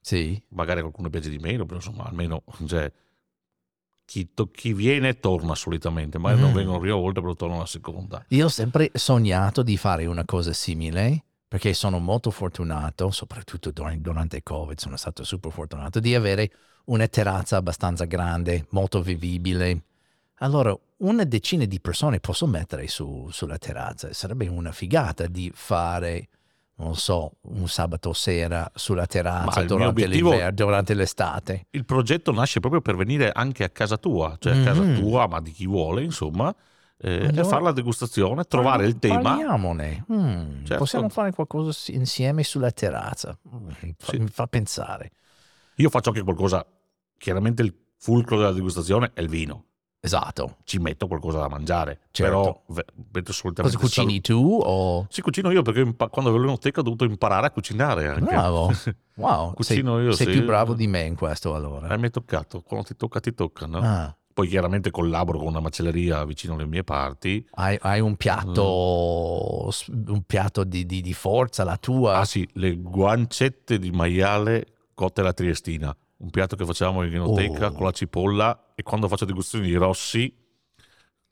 Sì. 0.00 0.40
magari 0.50 0.80
qualcuno 0.80 1.10
piace 1.10 1.28
di 1.28 1.38
meno, 1.38 1.64
però 1.66 1.76
insomma 1.76 2.04
almeno 2.04 2.42
cioè, 2.66 2.90
chi, 4.06 4.32
to- 4.32 4.50
chi 4.50 4.72
viene 4.72 5.18
torna 5.18 5.54
solitamente, 5.54 6.16
non 6.18 6.38
Mm. 6.38 6.54
vengono 6.54 6.72
la 6.74 6.78
prima 6.78 6.94
volta, 6.96 7.20
però 7.20 7.34
tornano 7.34 7.60
la 7.60 7.66
seconda. 7.66 8.24
Io 8.28 8.46
ho 8.46 8.48
sempre 8.48 8.90
sognato 8.94 9.62
di 9.62 9.76
fare 9.76 10.06
una 10.06 10.24
cosa 10.24 10.52
simile 10.54 11.24
perché 11.48 11.72
sono 11.72 11.98
molto 11.98 12.30
fortunato, 12.30 13.10
soprattutto 13.10 13.70
dur- 13.70 13.96
durante 13.96 14.36
il 14.36 14.42
Covid, 14.42 14.78
sono 14.78 14.96
stato 14.96 15.24
super 15.24 15.50
fortunato 15.50 15.98
di 15.98 16.14
avere 16.14 16.50
una 16.84 17.08
terrazza 17.08 17.56
abbastanza 17.56 18.04
grande, 18.04 18.66
molto 18.70 19.00
vivibile. 19.00 19.82
Allora, 20.40 20.76
una 20.98 21.24
decina 21.24 21.64
di 21.64 21.80
persone 21.80 22.20
posso 22.20 22.46
mettere 22.46 22.86
su- 22.86 23.28
sulla 23.30 23.58
terrazza. 23.58 24.12
Sarebbe 24.12 24.46
una 24.46 24.72
figata 24.72 25.26
di 25.26 25.50
fare, 25.54 26.28
non 26.76 26.94
so, 26.96 27.32
un 27.42 27.66
sabato 27.66 28.12
sera 28.12 28.70
sulla 28.74 29.06
terrazza 29.06 29.62
durante, 29.64 30.04
obiettivo- 30.04 30.50
durante 30.52 30.94
l'estate. 30.94 31.66
Il 31.70 31.84
progetto 31.84 32.30
nasce 32.30 32.60
proprio 32.60 32.80
per 32.82 32.94
venire 32.94 33.32
anche 33.32 33.64
a 33.64 33.70
casa 33.70 33.96
tua, 33.96 34.36
cioè 34.38 34.58
a 34.58 34.62
casa 34.62 34.82
Mhm. 34.82 34.94
tua, 35.00 35.26
ma 35.26 35.40
di 35.40 35.50
chi 35.50 35.66
vuole, 35.66 36.02
insomma, 36.04 36.54
eh, 37.00 37.10
e 37.12 37.26
Allora- 37.28 37.44
fare 37.44 37.62
la 37.62 37.72
degustazione, 37.72 38.44
trovare 38.44 38.86
il 38.86 38.98
tema. 38.98 39.20
Parliamone. 39.22 40.04
Mm, 40.12 40.58
Certo. 40.64 40.76
Possiamo 40.78 41.08
fare 41.08 41.32
qualcosa 41.32 41.92
insieme 41.92 42.42
sulla 42.42 42.70
terrazza. 42.70 43.36
Mm, 43.54 43.68
fa- 43.96 44.12
Sì. 44.12 44.18
Mi 44.18 44.28
fa 44.28 44.46
pensare. 44.46 45.10
Io 45.76 45.90
faccio 45.90 46.08
anche 46.10 46.22
qualcosa, 46.22 46.66
chiaramente 47.16 47.62
il 47.62 47.74
fulcro 47.98 48.36
della 48.36 48.52
degustazione 48.52 49.12
è 49.14 49.20
il 49.20 49.28
vino. 49.28 49.64
Esatto. 50.00 50.58
Ci 50.62 50.78
metto 50.78 51.08
qualcosa 51.08 51.38
da 51.38 51.48
mangiare, 51.48 52.02
Certo. 52.12 52.62
però 52.66 52.84
metto 53.12 53.32
Cosa 53.62 53.78
cucini 53.78 54.20
tu 54.20 54.60
o... 54.62 55.06
Sì, 55.10 55.22
cucino 55.22 55.50
io 55.50 55.62
perché 55.62 55.80
impa- 55.80 56.08
quando 56.08 56.30
avevo 56.30 56.44
l'enoteca 56.44 56.80
ho 56.80 56.82
dovuto 56.84 57.04
imparare 57.04 57.46
a 57.48 57.50
cucinare 57.50 58.06
anche. 58.08 58.20
Bravo. 58.22 58.70
Wow. 59.18 59.52
Cucino 59.54 59.96
sei, 59.96 60.04
io, 60.04 60.12
sei 60.12 60.26
sì. 60.26 60.32
più 60.32 60.44
bravo 60.44 60.74
di 60.74 60.86
me 60.86 61.00
in 61.02 61.16
questo 61.16 61.52
allora. 61.56 61.88
Eh, 61.88 61.98
mi 61.98 62.06
è 62.06 62.10
toccato, 62.10 62.62
quando 62.62 62.86
ti 62.86 62.94
tocca 62.94 63.18
ti 63.18 63.34
tocca, 63.34 63.66
no? 63.66 63.78
Ah, 63.82 64.16
Poi 64.38 64.46
chiaramente 64.46 64.92
collaboro 64.92 65.38
con 65.38 65.48
una 65.48 65.58
macelleria 65.58 66.24
vicino 66.24 66.54
alle 66.54 66.64
mie 66.64 66.84
parti. 66.84 67.44
hai, 67.54 67.76
hai 67.80 67.98
un 67.98 68.14
piatto, 68.14 69.68
s- 69.72 69.88
un 69.88 70.22
piatto 70.24 70.62
di, 70.62 70.86
di- 70.86 71.00
di 71.00 71.12
forza, 71.12 71.64
la 71.64 71.76
tua. 71.76 72.18
Mm. 72.18 72.20
Ah 72.20 72.24
sì, 72.24 72.48
le 72.52 72.76
guancette 72.76 73.80
di 73.80 73.90
maiale 73.90 74.66
cotte 74.94 75.22
alla 75.22 75.32
triestina. 75.32 75.92
Un 76.18 76.30
piatto 76.30 76.54
che 76.54 76.64
facciamo 76.64 77.02
in 77.02 77.14
enoteca 77.16 77.66
Oh. 77.66 77.72
con 77.72 77.86
la 77.86 77.90
cipolla 77.90 78.72
e 78.76 78.84
quando 78.84 79.08
faccio 79.08 79.24
degustazioni 79.24 79.66
di 79.66 79.74
rossi 79.74 80.32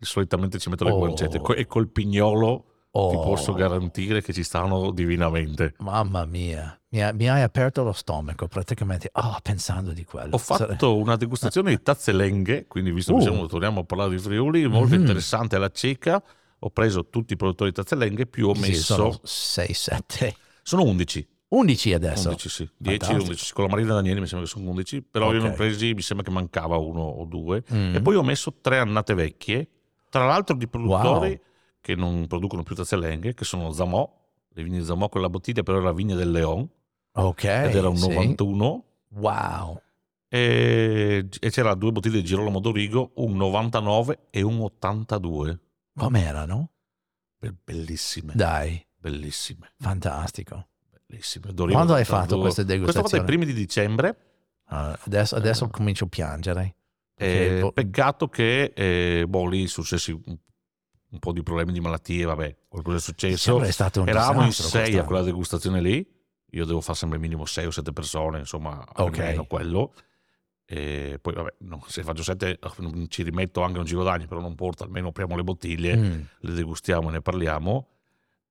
solitamente 0.00 0.58
ci 0.58 0.68
metto 0.68 0.82
le 0.82 0.90
Oh. 0.90 0.98
guancette 0.98 1.40
e 1.54 1.66
col 1.66 1.88
pignolo 1.88 2.64
ti 2.90 2.98
Oh, 2.98 3.20
posso 3.22 3.52
garantire 3.52 4.22
che 4.22 4.32
ci 4.32 4.42
stanno 4.42 4.90
divinamente. 4.90 5.74
Mamma 5.80 6.24
mia, 6.24 6.76
mi, 6.96 7.02
ha- 7.02 7.12
mi 7.12 7.28
hai 7.28 7.42
aperto 7.42 7.82
lo 7.82 7.92
stomaco 7.92 8.48
praticamente. 8.48 9.10
Ah, 9.12 9.38
pensando 9.42 9.92
di 9.92 10.04
quello. 10.04 10.34
Ho 10.34 10.38
fatto 10.38 10.96
una 10.96 11.16
degustazione 11.16 11.70
di 11.70 11.82
tazze 11.82 12.12
lenghe, 12.12 12.66
quindi 12.66 12.90
visto 12.90 13.12
che 13.12 13.18
Uh. 13.18 13.22
siamo, 13.22 13.46
torniamo 13.46 13.80
a 13.80 13.84
parlare 13.84 14.10
di 14.10 14.18
Friuli, 14.18 14.66
molto 14.66 14.94
Mhm. 14.94 15.00
interessante 15.02 15.56
alla 15.56 15.70
cieca. 15.70 16.22
Ho 16.60 16.70
preso 16.70 17.08
tutti 17.10 17.34
i 17.34 17.36
produttori 17.36 17.68
di 17.70 17.76
tazze 17.76 17.94
lenghe, 17.96 18.26
più 18.26 18.48
ho 18.48 18.54
Sì, 18.54 18.60
messo... 18.60 18.94
sono 18.94 19.20
6, 19.22 19.74
7, 19.74 20.36
sono 20.62 20.84
11. 20.84 21.28
11 21.48 21.92
adesso. 21.92 22.28
11 22.28 22.48
sì, 22.48 22.68
10, 22.78 22.98
Fantastico. 22.98 23.22
11. 23.30 23.52
Con 23.52 23.64
la 23.64 23.70
Marina 23.70 23.94
Danieli 23.94 24.20
mi 24.20 24.26
sembra 24.26 24.46
che 24.48 24.52
sono 24.54 24.70
11, 24.70 25.02
però 25.02 25.32
io 25.32 25.38
Ok. 25.38 25.44
ne 25.44 25.50
ho 25.50 25.54
presi, 25.54 25.92
mi 25.94 26.00
sembra 26.02 26.24
che 26.26 26.32
mancava 26.32 26.76
uno 26.78 27.02
o 27.02 27.24
due. 27.26 27.62
Mm. 27.72 27.94
E 27.96 28.00
poi 28.00 28.16
ho 28.16 28.22
messo 28.22 28.54
tre 28.62 28.78
annate 28.78 29.12
vecchie, 29.14 29.68
tra 30.08 30.24
l'altro 30.24 30.56
di 30.56 30.66
produttori 30.66 31.38
che 31.82 31.94
non 31.94 32.26
producono 32.26 32.62
più 32.62 32.74
tazze 32.74 32.96
lenghe, 32.96 33.34
che 33.34 33.44
sono 33.44 33.70
Zamò, 33.70 34.10
le 34.54 34.62
vigne 34.62 34.78
di 34.78 34.84
Zamò 34.84 35.08
con 35.10 35.20
la 35.20 35.28
bottiglia, 35.28 35.62
però 35.62 35.76
era 35.76 35.86
la 35.88 35.92
vigna 35.92 36.16
del 36.16 36.30
Leon, 36.30 36.66
Ok. 37.16 37.44
ed 37.44 37.74
era 37.74 37.88
un 37.88 37.96
sì. 37.96 38.08
91. 38.08 38.84
Wow. 39.16 39.80
E, 40.28 41.26
e 41.40 41.50
c'era 41.50 41.74
due 41.74 41.92
bottiglie 41.92 42.20
di 42.20 42.24
Girolamo 42.24 42.60
Dorigo, 42.60 43.12
un 43.16 43.36
99 43.36 44.26
e 44.30 44.42
un 44.42 44.60
82. 44.60 45.60
Com'erano? 45.96 46.70
be- 47.38 47.54
bellissime, 47.64 48.32
Dai, 48.34 48.84
bellissime, 48.96 49.72
fantastico. 49.78 50.68
bellissime. 51.06 51.52
Dorivo- 51.52 51.76
Quando 51.76 51.94
hai 51.94 52.04
fatto 52.04 52.38
queste 52.40 52.64
Questa 52.64 52.74
volta 52.74 52.74
ai 52.74 52.78
degustazioni? 52.92 53.24
primi 53.24 53.44
di 53.46 53.52
dicembre. 53.54 54.16
Ah, 54.68 54.98
adesso, 55.04 55.36
adesso 55.36 55.68
comincio 55.68 56.04
a 56.04 56.08
piangere. 56.08 56.74
Eh, 57.16 57.60
boh- 57.60 57.72
peccato 57.72 58.28
che 58.28 58.72
eh, 58.74 59.24
boh, 59.26 59.46
lì 59.46 59.66
successi 59.68 60.10
un, 60.10 60.20
un 60.26 61.18
po' 61.18 61.32
di 61.32 61.42
problemi 61.42 61.72
di 61.72 61.80
malattie, 61.80 62.24
vabbè, 62.24 62.56
qualcosa 62.68 62.96
è 62.96 63.00
successo. 63.00 63.60
È 63.62 63.70
stato 63.70 64.02
un 64.02 64.08
Eravamo 64.08 64.44
in 64.44 64.52
sei 64.52 64.98
a 64.98 65.04
quella 65.04 65.22
degustazione 65.22 65.80
lì. 65.80 66.06
Io 66.50 66.64
devo 66.64 66.80
fare 66.80 66.96
sempre 66.96 67.18
minimo 67.18 67.44
sei 67.44 67.66
o 67.66 67.70
sette 67.70 67.92
persone, 67.92 68.38
insomma, 68.38 68.84
almeno 69.24 69.44
quello. 69.46 69.92
E 70.64 71.18
poi, 71.20 71.34
vabbè, 71.34 71.54
no, 71.58 71.84
se 71.86 72.02
faccio 72.02 72.22
sette 72.22 72.58
eh, 72.58 73.06
ci 73.08 73.22
rimetto 73.22 73.62
anche 73.62 73.78
un 73.78 73.84
giro 73.84 74.02
d'anni, 74.02 74.26
però 74.26 74.40
non 74.40 74.54
porta, 74.54 74.84
almeno 74.84 75.08
apriamo 75.08 75.36
le 75.36 75.44
bottiglie, 75.44 75.96
Mm. 75.96 76.20
le 76.40 76.52
degustiamo 76.52 77.08
e 77.08 77.12
ne 77.12 77.20
parliamo. 77.20 77.88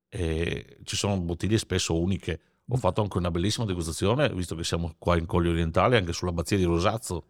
E 0.07 0.77
ci 0.83 0.95
sono 0.95 1.19
bottiglie 1.19 1.57
spesso 1.57 1.99
uniche. 1.99 2.39
Ho 2.69 2.77
fatto 2.77 3.01
anche 3.01 3.17
una 3.17 3.31
bellissima 3.31 3.65
degustazione, 3.65 4.29
visto 4.29 4.55
che 4.55 4.63
siamo 4.63 4.95
qua 4.97 5.17
in 5.17 5.25
Colli 5.25 5.49
Orientali, 5.49 5.97
anche 5.97 6.13
sull'abbazia 6.13 6.57
di 6.57 6.63
Rosazzo. 6.63 7.25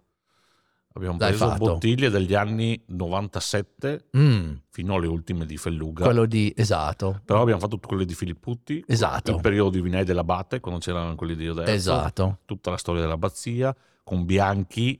Abbiamo 0.97 1.17
L'hai 1.19 1.29
preso 1.29 1.47
fatto? 1.49 1.65
bottiglie 1.65 2.09
degli 2.09 2.33
anni 2.33 2.81
97 2.87 4.05
Mm, 4.17 4.53
fino 4.69 4.95
alle 4.95 5.07
ultime 5.07 5.45
di 5.45 5.57
Felluga. 5.57 6.05
quello 6.05 6.25
di 6.25 6.53
esatto. 6.55 7.21
Però 7.25 7.41
abbiamo 7.41 7.59
fatto 7.59 7.77
quelle 7.79 8.05
di 8.05 8.13
Filipputti, 8.13 8.81
Esatto. 8.87 9.31
il 9.35 9.41
periodo 9.41 9.71
di 9.71 9.81
Vinay 9.81 10.05
dell'Abate, 10.05 10.61
quando 10.61 10.79
c'erano 10.79 11.15
quelli 11.15 11.35
di 11.35 11.49
Oderzo, 11.49 11.71
Esatto. 11.71 12.39
tutta 12.45 12.69
la 12.71 12.77
storia 12.77 13.01
dell'abbazia, 13.01 13.75
con 14.03 14.23
bianchi 14.25 14.97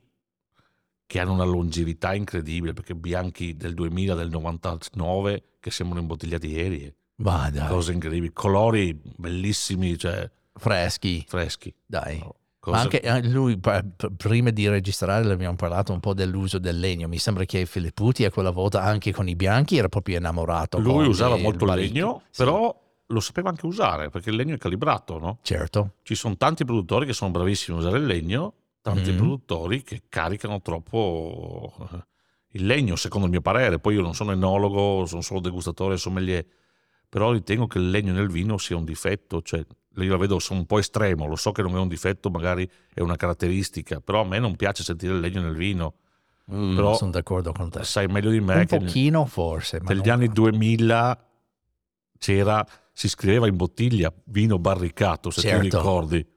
che 1.08 1.20
hanno 1.20 1.32
una 1.34 1.46
longevità 1.46 2.14
incredibile, 2.14 2.74
perché 2.74 2.94
bianchi 2.94 3.56
del 3.56 3.74
2000, 3.74 4.16
del 4.16 4.30
99, 4.30 5.44
che 5.62 5.72
sembrano 5.72 6.02
imbottigliati 6.02 6.48
ieri, 6.48 6.94
Va 7.18 7.50
dai, 7.54 7.70
cose 7.70 7.94
incredibili, 7.94 8.34
colori 8.34 9.00
bellissimi, 9.16 9.98
cioè 9.98 10.30
freschi, 10.54 11.24
freschi. 11.26 11.74
dai. 11.86 12.22
Cose- 12.66 12.78
Ma 12.78 12.82
anche 12.82 13.00
eh, 13.02 13.22
lui, 13.30 13.60
prima 14.18 14.50
di 14.50 14.68
registrare, 14.68 15.24
l'abbiamo 15.24 15.56
parlato 15.56 15.94
un 15.94 16.00
po' 16.00 16.16
dell'uso 16.16 16.58
del 16.58 16.80
legno. 16.80 17.08
Mi 17.08 17.20
sembra 17.20 17.46
che 17.46 17.68
Filipputi 17.68 18.26
a 18.26 18.32
quella 18.32 18.50
volta, 18.50 18.82
anche 18.82 19.12
con 19.14 19.28
i 19.28 19.36
bianchi, 19.36 19.78
era 19.78 19.88
proprio 19.88 20.18
innamorato. 20.18 20.80
Lui 20.80 21.06
usava 21.06 21.38
molto 21.38 21.66
il 21.66 21.74
legno, 21.76 22.24
Sì, 22.32 22.42
però 22.44 22.76
lo 23.06 23.20
sapeva 23.20 23.50
anche 23.50 23.68
usare, 23.68 24.10
perché 24.10 24.32
il 24.32 24.36
legno 24.36 24.56
è 24.56 24.58
calibrato, 24.58 25.20
no? 25.20 25.38
Certo. 25.44 25.98
Ci 26.02 26.16
sono 26.16 26.38
tanti 26.38 26.66
produttori 26.66 27.06
che 27.06 27.14
sono 27.14 27.30
bravissimi 27.30 27.78
a 27.78 27.82
usare 27.82 28.00
il 28.00 28.06
legno, 28.08 28.54
tanti 28.82 29.12
Mhm. 29.12 29.16
produttori 29.18 29.84
che 29.84 30.02
caricano 30.10 30.60
troppo 30.64 31.72
eh, 31.94 32.04
il 32.54 32.66
legno, 32.66 32.96
secondo 32.96 33.28
il 33.28 33.32
mio 33.32 33.42
parere. 33.42 33.78
Poi 33.78 33.94
io 33.94 34.02
non 34.02 34.16
sono 34.16 34.32
enologo, 34.32 35.06
sono 35.06 35.22
solo 35.22 35.40
degustatore, 35.40 35.98
sommelier, 35.98 36.44
però 37.16 37.32
ritengo 37.32 37.66
che 37.66 37.78
il 37.78 37.92
legno 37.92 38.12
nel 38.12 38.28
vino 38.28 38.58
sia 38.58 38.76
un 38.76 38.84
difetto, 38.84 39.42
cioè 39.42 39.66
io 39.96 40.12
la 40.12 40.18
vedo 40.18 40.38
sono 40.38 40.60
un 40.60 40.66
po' 40.66 40.80
estremo, 40.80 41.26
lo 41.28 41.38
so 41.38 41.54
che 41.54 41.62
non 41.62 41.74
è 41.78 41.80
un 41.80 41.88
difetto, 41.88 42.30
magari 42.30 42.70
è 42.94 43.00
una 43.00 43.16
caratteristica, 43.16 44.02
però 44.02 44.20
a 44.20 44.26
me 44.26 44.38
non 44.38 44.58
piace 44.58 44.84
sentire 44.84 45.14
il 45.14 45.22
legno 45.22 45.40
nel 45.42 45.56
vino. 45.56 45.94
Mm, 46.54 46.76
Però- 46.76 46.94
sono 46.98 47.12
d'accordo 47.12 47.54
con 47.54 47.70
te. 47.70 47.86
Sai 47.86 48.08
meglio 48.08 48.30
di 48.32 48.42
me 48.42 48.56
Un 48.56 48.66
che 48.66 48.80
pochino 48.80 49.26
forse. 49.26 49.80
Ma 49.82 49.94
negli 49.94 50.10
anni 50.10 50.28
2000 50.28 51.26
c'era, 52.18 52.68
si 52.92 53.08
scriveva 53.08 53.48
in 53.48 53.56
bottiglia 53.56 54.12
vino 54.26 54.60
barricato, 54.60 55.30
se 55.30 55.40
ti 55.40 55.48
Certo. 55.48 55.78
ricordi. 55.78 56.28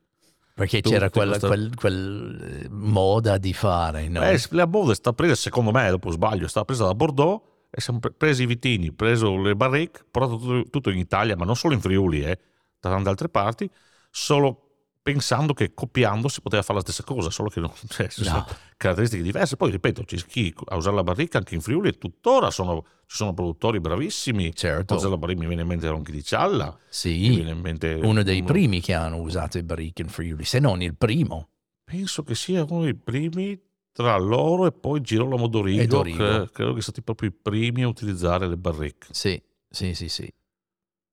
Perché 0.55 0.81
tutte 0.81 0.95
c'era 0.95 1.11
quella 1.11 1.31
queste- 1.41 1.49
quel, 1.49 1.75
quel, 1.75 2.61
eh, 2.65 2.69
moda 2.71 3.37
di 3.39 3.53
fare, 3.53 4.07
no? 4.07 4.23
Eh, 4.23 4.41
la 4.51 4.69
Bode 4.69 4.95
sta 4.95 5.13
presa, 5.13 5.35
secondo 5.35 5.73
me, 5.73 5.91
dopo 5.91 6.13
sbaglio, 6.13 6.47
è 6.47 6.49
stata 6.49 6.67
presa 6.67 6.85
da 6.85 6.95
Bordeaux 6.95 7.43
e 7.71 7.81
siamo 7.81 7.99
pre- 7.99 8.13
presi 8.13 8.43
i 8.45 8.47
vitini, 8.47 8.93
preso 8.93 9.37
le 9.41 9.55
barrique, 9.55 10.05
portato 10.11 10.39
tutto, 10.39 10.71
tutto 10.71 10.91
in 10.91 10.99
Italia, 10.99 11.37
ma 11.37 11.45
non 11.45 11.57
solo 11.57 11.75
in 11.75 11.81
Friuli, 11.81 12.23
eh, 12.23 12.39
da 12.81 12.91
tante 12.91 13.09
altre 13.09 13.29
parti, 13.29 13.69
solo 14.11 14.63
pensando 15.03 15.55
che 15.55 15.73
copiando 15.73 16.29
si 16.29 16.43
poteva 16.43 16.61
fare 16.63 16.75
la 16.75 16.85
stessa 16.85 17.03
cosa, 17.03 17.31
solo 17.31 17.49
che 17.49 17.61
non, 17.61 17.73
cioè, 17.89 18.09
ci 18.09 18.25
sono 18.25 18.45
No. 18.47 18.47
caratteristiche 18.77 19.23
diverse. 19.23 19.57
Poi, 19.57 19.71
ripeto, 19.71 20.05
c'è 20.05 20.17
chi 20.19 20.53
a 20.67 20.77
usare 20.77 20.97
la 20.97 21.03
barrica 21.03 21.39
anche 21.39 21.55
in 21.55 21.61
Friuli 21.63 21.89
e 21.89 21.93
tuttora 21.99 22.51
sono, 22.51 22.83
ci 23.07 23.17
sono 23.17 23.33
produttori 23.33 23.81
bravissimi. 23.81 24.55
certo. 24.55 24.95
A 24.95 24.97
usare 24.97 25.13
la 25.13 25.19
barrica 25.19 25.41
mi 25.41 25.47
viene 25.47 25.63
in 25.63 25.69
mente 25.69 25.89
Ronchi 25.89 26.13
di 26.13 26.23
Cialla, 26.23 26.77
Sì, 26.89 27.43
mente 27.55 27.95
uno 27.95 28.23
dei 28.23 28.43
primi 28.43 28.81
che 28.83 28.93
hanno 28.95 29.17
usato 29.21 29.57
i 29.59 29.63
baricchi 29.63 30.03
in 30.03 30.09
Friuli, 30.09 30.45
se 30.45 30.59
non 30.59 30.83
il 30.83 30.95
primo. 30.97 31.49
penso 31.85 32.23
che 32.23 32.35
sia 32.35 32.65
uno 32.69 32.83
dei 32.83 32.95
primi 32.95 33.59
tra 33.99 34.17
loro 34.17 34.67
e 34.67 34.71
poi 34.71 35.01
Girolamo 35.01 35.49
Dorigo, 35.49 35.83
E 35.83 35.87
Dorigo. 35.89 36.17
che 36.19 36.23
credo 36.53 36.73
che 36.75 36.81
siano 36.81 36.81
stati 36.83 37.03
proprio 37.03 37.31
i 37.31 37.33
primi 37.33 37.83
a 37.83 37.89
utilizzare 37.89 38.47
le 38.47 38.57
barrique. 38.57 39.09
Sì, 39.11 39.43
sì, 39.69 39.93
sì, 39.95 40.09
sì. 40.09 40.33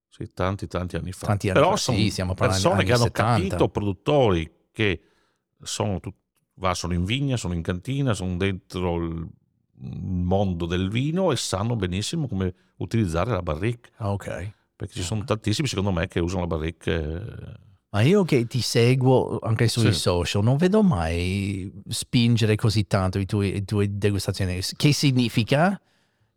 Sì, 0.08 0.32
tanti, 0.32 0.68
tanti 0.68 0.94
anni 0.94 1.10
fa. 1.10 1.26
Tanti 1.26 1.48
anni 1.50 1.58
Però 1.58 1.70
fa, 1.72 1.76
sono 1.78 1.96
sì, 1.98 2.22
persone 2.36 2.84
che 2.84 2.92
hanno 2.92 3.02
70. 3.02 3.12
capito, 3.12 3.68
produttori 3.70 4.48
che 4.70 5.00
sono, 5.60 5.98
tut- 5.98 6.14
va, 6.54 6.74
sono 6.74 6.94
in 6.94 7.04
vigna, 7.04 7.36
sono 7.36 7.54
in 7.54 7.62
cantina, 7.62 8.14
sono 8.14 8.36
dentro 8.36 8.98
il 8.98 9.28
mondo 9.80 10.66
del 10.66 10.88
vino 10.88 11.32
e 11.32 11.36
sanno 11.36 11.74
benissimo 11.74 12.28
come 12.28 12.54
utilizzare 12.76 13.32
la 13.32 13.42
barrique. 13.42 13.90
Ok. 13.98 14.52
Perché 14.76 14.94
ci 14.94 15.02
sono 15.02 15.24
tantissimi, 15.24 15.66
secondo 15.66 15.90
me, 15.90 16.06
che 16.06 16.20
usano 16.20 16.42
la 16.42 16.46
barrique. 16.46 17.64
Ma 17.90 18.00
io 18.02 18.24
che 18.24 18.46
ti 18.46 18.60
seguo 18.60 19.38
anche 19.38 19.68
sui 19.68 19.92
Sì. 19.92 19.98
social 20.00 20.42
non 20.42 20.56
vedo 20.56 20.82
mai 20.82 21.72
spingere 21.88 22.56
così 22.56 22.86
tanto 22.86 23.18
i 23.18 23.26
tuoi, 23.26 23.56
i 23.56 23.64
tuoi 23.64 23.96
degustazioni. 23.96 24.60
Che 24.76 24.92
significa 24.92 25.80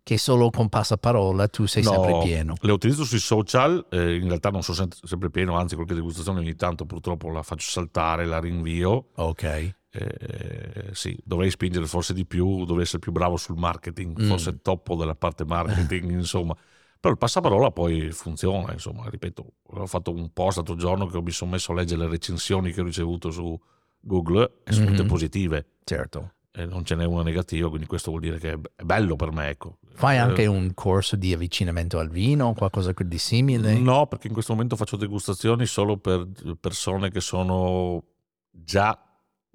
che 0.03 0.17
solo 0.17 0.49
con 0.51 0.69
passaparola 0.69 1.47
tu 1.49 1.65
sei 1.65 1.83
No, 1.83 1.91
sempre 1.91 2.17
pieno. 2.19 2.55
Le 2.61 2.71
utilizzo 2.71 3.03
sui 3.03 3.19
social, 3.19 3.85
eh, 3.89 4.15
in 4.15 4.27
realtà 4.27 4.49
non 4.49 4.63
sono 4.63 4.87
sempre, 5.03 5.29
pieno, 5.29 5.57
anzi 5.57 5.75
qualche 5.75 5.93
degustazione 5.95 6.39
ogni 6.39 6.55
tanto 6.55 6.85
purtroppo 6.85 7.29
la 7.29 7.43
faccio 7.43 7.69
saltare, 7.69 8.25
la 8.25 8.39
rinvio. 8.39 9.07
Ok. 9.15 9.73
Eh, 9.91 10.89
sì, 10.91 11.17
dovrei 11.23 11.49
spingere 11.49 11.85
forse 11.87 12.13
di 12.13 12.25
più, 12.25 12.63
dovrei 12.65 12.83
essere 12.83 12.99
più 12.99 13.11
bravo 13.11 13.37
sul 13.37 13.57
marketing, 13.57 14.19
Mm. 14.21 14.27
forse 14.27 14.61
toppo 14.61 14.95
della 14.95 15.15
parte 15.15 15.45
marketing, 15.45 16.09
insomma. 16.11 16.55
Però 16.99 17.13
il 17.13 17.17
passaparola 17.19 17.71
poi 17.71 18.11
funziona, 18.11 18.73
insomma, 18.73 19.07
ripeto, 19.09 19.45
ho 19.63 19.85
fatto 19.85 20.11
un 20.11 20.31
post 20.33 20.57
l'altro 20.57 20.75
giorno 20.75 21.05
che 21.05 21.21
mi 21.21 21.31
sono 21.31 21.51
messo 21.51 21.71
a 21.71 21.75
leggere 21.75 22.01
le 22.03 22.09
recensioni 22.09 22.73
che 22.73 22.81
ho 22.81 22.83
ricevuto 22.83 23.31
su 23.31 23.57
Google 24.01 24.59
e 24.65 24.73
sono 24.73 24.87
tutte 24.87 25.03
Mhm. 25.03 25.07
positive 25.07 25.65
Certo. 25.85 26.33
e 26.51 26.65
non 26.65 26.83
ce 26.83 26.95
n'è 26.95 27.05
una 27.05 27.23
negativa, 27.23 27.69
quindi 27.69 27.87
questo 27.87 28.09
vuol 28.09 28.21
dire 28.23 28.37
che 28.37 28.51
è 28.51 28.57
be- 28.57 28.71
è 28.75 28.83
bello 28.83 29.15
per 29.15 29.31
me, 29.31 29.47
ecco. 29.47 29.77
Fai 29.93 30.15
Eh, 30.15 30.19
anche 30.19 30.45
un 30.45 30.73
corso 30.73 31.15
di 31.15 31.31
avvicinamento 31.31 31.99
al 31.99 32.09
vino, 32.09 32.53
qualcosa 32.53 32.91
di 32.97 33.17
simile? 33.17 33.77
No, 33.77 34.07
perché 34.07 34.27
in 34.27 34.33
questo 34.33 34.51
momento 34.51 34.75
faccio 34.75 34.97
degustazioni 34.97 35.65
solo 35.65 35.95
per 35.97 36.27
persone 36.59 37.09
che 37.11 37.21
sono 37.21 38.03
già 38.51 39.01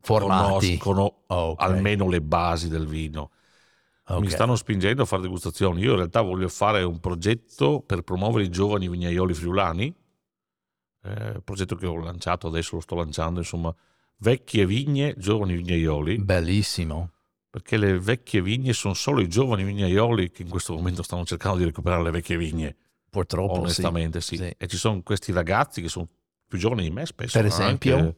Formati. 0.00 0.78
conoscono 0.78 1.24
Ok, 1.26 1.60
almeno 1.62 2.08
le 2.08 2.22
basi 2.22 2.68
del 2.70 2.86
vino. 2.86 3.30
Ok. 4.06 4.20
Mi 4.20 4.30
stanno 4.30 4.56
spingendo 4.56 5.02
a 5.02 5.06
fare 5.06 5.22
degustazioni. 5.22 5.80
Io 5.80 5.90
in 5.90 5.96
realtà 5.96 6.20
voglio 6.20 6.48
fare 6.48 6.82
un 6.82 7.00
progetto 7.00 7.80
per 7.80 8.02
promuovere 8.02 8.44
i 8.44 8.50
giovani 8.50 8.88
vignaioli 8.88 9.34
friulani, 9.34 9.94
eh, 11.02 11.40
progetto 11.42 11.76
che 11.76 11.86
ho 11.86 11.96
lanciato 11.96 12.46
adesso, 12.48 12.76
lo 12.76 12.80
sto 12.80 12.94
lanciando, 12.94 13.40
insomma, 13.40 13.74
vecchie 14.18 14.66
vigne, 14.66 15.14
giovani 15.16 15.54
vignaioli, 15.54 16.18
Bellissimo. 16.18 17.10
perché 17.50 17.76
le 17.76 17.98
vecchie 17.98 18.40
vigne 18.42 18.72
sono 18.72 18.94
solo 18.94 19.20
i 19.20 19.28
giovani 19.28 19.64
vignaioli 19.64 20.30
che 20.30 20.42
in 20.42 20.48
questo 20.48 20.74
momento 20.74 21.02
stanno 21.02 21.24
cercando 21.24 21.58
di 21.58 21.64
recuperare 21.64 22.02
le 22.02 22.10
vecchie 22.10 22.36
vigne, 22.36 22.76
Purtroppo 23.10 23.60
onestamente 23.60 24.20
sì. 24.20 24.36
sì. 24.36 24.54
E 24.56 24.66
ci 24.66 24.76
sono 24.76 25.00
questi 25.02 25.30
ragazzi 25.30 25.80
che 25.80 25.88
sono 25.88 26.08
più 26.48 26.58
giovani 26.58 26.82
di 26.82 26.90
me 26.90 27.06
spesso. 27.06 27.38
Per 27.38 27.50
anche- 27.50 27.62
esempio? 27.62 28.16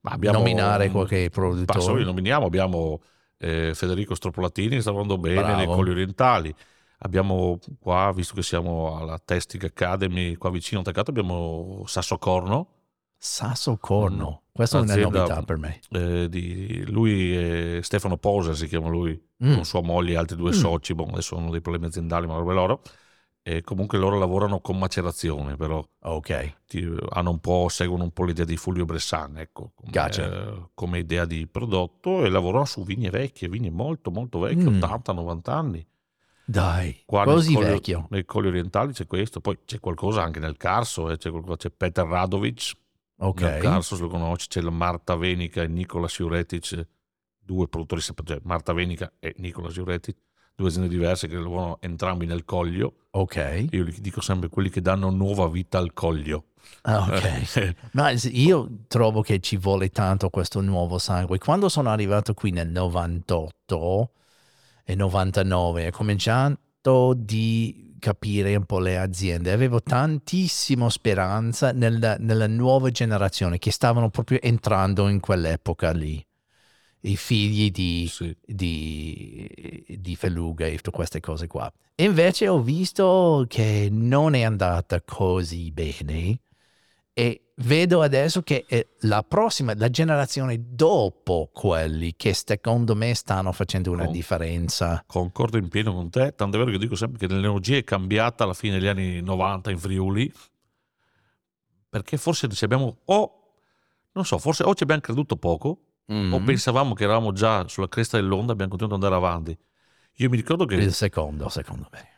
ma 0.00 0.10
sì. 0.10 0.16
abbiamo, 0.16 0.38
Nominare 0.38 0.90
qualche 0.90 1.30
Passo, 1.30 1.40
produttore. 1.40 1.98
li 2.00 2.04
nominiamo, 2.04 2.44
abbiamo 2.44 3.00
eh, 3.38 3.72
Federico 3.74 4.14
Stropolatini 4.14 4.80
sta 4.80 4.90
andando 4.90 5.18
bene 5.18 5.42
nei 5.54 5.64
Bravo. 5.64 5.74
Colli 5.74 5.90
Orientali. 5.90 6.54
Abbiamo 6.98 7.58
qua, 7.80 8.12
visto 8.14 8.34
che 8.34 8.42
siamo 8.42 8.96
alla 8.96 9.18
Testing 9.22 9.64
Academy, 9.64 10.36
qua 10.36 10.50
vicino 10.50 10.80
attaccato, 10.80 11.10
abbiamo 11.10 11.82
Sasso 11.86 12.16
Corno. 12.18 12.68
Sasso 13.16 13.76
Corno. 13.78 14.42
Questa 14.52 14.78
è 14.78 14.82
una 14.82 14.94
novità 14.96 15.42
per 15.42 15.56
me. 15.58 15.80
eh, 15.90 16.28
di, 16.28 16.84
lui 16.90 17.80
Stefano 17.82 18.16
Poser, 18.16 18.54
si 18.56 18.66
chiama 18.66 18.88
lui, 18.88 19.20
Mm. 19.44 19.54
con 19.54 19.64
sua 19.64 19.82
moglie 19.82 20.12
e 20.12 20.16
altri 20.16 20.36
due 20.36 20.50
Mm. 20.50 20.54
soci. 20.54 20.94
Boh, 20.94 21.04
adesso 21.06 21.36
hanno 21.36 21.50
dei 21.50 21.60
problemi 21.60 21.86
aziendali, 21.86 22.26
ma 22.26 22.34
robe 22.36 22.54
loro. 22.54 22.82
E 23.46 23.60
comunque 23.60 23.98
loro 23.98 24.18
lavorano 24.18 24.60
con 24.60 24.78
macerazione, 24.78 25.54
però 25.56 25.86
Ok. 26.04 26.60
ti- 26.66 26.90
hanno 27.10 27.28
un 27.30 27.40
po', 27.40 27.66
seguono 27.68 28.04
un 28.04 28.10
po' 28.10 28.24
l'idea 28.24 28.46
di 28.46 28.56
Fulvio 28.56 28.86
Bressan, 28.86 29.36
ecco, 29.36 29.72
come, 29.74 29.90
Gotcha. 29.92 30.24
eh, 30.32 30.68
come 30.72 30.98
idea 31.00 31.26
di 31.26 31.46
prodotto 31.46 32.24
e 32.24 32.30
lavorano 32.30 32.64
su 32.64 32.82
vigne 32.84 33.10
vecchie, 33.10 33.50
vigne 33.50 33.68
molto 33.70 34.10
molto 34.10 34.38
vecchie, 34.38 34.70
Mm. 34.70 34.76
80-90 34.82 35.52
anni. 35.52 35.86
Dai, 36.46 37.02
Qua 37.04 37.24
così 37.24 37.52
colli- 37.52 37.66
vecchio. 37.66 38.06
Nei 38.08 38.24
colli 38.24 38.48
orientali 38.48 38.94
c'è 38.94 39.06
questo, 39.06 39.42
poi 39.42 39.58
c'è 39.66 39.78
qualcosa 39.78 40.22
anche 40.22 40.40
nel 40.40 40.56
Carso, 40.56 41.10
eh, 41.10 41.18
c'è, 41.18 41.28
qualcosa- 41.28 41.56
c'è 41.56 41.70
Peter 41.70 42.06
Radovic, 42.06 42.72
Ok. 43.18 43.40
nel 43.42 43.60
Carso 43.60 43.94
se 43.96 44.02
lo 44.02 44.08
conosci, 44.08 44.48
c'è 44.48 44.62
la 44.62 44.70
Marta 44.70 45.16
Venica 45.16 45.60
e 45.62 45.68
Nicola 45.68 46.08
Siuretic, 46.08 46.86
due 47.38 47.68
produttori, 47.68 48.00
cioè 48.00 48.14
Marta 48.44 48.72
Venica 48.72 49.12
e 49.18 49.34
Nicola 49.36 49.68
Siuretic, 49.68 50.16
due 50.54 50.68
aziende 50.68 50.88
diverse 50.88 51.26
che 51.26 51.34
lavorano 51.34 51.78
entrambi 51.80 52.26
nel 52.26 52.44
Coglio. 52.44 52.94
Ok. 53.10 53.66
Io 53.70 53.84
gli 53.84 53.98
dico 54.00 54.20
sempre 54.20 54.48
quelli 54.48 54.70
che 54.70 54.80
danno 54.80 55.10
nuova 55.10 55.48
vita 55.48 55.78
al 55.78 55.92
Coglio. 55.92 56.46
Ah, 56.82 57.02
ok. 57.02 57.74
Ma 57.92 58.10
io 58.10 58.68
trovo 58.88 59.22
che 59.22 59.40
ci 59.40 59.56
vuole 59.56 59.90
tanto 59.90 60.30
questo 60.30 60.60
nuovo 60.60 60.98
sangue. 60.98 61.38
Quando 61.38 61.68
sono 61.68 61.90
arrivato 61.90 62.34
qui 62.34 62.50
nel 62.50 62.68
98 62.68 64.10
e 64.84 64.94
99 64.94 65.86
ho 65.86 65.90
cominciato 65.90 67.14
di 67.16 67.96
capire 67.98 68.54
un 68.54 68.64
po' 68.64 68.80
le 68.80 68.98
aziende. 68.98 69.50
Avevo 69.50 69.82
tantissima 69.82 70.90
speranza 70.90 71.72
nella, 71.72 72.16
nella 72.18 72.46
nuova 72.46 72.90
generazione 72.90 73.58
che 73.58 73.70
stavano 73.70 74.10
proprio 74.10 74.40
entrando 74.42 75.08
in 75.08 75.20
quell'epoca 75.20 75.90
lì. 75.92 76.22
I 77.06 77.16
figli 77.16 77.70
di, 77.70 78.06
Sì. 78.10 78.34
di, 78.44 79.84
di 80.00 80.16
Feluga 80.16 80.66
e 80.66 80.76
tutte 80.76 80.90
queste 80.90 81.20
cose 81.20 81.46
qua. 81.46 81.70
Invece 81.96 82.48
ho 82.48 82.60
visto 82.62 83.44
che 83.48 83.88
non 83.90 84.34
è 84.34 84.42
andata 84.42 85.00
così 85.02 85.70
bene 85.70 86.40
e 87.12 87.52
vedo 87.58 88.00
adesso 88.02 88.42
che 88.42 88.64
è 88.66 88.84
la 89.00 89.22
prossima, 89.22 89.74
la 89.76 89.90
generazione 89.90 90.58
dopo 90.70 91.50
quelli 91.52 92.14
che 92.16 92.32
secondo 92.34 92.96
me 92.96 93.14
stanno 93.14 93.52
facendo 93.52 93.92
una 93.92 94.08
Oh. 94.08 94.10
differenza. 94.10 95.04
Concordo 95.06 95.58
in 95.58 95.68
pieno 95.68 95.92
con 95.94 96.10
te, 96.10 96.34
tanto 96.34 96.56
è 96.56 96.58
vero 96.58 96.72
che 96.72 96.78
dico 96.78 96.96
sempre 96.96 97.18
che 97.28 97.32
l'energia 97.32 97.76
è 97.76 97.84
cambiata 97.84 98.42
alla 98.44 98.54
fine 98.54 98.78
degli 98.78 98.88
anni 98.88 99.20
90 99.20 99.70
in 99.70 99.78
Friuli, 99.78 100.32
perché 101.88 102.16
forse 102.16 102.48
ci 102.48 102.64
abbiamo, 102.64 102.98
o 103.04 103.40
non 104.12 104.24
so, 104.24 104.38
forse 104.38 104.64
o 104.64 104.74
ci 104.74 104.82
abbiamo 104.82 105.00
creduto 105.02 105.36
poco, 105.36 105.78
o 106.06 106.12
Mm. 106.12 106.44
pensavamo 106.44 106.94
che 106.94 107.04
eravamo 107.04 107.32
già 107.32 107.66
sulla 107.68 107.88
cresta 107.88 108.18
dell'onda, 108.18 108.52
abbiamo 108.52 108.70
continuato 108.76 108.96
ad 108.96 109.02
andare 109.04 109.26
avanti. 109.26 109.58
Io 110.18 110.28
mi 110.28 110.36
ricordo 110.36 110.64
che 110.66 110.74
Il 110.76 110.92
secondo, 110.92 111.48
secondo 111.48 111.88
me. 111.92 112.08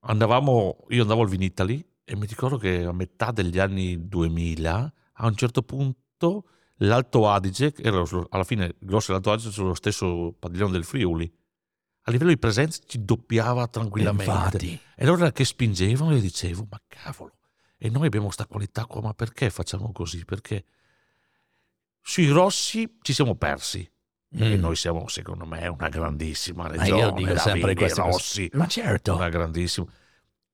andavamo, 0.00 0.86
io 0.88 1.02
andavo 1.02 1.22
al 1.22 1.28
Vinitali 1.28 1.84
e 2.04 2.16
mi 2.16 2.26
ricordo 2.26 2.56
che 2.56 2.84
a 2.84 2.92
metà 2.92 3.30
degli 3.30 3.58
anni 3.58 4.08
2000, 4.08 4.92
a 5.12 5.26
un 5.26 5.34
certo 5.36 5.62
punto, 5.62 6.44
l'Alto 6.78 7.28
Adige, 7.28 7.74
era 7.76 8.02
alla 8.30 8.44
fine 8.44 8.64
il 8.66 8.74
grosso 8.78 9.06
dell'Alto 9.08 9.32
Adige 9.32 9.50
sullo 9.50 9.74
stesso 9.74 10.34
padiglione 10.38 10.72
del 10.72 10.84
Friuli, 10.84 11.30
a 12.04 12.10
livello 12.10 12.30
di 12.30 12.38
presenza 12.38 12.80
ci 12.86 13.04
doppiava 13.04 13.66
tranquillamente. 13.68 14.32
Infatti, 14.32 14.80
E 14.96 15.04
allora 15.04 15.30
che 15.32 15.44
spingevano 15.44 16.14
e 16.16 16.20
dicevo, 16.20 16.66
ma 16.70 16.80
cavolo, 16.88 17.34
e 17.78 17.88
noi 17.90 18.06
abbiamo 18.06 18.26
questa 18.26 18.46
qualità 18.46 18.86
qua, 18.86 19.00
ma 19.02 19.14
perché 19.14 19.48
facciamo 19.50 19.92
così? 19.92 20.24
Perché 20.24 20.64
sui 22.02 22.28
rossi 22.28 22.98
ci 23.02 23.12
siamo 23.12 23.34
persi. 23.34 23.80
E 24.32 24.56
Mm. 24.56 24.60
noi 24.60 24.76
siamo, 24.76 25.08
secondo 25.08 25.44
me, 25.44 25.66
una 25.66 25.88
grandissima 25.88 26.62
Ma 26.64 26.68
regione. 26.76 27.00
io 27.00 27.10
dico 27.10 27.36
sempre 27.38 27.74
cose. 27.74 27.94
rossi. 28.00 28.50
Ma 28.52 28.66
certo. 28.68 29.14
Una 29.16 29.28
grandissima. 29.28 29.86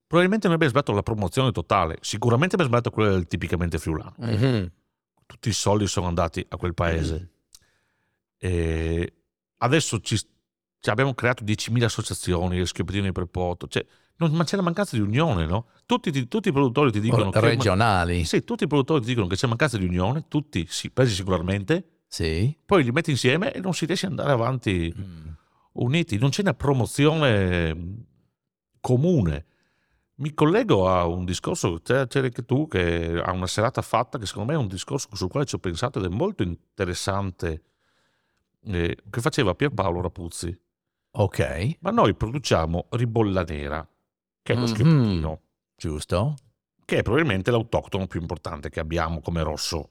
Probabilmente 0.07 0.47
noi 0.47 0.55
abbiamo 0.55 0.71
sbagliato 0.71 0.95
la 0.95 1.03
promozione 1.03 1.51
totale. 1.51 1.97
Sicuramente 2.01 2.55
abbiamo 2.55 2.71
sbagliato 2.71 2.89
quella 2.91 3.11
del 3.11 3.27
tipicamente 3.27 3.77
friulano. 3.77 4.15
Mhm. 4.17 4.71
Tutti 5.27 5.49
i 5.49 5.53
soldi 5.53 5.85
sono 5.87 6.07
andati 6.07 6.43
a 6.49 6.57
quel 6.57 6.73
paese. 6.73 7.29
E 8.37 9.13
adesso 9.57 9.99
ci, 9.99 10.17
ci 10.17 10.89
abbiamo 10.89 11.13
creato 11.13 11.43
10.000 11.43 11.85
associazioni, 11.85 12.57
le 12.57 12.65
schioppetine 12.65 13.07
di 13.07 13.11
prepoto. 13.11 13.67
Cioè, 13.67 13.85
non- 14.17 14.31
ma 14.31 14.43
c'è 14.43 14.55
la 14.55 14.61
mancanza 14.61 14.95
di 14.95 15.01
unione, 15.01 15.45
no? 15.45 15.67
Tutti, 15.85 16.11
ti- 16.11 16.27
tutti 16.27 16.49
i 16.49 16.51
produttori 16.51 16.91
ti 16.91 16.99
dicono 16.99 17.29
che... 17.29 17.39
Regionali. 17.39 18.23
Sì, 18.25 18.43
tutti 18.43 18.63
i 18.63 18.67
produttori 18.67 19.01
ti 19.01 19.07
dicono 19.07 19.27
che 19.27 19.35
c'è 19.35 19.47
mancanza 19.47 19.77
di 19.77 19.85
unione, 19.85 20.25
tutti 20.27 20.65
sì, 20.67 20.89
presi 20.91 21.13
singolarmente, 21.15 21.99
Sì. 22.07 22.55
poi 22.65 22.83
li 22.83 22.91
metti 22.91 23.11
insieme 23.11 23.53
e 23.53 23.59
non 23.59 23.73
si 23.73 23.85
riesce 23.85 24.05
ad 24.05 24.11
andare 24.13 24.31
avanti 24.31 24.93
Mm. 24.97 25.27
uniti, 25.73 26.17
non 26.17 26.29
c'è 26.29 26.41
una 26.41 26.53
promozione 26.53 27.73
mh, 27.73 28.05
comune. 28.79 29.45
Mi 30.19 30.33
collego 30.33 30.89
a 30.89 31.05
un 31.05 31.25
discorso, 31.25 31.79
c'eri 31.83 32.07
anche 32.27 32.43
tu, 32.43 32.67
che 32.67 33.21
ha 33.23 33.31
una 33.31 33.45
serata 33.45 33.83
fatta, 33.83 34.17
che 34.17 34.25
secondo 34.25 34.51
me 34.51 34.57
è 34.57 34.61
un 34.61 34.67
discorso 34.67 35.09
sul 35.13 35.29
quale 35.29 35.45
ci 35.45 35.53
ho 35.53 35.59
pensato 35.59 35.99
ed 35.99 36.05
è 36.05 36.09
molto 36.09 36.41
interessante, 36.41 37.61
eh, 38.65 38.97
che 39.09 39.21
faceva 39.21 39.53
Pierpaolo 39.53 40.01
Rapuzzi. 40.01 40.59
Ok. 41.11 41.77
Ma 41.81 41.91
noi 41.91 42.15
produciamo 42.15 42.87
ribolla 42.91 43.43
nera, 43.43 43.87
che 44.47 44.53
è 44.53 44.55
lo 44.55 44.61
Mhm. 44.61 44.67
schioppino, 44.67 45.41
Giusto. 45.75 46.35
che 46.85 46.99
è 46.99 47.01
probabilmente 47.01 47.51
l'autoctono 47.51 48.07
più 48.07 48.21
importante 48.21 48.69
che 48.69 48.79
abbiamo 48.79 49.19
come 49.19 49.43
rosso. 49.43 49.89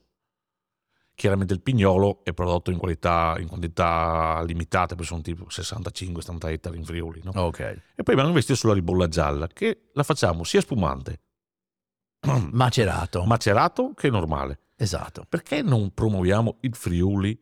Chiaramente 1.14 1.52
il 1.52 1.60
pignolo 1.62 2.24
è 2.24 2.32
prodotto 2.32 2.70
in, 2.70 2.78
qualità, 2.78 3.36
in 3.38 3.48
quantità 3.48 4.42
limitate, 4.46 4.94
perché 4.94 5.08
sono 5.10 5.20
tipo 5.20 5.46
65-70 5.50 6.50
ettari 6.50 6.78
in 6.78 6.84
Friuli. 6.84 7.20
no? 7.22 7.32
Ok. 7.34 7.58
E 7.60 8.02
poi 8.02 8.14
abbiamo 8.14 8.28
investito 8.28 8.56
sulla 8.58 8.72
ribolla 8.74 9.08
gialla, 9.08 9.46
che 9.46 9.88
la 9.92 10.02
facciamo 10.02 10.42
sia 10.44 10.60
spumante, 10.62 11.20
Macerato. 12.52 13.24
macerato 13.24 13.92
che 13.94 14.08
normale. 14.10 14.60
esatto. 14.76 15.24
Perché 15.28 15.60
non 15.62 15.92
promuoviamo 15.92 16.58
il 16.60 16.74
Friuli 16.74 17.38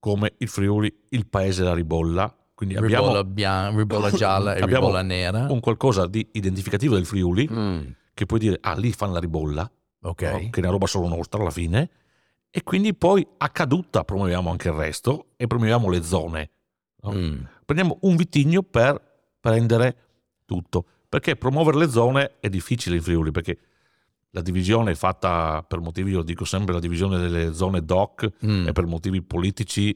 come 0.00 0.34
il 0.38 0.48
Friuli, 0.48 1.06
il 1.10 1.28
paese 1.28 1.62
della 1.62 1.74
ribolla? 1.74 2.32
Quindi 2.58 2.74
abbiamo 2.74 3.04
Ribolla, 3.06 3.22
bian- 3.24 3.76
ribolla 3.76 4.10
gialla 4.10 4.56
e 4.56 4.60
Abbiamo 4.62 4.86
ribolla 4.86 5.02
nera. 5.02 5.46
un 5.48 5.60
qualcosa 5.60 6.08
di 6.08 6.26
identificativo 6.32 6.96
del 6.96 7.06
Friuli, 7.06 7.48
Mm. 7.48 7.80
che 8.12 8.26
puoi 8.26 8.40
dire, 8.40 8.58
ah, 8.60 8.74
lì 8.74 8.90
fanno 8.90 9.12
la 9.12 9.20
ribolla, 9.20 9.70
Ok. 10.02 10.22
no? 10.22 10.38
che 10.50 10.56
è 10.56 10.58
una 10.58 10.70
roba 10.70 10.86
solo 10.88 11.06
nostra 11.06 11.40
alla 11.40 11.50
fine, 11.52 11.88
e 12.50 12.64
quindi 12.64 12.94
poi 12.94 13.24
a 13.36 13.48
caduta 13.50 14.02
promuoviamo 14.02 14.50
anche 14.50 14.66
il 14.70 14.74
resto 14.74 15.26
e 15.36 15.46
promuoviamo 15.46 15.88
le 15.88 16.02
zone. 16.02 16.50
no? 17.02 17.12
Mm. 17.12 17.40
Prendiamo 17.64 17.98
un 18.00 18.16
vitigno 18.16 18.64
per 18.64 19.00
prendere 19.38 19.96
tutto, 20.44 20.84
perché 21.08 21.36
promuovere 21.36 21.78
le 21.78 21.88
zone 21.88 22.32
è 22.40 22.48
difficile 22.48 22.96
in 22.96 23.02
Friuli, 23.02 23.30
perché 23.30 23.56
la 24.30 24.40
divisione 24.42 24.90
è 24.90 24.94
fatta 24.96 25.62
per 25.62 25.78
motivi, 25.78 26.10
io 26.10 26.22
dico 26.22 26.44
sempre, 26.44 26.74
la 26.74 26.80
divisione 26.80 27.18
delle 27.18 27.54
zone 27.54 27.84
DOC 27.84 28.32
Mm. 28.44 28.66
è 28.66 28.72
per 28.72 28.86
motivi 28.86 29.22
politici 29.22 29.94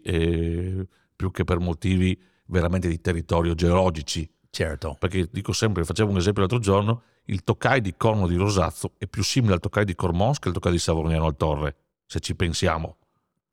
più 1.17 1.31
che 1.33 1.43
per 1.43 1.59
motivi 1.59 2.31
veramente 2.47 2.89
di 2.89 3.01
territorio 3.01 3.55
geologici. 3.55 4.29
Certo. 4.51 4.97
Perché 4.99 5.29
dico 5.31 5.53
sempre, 5.53 5.85
facevo 5.85 6.11
un 6.11 6.19
esempio 6.19 6.43
l'altro 6.43 6.59
giorno, 6.59 7.03
il 7.27 7.43
toccai 7.43 7.81
di 7.81 7.95
Corno 7.97 8.27
di 8.27 8.37
Rosazzo 8.37 8.93
è 8.99 9.07
più 9.07 9.23
simile 9.23 9.55
al 9.55 9.61
toccai 9.61 9.85
di 9.85 9.95
Cormons 9.95 10.39
che 10.39 10.49
al 10.49 10.55
toccai 10.55 10.73
di 10.73 10.79
Savorniano 10.79 11.27
al 11.27 11.37
Torre, 11.37 11.77
se 12.07 12.21
ci 12.21 12.35
pensiamo. 12.35 12.97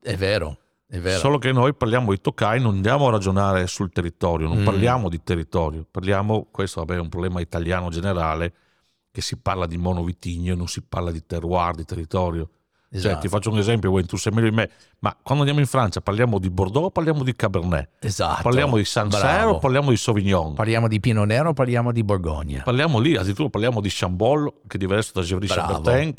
È 0.02 0.16
vero. 0.16 0.58
È 0.86 0.98
vero. 0.98 1.20
Solo 1.20 1.38
che 1.38 1.52
noi 1.52 1.76
parliamo 1.76 2.12
di 2.12 2.20
toccai, 2.20 2.60
non 2.60 2.76
andiamo 2.76 3.08
a 3.08 3.12
ragionare 3.12 3.68
sul 3.68 3.92
territorio, 3.92 4.48
non 4.48 4.62
Mm. 4.62 4.66
parliamo 4.66 5.08
di 5.08 5.22
territorio, 5.24 5.86
parliamo, 5.90 6.48
questo 6.50 6.80
vabbè, 6.80 6.96
è 6.96 7.00
un 7.00 7.10
problema 7.10 7.40
italiano 7.42 7.90
generale, 7.90 8.54
che 9.12 9.22
si 9.22 9.38
parla 9.38 9.68
di 9.68 9.78
monovitigno 9.78 10.54
e 10.54 10.56
non 10.56 10.68
si 10.68 10.82
parla 10.82 11.12
di 11.12 11.24
terroir, 11.26 11.76
di 11.76 11.86
territorio. 11.86 12.50
Cioè, 12.92 12.98
Esatto. 12.98 13.20
ti 13.20 13.28
faccio 13.28 13.52
un 13.52 13.60
esempio, 13.60 13.92
Wayne, 13.92 14.08
tu 14.08 14.18
sei 14.18 14.32
meglio 14.34 14.50
di 14.50 14.56
me, 14.56 14.70
ma 15.00 15.16
quando 15.22 15.42
andiamo 15.44 15.60
in 15.60 15.68
Francia 15.68 16.02
parliamo 16.02 16.40
di 16.40 16.50
Bordeaux 16.50 16.88
o 16.88 16.90
parliamo 16.90 17.24
di 17.24 17.36
Cabernet? 17.36 17.90
Esatto. 18.00 18.42
Parliamo 18.42 18.78
di 18.78 18.84
Sancerre 18.86 19.22
Bravo. 19.38 19.52
o 19.52 19.60
parliamo 19.60 19.90
di 19.92 19.98
Sauvignon? 19.98 20.56
Parliamo 20.56 20.88
di 20.88 21.00
Pino 21.00 21.24
Nero 21.24 21.50
o 21.50 21.54
parliamo 21.54 21.92
di 21.92 22.04
Borgogna? 22.04 22.64
Parliamo 22.64 22.98
lì, 22.98 23.16
addirittura 23.16 23.50
parliamo 23.50 23.80
di 23.80 23.90
Chambol, 23.92 24.52
che 24.66 24.78
è 24.78 24.80
diverso 24.80 25.12
da 25.22 25.38
Bravo. 25.38 25.82
Chambertin. 25.84 26.14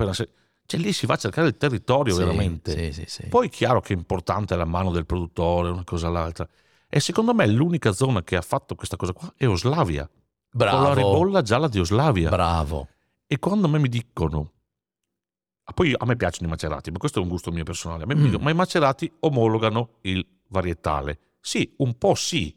Cioè 0.66 0.78
lì 0.78 0.92
si 0.92 1.06
va 1.06 1.14
a 1.14 1.16
cercare 1.16 1.48
il 1.48 1.56
territorio 1.56 2.14
Sì, 2.14 2.20
veramente. 2.20 2.92
Sì, 2.92 3.02
sì. 3.08 3.26
Poi 3.26 3.48
è 3.48 3.50
chiaro 3.50 3.80
che 3.80 3.92
è 3.92 3.96
importante 3.96 4.54
la 4.54 4.64
mano 4.64 4.92
del 4.92 5.04
produttore, 5.06 5.70
una 5.70 5.82
cosa 5.82 6.06
all'altra. 6.06 6.46
E 6.88 7.00
secondo 7.00 7.34
me 7.34 7.48
l'unica 7.48 7.90
zona 7.90 8.22
che 8.22 8.36
ha 8.36 8.40
fatto 8.42 8.76
questa 8.76 8.94
cosa 8.94 9.12
qua 9.12 9.32
è 9.36 9.46
Oslavia, 9.48 10.08
con 10.08 10.66
la 10.66 10.70
Bravo. 10.70 10.94
ribolla 10.94 11.42
gialla 11.42 11.66
di 11.66 11.80
Oslavia. 11.80 12.28
Bravo. 12.30 12.86
E 13.26 13.40
quando 13.40 13.66
a 13.66 13.70
me 13.70 13.80
mi 13.80 13.88
dicono, 13.88 14.52
poi 15.74 15.94
a 15.96 16.04
me 16.06 16.16
piacciono 16.16 16.46
i 16.46 16.50
macerati, 16.50 16.90
ma 16.90 16.98
questo 16.98 17.18
è 17.18 17.22
un 17.22 17.28
gusto 17.28 17.50
mio 17.52 17.64
personale, 17.64 18.04
a 18.04 18.06
Mm. 18.14 18.22
dicono, 18.24 18.42
ma 18.44 18.50
i 18.50 18.54
macerati 18.54 19.10
omologano 19.20 19.96
il 20.02 20.26
varietale. 20.48 21.18
Sì, 21.40 21.72
un 21.78 21.96
po' 21.96 22.14
sì, 22.14 22.54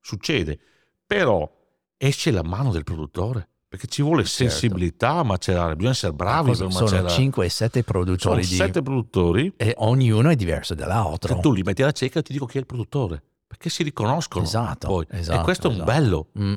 succede, 0.00 0.58
però 1.06 1.50
esce 1.96 2.30
la 2.30 2.42
mano 2.42 2.70
del 2.72 2.84
produttore, 2.84 3.48
perché 3.68 3.86
ci 3.86 4.02
vuole 4.02 4.24
Certo. 4.24 4.48
sensibilità 4.50 5.10
a 5.12 5.22
macerare, 5.22 5.74
bisogna 5.74 5.92
essere 5.92 6.12
bravi 6.12 6.48
per 6.48 6.56
sono 6.56 6.70
macerare. 6.70 7.08
5-7 7.08 7.48
Sono 7.70 7.84
produttori 7.84 8.40
di... 8.42 8.46
sette 8.54 8.82
produttori, 8.82 9.52
E 9.56 9.74
ognuno 9.78 10.30
è 10.30 10.36
diverso 10.36 10.74
dall'altro. 10.74 11.34
che 11.34 11.40
tu 11.40 11.52
li 11.52 11.62
metti 11.62 11.82
alla 11.82 11.92
cieca 11.92 12.20
e 12.20 12.22
ti 12.22 12.32
dico 12.32 12.46
chi 12.46 12.56
è 12.56 12.60
il 12.60 12.66
produttore, 12.66 13.22
perché 13.46 13.68
si 13.70 13.82
riconoscono. 13.82 14.44
Esatto, 14.44 14.86
poi. 14.88 15.06
esatto, 15.10 15.40
e 15.40 15.44
questo 15.44 15.66
è 15.68 15.70
un 15.70 15.76
esatto. 15.76 15.90
bello. 15.92 16.28
Mm. 16.38 16.54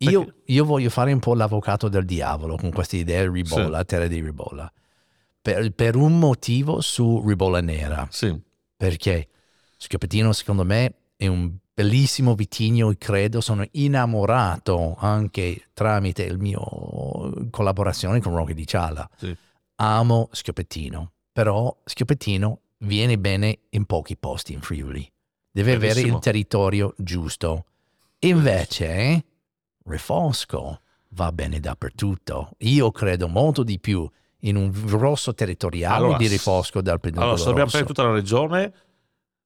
Io, 0.00 0.24
Perché- 0.24 0.40
io 0.52 0.64
voglio 0.64 0.90
fare 0.90 1.12
un 1.12 1.18
po' 1.18 1.34
l'avvocato 1.34 1.88
del 1.88 2.04
diavolo 2.04 2.54
con 2.56 2.70
questa 2.70 2.96
idea 2.96 3.22
di 3.28 3.42
ribolla, 3.42 3.84
terra 3.84 4.06
di 4.06 4.20
ribolla. 4.20 4.70
Per, 5.52 5.72
per 5.72 5.96
un 5.96 6.18
motivo 6.18 6.80
su 6.80 7.22
ribolla 7.26 7.60
nera. 7.60 8.06
Sì, 8.10 8.38
Perché 8.76 9.28
Schioppettino, 9.78 10.32
secondo 10.32 10.64
me, 10.64 10.94
è 11.16 11.26
un 11.26 11.56
bellissimo 11.72 12.34
vitigno 12.34 12.90
e 12.90 12.98
credo 12.98 13.40
sono 13.40 13.64
innamorato 13.70 14.96
anche 14.98 15.68
tramite 15.72 16.24
il 16.24 16.38
mio 16.38 17.48
collaborazione 17.50 18.20
con 18.20 18.34
Rocky 18.34 18.52
di 18.52 18.66
Ciala. 18.66 19.08
sì. 19.16 19.34
Amo 19.80 20.28
Schioppettino, 20.32 21.12
però 21.32 21.74
Schioppettino 21.84 22.60
viene 22.78 23.16
bene 23.16 23.60
in 23.70 23.86
pochi 23.86 24.16
posti 24.16 24.52
in 24.52 24.60
Friuli. 24.60 25.08
Deve 25.50 25.74
avere 25.74 26.00
il 26.00 26.18
territorio 26.18 26.94
giusto. 26.98 27.64
Invece, 28.20 28.86
eh, 28.86 29.24
Refosco 29.84 30.80
va 31.10 31.32
bene 31.32 31.60
dappertutto. 31.60 32.50
Io 32.58 32.90
credo 32.90 33.28
molto 33.28 33.62
di 33.62 33.78
più 33.78 34.08
in 34.42 34.56
un 34.56 34.72
rosso 34.86 35.34
territoriale 35.34 35.96
Allora, 35.96 36.16
di 36.16 36.28
Refosco 36.28 36.80
dal 36.80 37.00
pedicolo 37.00 37.24
Allora, 37.26 37.40
se 37.40 37.46
dobbiamo 37.48 37.68
prendere 37.70 37.92
tutta 37.94 38.08
la 38.08 38.14
regione, 38.14 38.72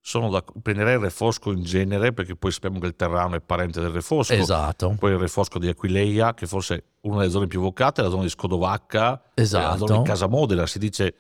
sono 0.05 0.29
da, 0.31 0.45
prenderei 0.61 0.95
il 0.95 1.01
refosco 1.01 1.53
in 1.53 1.63
genere, 1.63 2.13
perché 2.13 2.35
poi 2.37 2.51
sappiamo 2.51 2.79
che 2.81 2.87
il 2.87 2.97
Terrano 2.97 3.37
è 3.37 3.41
parente 3.41 3.81
del 3.81 3.91
refosco. 3.91 4.33
Esatto, 4.35 4.97
Poi 4.99 5.13
il 5.13 5.19
refosco 5.19 5.59
di 5.59 5.69
Aquileia, 5.69 6.35
che 6.35 6.47
forse 6.47 6.75
è 6.77 6.83
una 7.03 7.19
delle 7.21 7.31
zone 7.31 7.47
più 7.47 7.61
vocate, 7.61 8.01
è 8.01 8.05
la 8.05 8.11
zona 8.11 8.23
di 8.23 8.29
Scodovacca, 8.29 9.01
la 9.01 9.21
esatto. 9.35 9.87
zona 9.87 9.99
di 10.01 10.05
Casa 10.05 10.27
Modena. 10.27 10.67
Si 10.67 10.79
dice, 10.81 11.15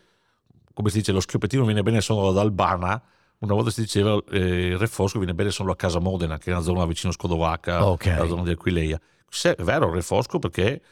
come 0.74 0.90
si 0.90 0.98
dice, 0.98 1.12
lo 1.12 1.20
schioppettino 1.20 1.64
viene 1.64 1.82
bene 1.82 2.00
solo 2.00 2.28
ad 2.28 2.38
Albana. 2.38 3.00
Una 3.38 3.54
volta 3.54 3.70
si 3.70 3.80
diceva 3.82 4.20
eh, 4.30 4.66
il 4.66 4.78
refosco 4.78 5.18
viene 5.18 5.34
bene 5.34 5.50
solo 5.50 5.72
a 5.72 5.76
Casa 5.76 6.00
Modena, 6.00 6.38
che 6.38 6.50
è 6.50 6.52
una 6.52 6.62
zona 6.62 6.84
vicino 6.84 7.10
a 7.10 7.14
Scodovacca, 7.14 7.86
Ok. 7.86 8.06
la 8.06 8.26
zona 8.26 8.42
di 8.42 8.50
Aquileia. 8.50 9.00
Se- 9.28 9.54
È 9.54 9.62
vero, 9.62 9.86
il 9.88 9.94
refosco 9.94 10.38
perché... 10.38 10.82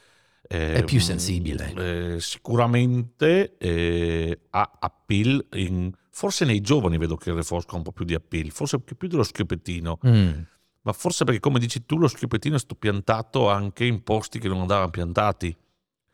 eh, 0.48 0.74
È 0.74 0.85
più 0.85 1.00
sensibile. 1.00 2.14
eh, 2.14 2.20
sicuramente 2.20 3.57
eh, 3.59 4.40
ha 4.50 4.70
appeal, 4.81 5.46
in- 5.55 5.92
forse 6.11 6.44
nei 6.44 6.61
giovani 6.61 6.98
vedo 6.98 7.16
che 7.16 7.31
il 7.31 7.37
refosco 7.37 7.74
ha 7.74 7.79
un 7.79 7.85
po' 7.85 7.92
più 7.92 8.05
di 8.05 8.14
appeal, 8.14 8.50
forse 8.50 8.81
più 8.81 8.96
più 8.96 9.09
dello 9.09 9.22
schioppettino, 9.22 9.98
Mm, 10.07 10.40
ma 10.83 10.92
forse 10.92 11.24
perché 11.24 11.40
come 11.40 11.59
dici 11.59 11.85
tu 11.87 11.98
lo 11.98 12.09
schioppettino 12.09 12.57
è 12.57 12.59
stato 12.59 12.74
piantato 12.74 13.48
anche 13.50 13.85
in 13.85 14.03
posti 14.03 14.38
che 14.38 14.48
non 14.48 14.61
andavano 14.61 14.90
piantati, 14.90 15.57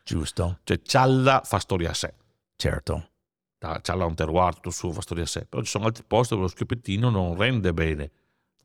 giusto, 0.03 0.59
cioè 0.63 0.81
Cialla 0.81 1.41
fa 1.43 1.59
storia 1.59 1.89
a 1.91 1.93
sé, 1.93 2.13
certo. 2.55 3.09
Cialla 3.81 4.03
ha 4.03 4.07
un 4.07 4.13
terroir 4.13 4.53
tutto 4.55 4.69
suo, 4.69 4.91
fa 4.91 5.01
storia 5.01 5.23
a 5.23 5.27
sé, 5.27 5.45
però 5.49 5.63
ci 5.63 5.69
sono 5.69 5.85
altri 5.85 6.03
posti 6.05 6.33
dove 6.35 6.45
lo 6.45 6.51
schioppettino 6.51 7.09
non 7.09 7.35
rende 7.35 7.73
bene, 7.73 8.11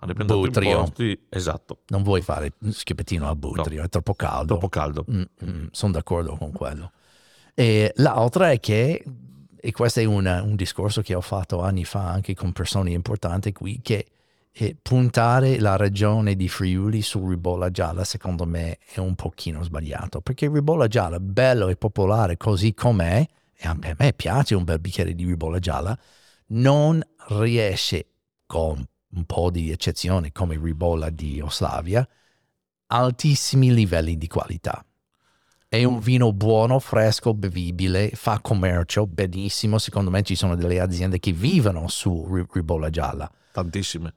hanno 0.02 0.14
piantato 0.14 0.40
Butrio. 0.40 0.70
in 0.70 0.76
posti, 0.78 1.26
esatto, 1.28 1.78
Non 1.88 2.02
vuoi 2.02 2.22
fare 2.22 2.52
schippettino 2.70 3.28
a 3.28 3.36
Butrio, 3.36 3.82
è 3.84 3.88
troppo 3.88 4.14
caldo. 4.14 4.46
troppo 4.58 4.68
caldo. 4.68 5.04
sono 5.70 5.92
d'accordo 5.92 6.36
con 6.36 6.50
quello. 6.52 6.90
E 7.54 7.92
l'altra 7.96 8.50
è 8.50 8.58
che, 8.58 9.04
e 9.56 9.72
questo 9.72 10.00
è 10.00 10.04
una- 10.04 10.42
un 10.42 10.56
discorso 10.56 11.02
che 11.02 11.14
ho 11.14 11.20
fatto 11.20 11.60
anni 11.62 11.84
fa 11.84 12.08
anche 12.10 12.34
con 12.34 12.52
persone 12.52 12.90
importanti 12.90 13.52
qui, 13.52 13.80
che 13.80 14.06
eh, 14.54 14.76
puntare 14.82 15.58
la 15.60 15.76
regione 15.76 16.34
di 16.36 16.46
Friuli 16.48 17.00
sul 17.00 17.30
ribolla 17.30 17.70
gialla 17.70 18.04
secondo 18.04 18.44
me 18.44 18.76
è 18.92 18.98
un 18.98 19.14
pochino 19.14 19.62
sbagliato, 19.62 20.20
perché 20.20 20.48
ribolla 20.50 20.88
gialla, 20.88 21.18
bello 21.20 21.68
e 21.68 21.76
popolare 21.76 22.36
così 22.36 22.74
com'è, 22.74 23.26
e 23.54 23.66
a 23.68 23.74
me, 23.74 23.90
a 23.90 23.96
me 23.98 24.12
piace 24.12 24.54
un 24.54 24.64
bel 24.64 24.78
bicchiere 24.80 25.14
di 25.14 25.24
ribolla 25.24 25.58
gialla, 25.58 25.96
non 26.48 27.00
riesce, 27.28 28.06
con 28.44 28.84
un 29.14 29.24
po' 29.24 29.50
di 29.50 29.70
eccezione 29.70 30.32
come 30.32 30.58
ribolla 30.60 31.10
di 31.10 31.40
Oslavia, 31.40 32.06
altissimi 32.86 33.72
livelli 33.72 34.16
di 34.16 34.26
qualità. 34.26 34.84
È 35.68 35.82
un 35.84 36.00
vino 36.00 36.32
buono, 36.34 36.78
fresco, 36.78 37.32
bevibile, 37.32 38.10
fa 38.12 38.40
commercio 38.40 39.06
benissimo. 39.06 39.78
Secondo 39.78 40.10
me 40.10 40.22
ci 40.22 40.34
sono 40.34 40.54
delle 40.54 40.78
aziende 40.80 41.18
che 41.18 41.32
vivono 41.32 41.88
su 41.88 42.28
ri- 42.30 42.46
ribolla 42.52 42.90
gialla, 42.90 43.30
Tantissime. 43.52 44.12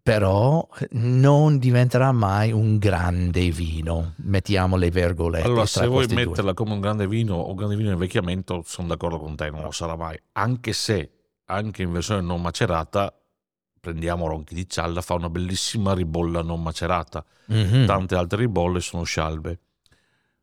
però 0.00 0.64
non 0.90 1.58
diventerà 1.58 2.12
mai 2.12 2.52
un 2.52 2.78
grande 2.78 3.50
vino. 3.50 4.14
Mettiamo 4.18 4.76
le 4.76 4.90
vergolette. 4.92 5.46
Allora, 5.46 5.66
se 5.66 5.84
vuoi 5.88 6.06
due. 6.06 6.26
metterla 6.26 6.54
come 6.54 6.74
un 6.74 6.80
grande 6.80 7.08
vino 7.08 7.34
o 7.34 7.50
un 7.50 7.56
grande 7.56 7.74
vino 7.74 7.88
in 7.88 7.94
invecchiamento, 7.94 8.62
sono 8.64 8.86
d'accordo 8.86 9.18
con 9.18 9.34
te, 9.34 9.50
non 9.50 9.62
lo 9.62 9.72
sarà 9.72 9.96
mai. 9.96 10.16
Anche 10.34 10.72
se, 10.72 11.10
anche 11.46 11.82
in 11.82 11.90
versione 11.90 12.20
non 12.20 12.40
macerata, 12.40 13.19
prendiamo 13.80 14.28
Ronchi 14.28 14.54
di 14.54 14.68
Cialla, 14.68 15.00
fa 15.00 15.14
una 15.14 15.30
bellissima 15.30 15.94
ribolla 15.94 16.42
non 16.42 16.62
macerata. 16.62 17.24
Mhm. 17.46 17.86
Tante 17.86 18.14
altre 18.14 18.40
ribolle 18.40 18.80
sono 18.80 19.02
scialbe. 19.04 19.58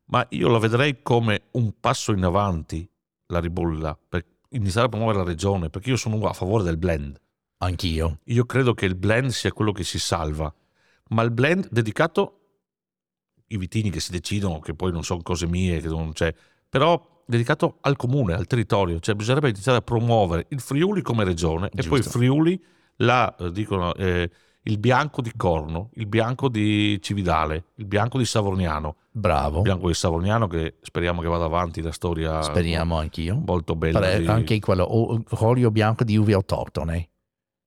Ma 0.06 0.26
io 0.30 0.48
la 0.48 0.58
vedrei 0.58 1.02
come 1.02 1.44
un 1.52 1.78
passo 1.78 2.12
in 2.12 2.24
avanti, 2.24 2.88
la 3.26 3.40
ribolla, 3.40 3.96
per 3.96 4.24
iniziare 4.50 4.86
a 4.86 4.88
promuovere 4.90 5.18
la 5.18 5.24
regione, 5.24 5.70
perché 5.70 5.90
io 5.90 5.96
sono 5.96 6.18
a 6.26 6.32
favore 6.32 6.64
del 6.64 6.78
blend. 6.78 7.20
Anch'io. 7.58 8.20
Io 8.24 8.44
credo 8.44 8.74
che 8.74 8.86
il 8.86 8.94
blend 8.94 9.30
sia 9.30 9.52
quello 9.52 9.72
che 9.72 9.84
si 9.84 9.98
salva, 9.98 10.52
ma 11.10 11.22
il 11.22 11.30
blend 11.30 11.68
dedicato 11.70 12.34
i 13.48 13.56
vitini 13.56 13.90
che 13.90 14.00
si 14.00 14.10
decidono, 14.10 14.60
che 14.60 14.74
poi 14.74 14.92
non 14.92 15.04
sono 15.04 15.22
cose 15.22 15.46
mie, 15.46 15.80
che 15.80 15.88
non 15.88 16.12
c'è, 16.12 16.34
però 16.68 17.22
dedicato 17.26 17.78
al 17.82 17.96
comune, 17.96 18.34
al 18.34 18.46
territorio, 18.46 19.00
cioè 19.00 19.14
bisognerebbe 19.14 19.50
iniziare 19.50 19.78
a 19.78 19.82
promuovere 19.82 20.46
il 20.50 20.60
Friuli 20.60 21.02
come 21.02 21.24
regione 21.24 21.66
e 21.66 21.82
poi 21.86 21.98
il 21.98 22.04
Giusto. 22.04 22.18
Friuli, 22.18 22.62
la, 22.98 23.34
eh, 23.36 23.50
dicono, 23.50 23.94
eh, 23.94 24.30
il 24.62 24.78
bianco 24.78 25.22
di 25.22 25.32
Corno, 25.36 25.90
il 25.94 26.06
bianco 26.06 26.48
di 26.48 26.98
Cividale, 27.00 27.64
il 27.76 27.86
bianco 27.86 28.18
di 28.18 28.24
Savorniano, 28.26 28.96
Bravo. 29.10 29.56
il 29.58 29.62
bianco 29.62 29.86
di 29.88 29.94
Savorniano 29.94 30.46
che 30.46 30.76
speriamo 30.82 31.20
che 31.22 31.28
vada 31.28 31.44
avanti 31.44 31.80
la 31.80 31.92
storia 31.92 32.42
Speriamo 32.42 32.98
anch'io. 32.98 33.40
molto 33.46 33.74
bella. 33.76 34.00
Pare- 34.00 34.20
di- 34.20 34.26
Anche 34.26 34.58
quello, 34.60 34.84
o- 34.84 35.22
olio 35.40 35.70
bianco 35.70 36.04
di 36.04 36.16
uve 36.16 36.34
autoctone. 36.34 37.08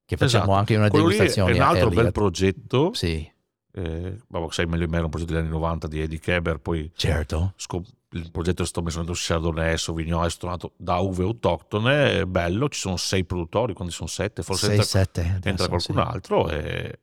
Che 0.06 0.18
facciamo 0.18 0.44
Esatto. 0.44 0.58
anche 0.60 0.76
una 0.76 0.90
Quello 0.90 1.08
lì 1.08 1.16
è 1.16 1.18
degustazione 1.18 1.54
un 1.54 1.62
altro 1.62 1.90
bel 1.90 2.12
progetto 2.12 2.94
Sì, 2.94 3.32
eh, 3.74 4.18
vabbè, 4.28 4.52
sai 4.52 4.66
meglio 4.66 4.86
di 4.86 4.92
me, 4.92 4.96
era 4.98 5.06
un 5.06 5.10
progetto 5.12 5.32
degli 5.34 5.42
anni 5.42 5.52
90 5.52 5.88
di 5.88 6.02
Eddie 6.02 6.20
Keber, 6.20 6.58
poi 6.60 6.92
certo. 6.96 7.54
scop- 7.56 7.88
il 8.14 8.30
progetto 8.32 8.64
è 8.64 8.66
stato 8.66 8.84
messo 8.86 9.04
Chardonnay, 9.14 9.78
Sauvignon, 9.78 10.26
è 10.26 10.30
stato 10.30 10.48
nato 10.48 10.74
da 10.78 10.98
uve 10.98 11.24
autoctone, 11.24 12.20
è 12.20 12.26
bello, 12.26 12.68
ci 12.70 12.80
sono 12.80 12.98
sei 12.98 13.24
produttori, 13.24 13.74
quando 13.74 13.94
sono 13.94 14.10
sette, 14.10 14.44
forse 14.44 14.66
6, 14.68 14.70
entra, 14.76 14.86
7. 14.86 15.40
entra 15.44 15.68
qualcun 15.68 15.98
altro 16.00 16.50
e, 16.50 17.00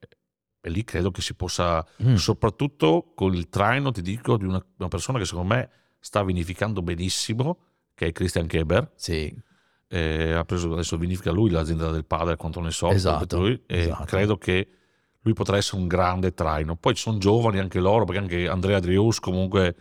e 0.60 0.70
lì 0.70 0.84
credo 0.84 1.10
che 1.10 1.22
si 1.22 1.34
possa, 1.34 1.84
Mm. 2.02 2.14
soprattutto 2.16 3.12
con 3.14 3.34
il 3.34 3.48
traino, 3.48 3.90
ti 3.90 4.02
dico, 4.02 4.36
di 4.36 4.44
una, 4.44 4.62
una 4.78 4.88
persona 4.88 5.18
che 5.18 5.24
secondo 5.24 5.54
me 5.54 5.70
sta 5.98 6.22
vinificando 6.22 6.82
benissimo, 6.82 7.58
che 7.94 8.08
è 8.08 8.12
Christian 8.12 8.46
Keber, 8.46 8.92
Sì, 8.94 9.34
eh, 9.88 10.32
ha 10.34 10.44
preso 10.44 10.70
adesso 10.72 10.98
vinifica 10.98 11.30
lui 11.30 11.48
l'azienda 11.48 11.90
del 11.90 12.04
padre 12.04 12.36
quanto 12.36 12.60
ne 12.60 12.70
so 12.70 12.90
Esatto, 12.90 13.38
lui, 13.38 13.62
e 13.66 13.78
esatto. 13.78 14.04
credo 14.04 14.36
che 14.36 14.68
lui 15.22 15.32
potrà 15.32 15.56
essere 15.56 15.80
un 15.80 15.86
grande 15.88 16.34
traino 16.34 16.76
poi 16.76 16.94
ci 16.94 17.02
sono 17.02 17.16
giovani 17.18 17.58
anche 17.58 17.80
loro 17.80 18.04
perché 18.04 18.20
anche 18.20 18.48
Andrea 18.48 18.78
Drius 18.80 19.18
comunque 19.18 19.74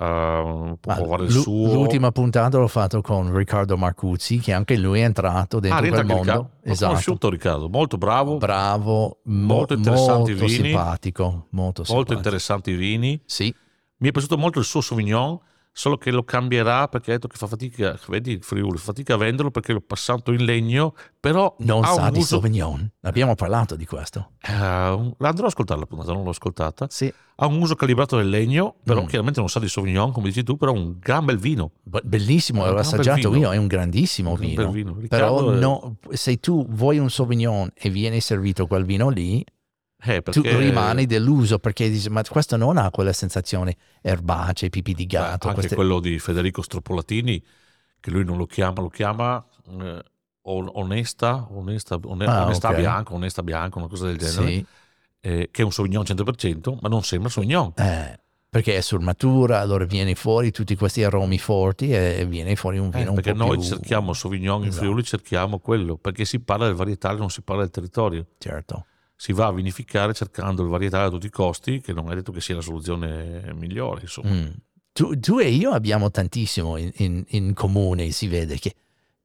eh, 0.00 0.76
può 0.80 0.94
provare 0.94 1.24
il 1.24 1.30
suo 1.30 1.72
L'ultima 1.74 2.10
puntata 2.12 2.58
l'ho 2.58 2.68
fatto 2.68 3.00
con 3.00 3.34
Riccardo 3.34 3.76
Marcuzzi, 3.76 4.38
che 4.38 4.52
anche 4.52 4.76
lui 4.76 5.00
è 5.00 5.04
entrato 5.04 5.60
dentro 5.60 5.84
ah, 5.84 5.88
quel 5.88 6.04
mondo. 6.06 6.20
Riccardo. 6.22 6.50
L'ho 6.62 6.72
Esatto. 6.72 6.90
conosciuto 6.90 7.30
Riccardo 7.30 7.68
molto 7.68 7.98
bravo 7.98 8.36
Bravo, 8.36 9.18
mo- 9.24 9.54
Molto 9.54 9.74
interessanti 9.74 10.30
molto 10.32 10.46
vini. 10.46 10.68
simpatico, 10.68 11.22
molto 11.24 11.48
molto 11.50 11.84
simpatico. 11.84 12.14
interessanti 12.16 12.72
vini 12.74 13.20
Sì, 13.24 13.54
mi 13.98 14.08
è 14.08 14.12
piaciuto 14.12 14.38
molto 14.38 14.58
il 14.58 14.64
suo 14.64 14.80
Sauvignon 14.80 15.38
solo 15.78 15.96
che 15.96 16.10
lo 16.10 16.24
cambierà 16.24 16.88
perché 16.88 17.12
ha 17.12 17.14
detto 17.14 17.28
che 17.28 17.36
fa 17.36 17.46
fatica 17.46 17.96
vedi 18.08 18.32
il 18.32 18.42
Friuli 18.42 18.76
fa 18.78 18.86
fatica 18.86 19.14
a 19.14 19.16
venderlo 19.16 19.52
perché 19.52 19.72
l'ho 19.72 19.80
passato 19.80 20.32
in 20.32 20.44
legno 20.44 20.92
però 21.20 21.54
non 21.60 21.84
ha 21.84 21.92
sa 21.92 22.06
un 22.06 22.10
di 22.10 22.18
uso 22.18 22.40
Sauvignon. 22.40 22.90
Abbiamo 23.02 23.36
parlato 23.36 23.76
di 23.76 23.86
questo. 23.86 24.32
eh, 24.40 24.52
un- 24.52 25.14
andrò 25.18 25.44
ad 25.44 25.50
ascoltare 25.50 25.78
la 25.78 25.86
puntata 25.86 26.12
non 26.12 26.24
l'ho 26.24 26.30
ascoltata 26.30 26.86
Sì, 26.90 27.12
ha 27.36 27.46
un 27.46 27.60
uso 27.60 27.76
calibrato 27.76 28.16
del 28.16 28.28
legno, 28.28 28.74
però 28.82 29.02
Mm. 29.02 29.06
chiaramente 29.06 29.38
non 29.38 29.48
sa 29.48 29.60
di 29.60 29.68
Sauvignon, 29.68 30.10
come 30.10 30.26
dici 30.26 30.42
tu, 30.42 30.56
però 30.56 30.72
un 30.72 30.96
gran 30.98 31.24
bel 31.24 31.38
vino. 31.38 31.70
Be- 31.84 32.00
bellissimo, 32.04 32.64
Un 32.64 32.70
l'ho 32.72 32.78
assaggiato 32.80 33.32
io, 33.36 33.52
è 33.52 33.56
un 33.56 33.68
grandissimo 33.68 34.30
Un 34.30 34.36
gran 34.36 34.48
vino. 34.72 34.92
bel 34.92 35.00
vino. 35.00 35.06
Però 35.08 35.52
è- 35.52 35.58
no, 35.58 35.96
se 36.10 36.38
tu 36.40 36.66
vuoi 36.68 36.98
un 36.98 37.08
Sauvignon 37.10 37.70
e 37.74 37.88
viene 37.90 38.18
servito 38.18 38.66
quel 38.66 38.84
vino 38.84 39.10
lì, 39.10 39.44
eh, 40.04 40.22
tu 40.22 40.42
rimani 40.42 41.06
deluso 41.06 41.58
perché 41.58 41.88
dici 41.90 42.08
ma 42.08 42.22
questo 42.22 42.56
non 42.56 42.76
ha 42.76 42.90
quella 42.90 43.12
sensazione 43.12 43.76
erbacea, 44.00 44.68
pipì 44.68 44.94
di 44.94 45.06
Beh, 45.06 45.16
gatto. 45.16 45.48
anche 45.48 45.60
queste- 45.60 45.74
quello 45.74 46.00
di 46.00 46.18
Federico 46.18 46.62
Stroppolatini, 46.62 47.44
che 48.00 48.10
lui 48.10 48.24
non 48.24 48.36
lo 48.36 48.46
chiama, 48.46 48.80
lo 48.80 48.88
chiama 48.88 49.44
eh, 49.80 50.02
on- 50.42 50.70
onesta, 50.72 51.46
onesta, 51.50 51.98
one- 52.02 52.24
Ah, 52.26 52.44
onesta 52.44 52.68
ok. 52.68 52.76
bianca, 52.76 53.12
onesta 53.12 53.42
bianca, 53.42 53.78
una 53.78 53.88
cosa 53.88 54.06
del 54.06 54.16
genere, 54.18 54.46
Sì, 54.52 54.66
eh, 55.20 55.48
che 55.50 55.62
è 55.62 55.64
un 55.64 55.72
Sauvignon 55.72 56.04
100%, 56.04 56.78
ma 56.80 56.88
non 56.88 57.02
sembra 57.02 57.28
Sauvignon. 57.28 57.72
eh, 57.76 58.20
perché 58.50 58.76
è 58.76 58.80
sul 58.80 59.02
matura, 59.02 59.60
allora 59.60 59.84
viene 59.84 60.14
fuori 60.14 60.50
tutti 60.52 60.74
questi 60.74 61.04
aromi 61.04 61.38
forti 61.38 61.90
e 61.92 62.24
viene 62.26 62.56
fuori 62.56 62.78
un 62.78 62.86
Eh, 62.86 62.90
vino 62.98 63.10
un 63.10 63.14
perché 63.16 63.32
noi 63.34 63.58
più... 63.58 63.66
cerchiamo 63.66 64.12
Sauvignon 64.14 64.62
in 64.62 64.68
Esatto. 64.68 64.84
Friuli, 64.84 65.02
cerchiamo 65.04 65.58
quello, 65.58 65.96
perché 65.98 66.24
si 66.24 66.40
parla 66.40 66.64
del 66.66 66.74
varietale, 66.74 67.18
non 67.18 67.28
si 67.30 67.42
parla 67.42 67.62
del 67.62 67.70
territorio. 67.72 68.26
Certo. 68.38 68.86
Si 69.20 69.32
va 69.32 69.46
a 69.46 69.52
vinificare 69.52 70.14
cercando 70.14 70.62
il 70.62 70.68
varietale 70.68 71.06
a 71.06 71.10
tutti 71.10 71.26
i 71.26 71.30
costi, 71.30 71.80
che 71.80 71.92
non 71.92 72.08
è 72.12 72.14
detto 72.14 72.30
che 72.30 72.40
sia 72.40 72.54
la 72.54 72.60
soluzione 72.60 73.52
migliore, 73.52 74.02
insomma. 74.02 74.30
Mm. 74.30 74.46
Tu, 74.92 75.18
tu 75.18 75.38
e 75.40 75.48
io 75.50 75.72
abbiamo 75.72 76.08
tantissimo 76.12 76.76
in, 76.76 76.90
in- 76.98 77.24
in 77.30 77.52
comune, 77.52 78.10
si 78.12 78.28
vede 78.28 78.58
che 78.60 78.74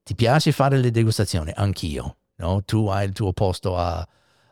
ti 0.02 0.16
piace 0.16 0.52
fare 0.52 0.80
le 0.80 0.90
degustazioni, 0.90 1.52
anch'io. 1.56 2.18
no? 2.38 2.64
Tu 2.64 2.88
hai 2.88 3.06
il 3.06 3.14
tuo 3.14 3.34
posto 3.34 3.78
a, 3.78 3.98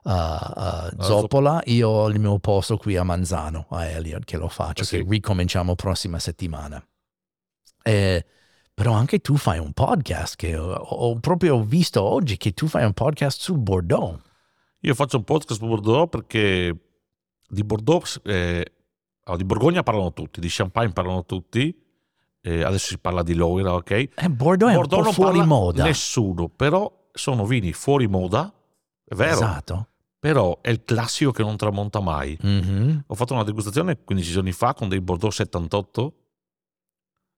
a- 0.04 0.38
a 0.38 0.92
Zoppola, 1.00 1.62
io 1.66 1.89
ho 1.89 2.08
il 2.10 2.20
mio 2.20 2.38
posto 2.38 2.78
qui 2.78 2.96
a 2.96 3.04
Manzano, 3.04 3.66
a 3.72 3.86
Elliot, 3.86 4.24
che 4.24 4.38
lo 4.38 4.48
faccio, 4.48 4.84
Eh 4.84 4.86
sì. 4.86 4.98
che 4.98 5.06
ricominciamo 5.10 5.74
prossima 5.74 6.20
settimana. 6.20 6.84
Eh, 7.84 8.26
però 8.74 8.94
anche 8.94 9.20
tu 9.20 9.38
fai 9.38 9.58
un 9.58 9.74
podcast, 9.74 10.36
che 10.36 10.56
ho, 10.56 10.72
ho 10.74 11.20
proprio 11.20 11.64
visto 11.64 12.02
oggi 12.04 12.38
che 12.38 12.54
tu 12.54 12.68
fai 12.68 12.86
un 12.86 12.94
podcast 12.94 13.39
sul 13.42 13.58
Bordeaux. 13.58 14.20
Io 14.82 14.95
faccio 14.95 15.17
un 15.17 15.23
podcast 15.23 15.59
su 15.59 15.67
Bordeaux 15.67 16.09
perché 16.09 16.75
di 17.47 17.63
Bordeaux, 17.63 18.19
eh, 18.23 18.73
di 19.36 19.43
Borgogna 19.43 19.84
parlano 19.84 20.11
tutti, 20.13 20.39
di 20.39 20.47
Champagne 20.49 20.91
parlano 20.91 21.23
tutti, 21.25 21.79
eh, 22.41 22.63
adesso 22.63 22.88
si 22.88 22.97
parla 22.97 23.21
di 23.21 23.36
Loira, 23.36 23.73
ok? 23.75 23.91
Eh, 23.91 24.29
Bordeaux 24.29 24.73
è 24.73 24.77
un 24.77 24.88
po' 24.88 25.11
fuori 25.11 25.45
moda. 25.45 25.84
Nessuno, 25.84 26.49
però 26.49 27.09
sono 27.13 27.45
vini 27.45 27.73
fuori 27.73 28.07
moda, 28.07 28.51
è 29.05 29.13
vero, 29.13 29.34
Esatto. 29.34 29.88
però 30.17 30.59
è 30.61 30.69
il 30.71 30.84
classico 30.84 31.32
che 31.32 31.43
non 31.43 31.57
tramonta 31.57 31.99
mai. 31.99 32.36
Mhm. 32.41 33.03
Ho 33.07 33.13
fatto 33.15 33.34
una 33.34 33.43
degustazione 33.43 34.01
15 34.03 34.32
giorni 34.32 34.51
fa 34.51 34.73
con 34.73 34.89
dei 34.89 34.99
Bordeaux 35.01 35.34
78, 35.36 36.15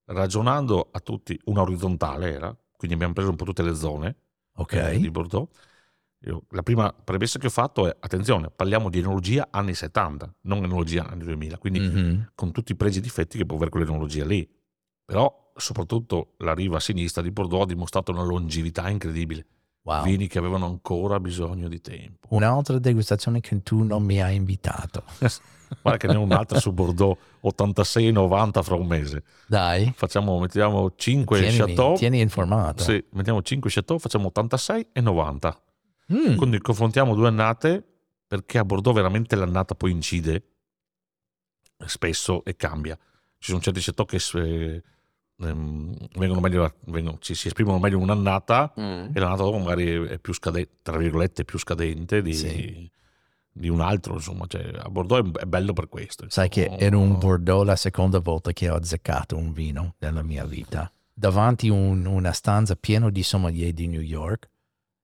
ragionando 0.05 0.87
a 0.91 0.99
tutti, 1.01 1.37
una 1.45 1.61
orizzontale 1.61 2.31
era, 2.31 2.55
quindi 2.77 2.95
abbiamo 2.95 3.13
preso 3.13 3.29
un 3.31 3.35
po' 3.35 3.45
tutte 3.45 3.63
le 3.63 3.75
zone 3.75 4.15
Ok. 4.55 4.73
eh, 4.73 4.97
di 4.99 5.11
Bordeaux. 5.11 5.49
La 6.51 6.63
prima 6.63 6.93
premessa 6.93 7.37
che 7.37 7.47
ho 7.47 7.49
fatto 7.49 7.85
è, 7.87 7.95
attenzione, 7.99 8.49
parliamo 8.49 8.89
di 8.89 8.99
enologia 8.99 9.47
anni 9.51 9.73
70, 9.73 10.33
non 10.43 10.63
enologia 10.63 11.05
anni 11.05 11.23
2000, 11.25 11.57
quindi 11.57 11.79
Mhm. 11.79 12.31
con 12.33 12.51
tutti 12.53 12.71
i 12.71 12.75
pregi 12.75 12.99
e 12.99 13.01
difetti 13.01 13.37
che 13.37 13.45
può 13.45 13.55
avere 13.57 13.69
quell'enologia 13.71 14.23
lì. 14.23 14.47
Però 15.05 15.51
soprattutto 15.55 16.33
la 16.37 16.53
riva 16.53 16.79
sinistra 16.79 17.21
di 17.21 17.29
Bordeaux 17.31 17.63
ha 17.63 17.67
dimostrato 17.67 18.11
una 18.11 18.23
longevità 18.23 18.89
incredibile. 18.89 19.45
Wow. 19.81 20.03
Vini 20.03 20.27
che 20.27 20.37
avevano 20.37 20.65
ancora 20.65 21.19
bisogno 21.19 21.67
di 21.67 21.81
tempo. 21.81 22.27
Un'altra 22.29 22.79
degustazione 22.79 23.41
che 23.41 23.61
tu 23.61 23.83
non 23.83 24.01
mi 24.03 24.21
hai 24.21 24.37
invitato. 24.37 25.03
Guarda 25.81 25.97
che 25.97 26.07
ne 26.07 26.15
ho 26.15 26.21
un'altra 26.21 26.57
su 26.61 26.71
Bordeaux 26.71 27.17
86 27.41 28.07
e 28.07 28.11
90 28.11 28.61
fra 28.61 28.75
un 28.75 28.87
mese. 28.87 29.23
Dai. 29.45 29.91
Facciamo, 29.93 30.39
mettiamo 30.39 30.93
5 30.95 31.37
Tienimi, 31.39 31.57
chateau. 31.57 31.95
tieni 31.97 32.21
informato. 32.21 32.81
Sì, 32.81 33.03
mettiamo 33.11 33.41
5 33.41 33.69
chateau, 33.69 33.99
facciamo 33.99 34.27
86 34.27 34.87
e 34.93 35.01
90. 35.01 35.61
Mm. 36.11 36.35
Quindi 36.35 36.59
confrontiamo 36.59 37.13
due 37.15 37.27
annate 37.27 37.83
perché 38.27 38.57
a 38.57 38.65
Bordeaux 38.65 38.95
veramente 38.95 39.35
l'annata 39.35 39.75
poi 39.75 39.91
incide 39.91 40.43
spesso 41.85 42.43
e 42.45 42.55
cambia. 42.55 42.95
Ci 43.37 43.49
sono 43.51 43.61
certi 43.61 43.81
chateau 43.81 44.05
che 44.05 44.17
eh, 44.39 44.81
ehm, 45.45 45.95
vengono 46.17 46.39
meglio, 46.39 46.73
vengono- 46.85 47.17
ci 47.19 47.35
si 47.35 47.47
esprimono 47.47 47.79
meglio 47.79 47.99
un'annata 47.99 48.73
Mm. 48.79 49.09
e 49.13 49.19
l'annata 49.19 49.43
dopo 49.43 49.57
magari 49.57 50.07
è 50.07 50.17
più 50.19 50.33
scadente, 50.33 50.71
tra 50.81 50.97
virgolette, 50.97 51.43
più 51.45 51.59
scadente 51.59 52.21
di, 52.21 52.33
Sì. 52.33 52.89
di 53.51 53.67
un 53.69 53.81
altro. 53.81 54.13
Insomma, 54.13 54.45
Cioè, 54.47 54.71
a 54.77 54.89
Bordeaux 54.89 55.37
è, 55.39 55.45
bello 55.45 55.73
per 55.73 55.89
questo. 55.89 56.25
Sai 56.29 56.49
che 56.49 56.65
era 56.77 56.97
un 56.97 57.17
Bordeaux 57.17 57.65
la 57.65 57.75
seconda 57.75 58.19
volta 58.19 58.51
che 58.53 58.69
ho 58.69 58.75
azzeccato 58.75 59.35
un 59.35 59.51
vino 59.51 59.95
nella 59.99 60.21
mia 60.23 60.45
vita. 60.45 60.91
Davanti 61.13 61.69
un- 61.69 62.05
una 62.05 62.31
stanza 62.31 62.75
piena 62.75 63.09
di 63.09 63.21
sommelier 63.23 63.73
di 63.73 63.87
New 63.87 64.01
York, 64.01 64.49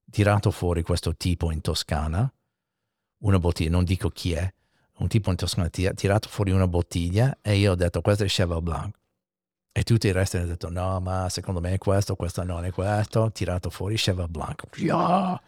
tirato 0.10 0.52
fuori 0.52 0.82
questo 0.84 1.16
tipo 1.16 1.52
in 1.52 1.62
Toscana, 1.62 2.32
una 3.20 3.40
bottiglia, 3.40 3.72
non 3.72 3.84
dico 3.84 4.10
chi 4.10 4.34
è, 4.34 4.54
un 4.98 5.08
tipo 5.08 5.30
in 5.30 5.38
Toscana 5.38 5.68
ha 5.68 5.94
tirato 5.94 6.28
fuori 6.28 6.52
una 6.52 6.68
bottiglia 6.68 7.38
e 7.42 7.58
io 7.58 7.72
ho 7.72 7.76
detto 7.76 8.02
questo 8.02 8.24
è 8.24 8.28
Cheval 8.28 8.62
Blanc. 8.62 8.99
E 9.80 9.84
tutti 9.84 10.08
i 10.08 10.12
resti 10.12 10.36
hanno 10.36 10.48
detto 10.48 10.70
no, 10.70 11.00
ma 11.00 11.30
secondo 11.30 11.62
me 11.62 11.72
è 11.72 11.78
questo, 11.78 12.18
questo 12.18 12.44
non 12.44 12.66
è 12.66 12.70
questo, 12.72 13.32
tirato 13.32 13.70
fuori 13.70 13.96
Cheval 13.96 14.28
Blanc. 14.28 14.64
Yeah! 14.76 15.42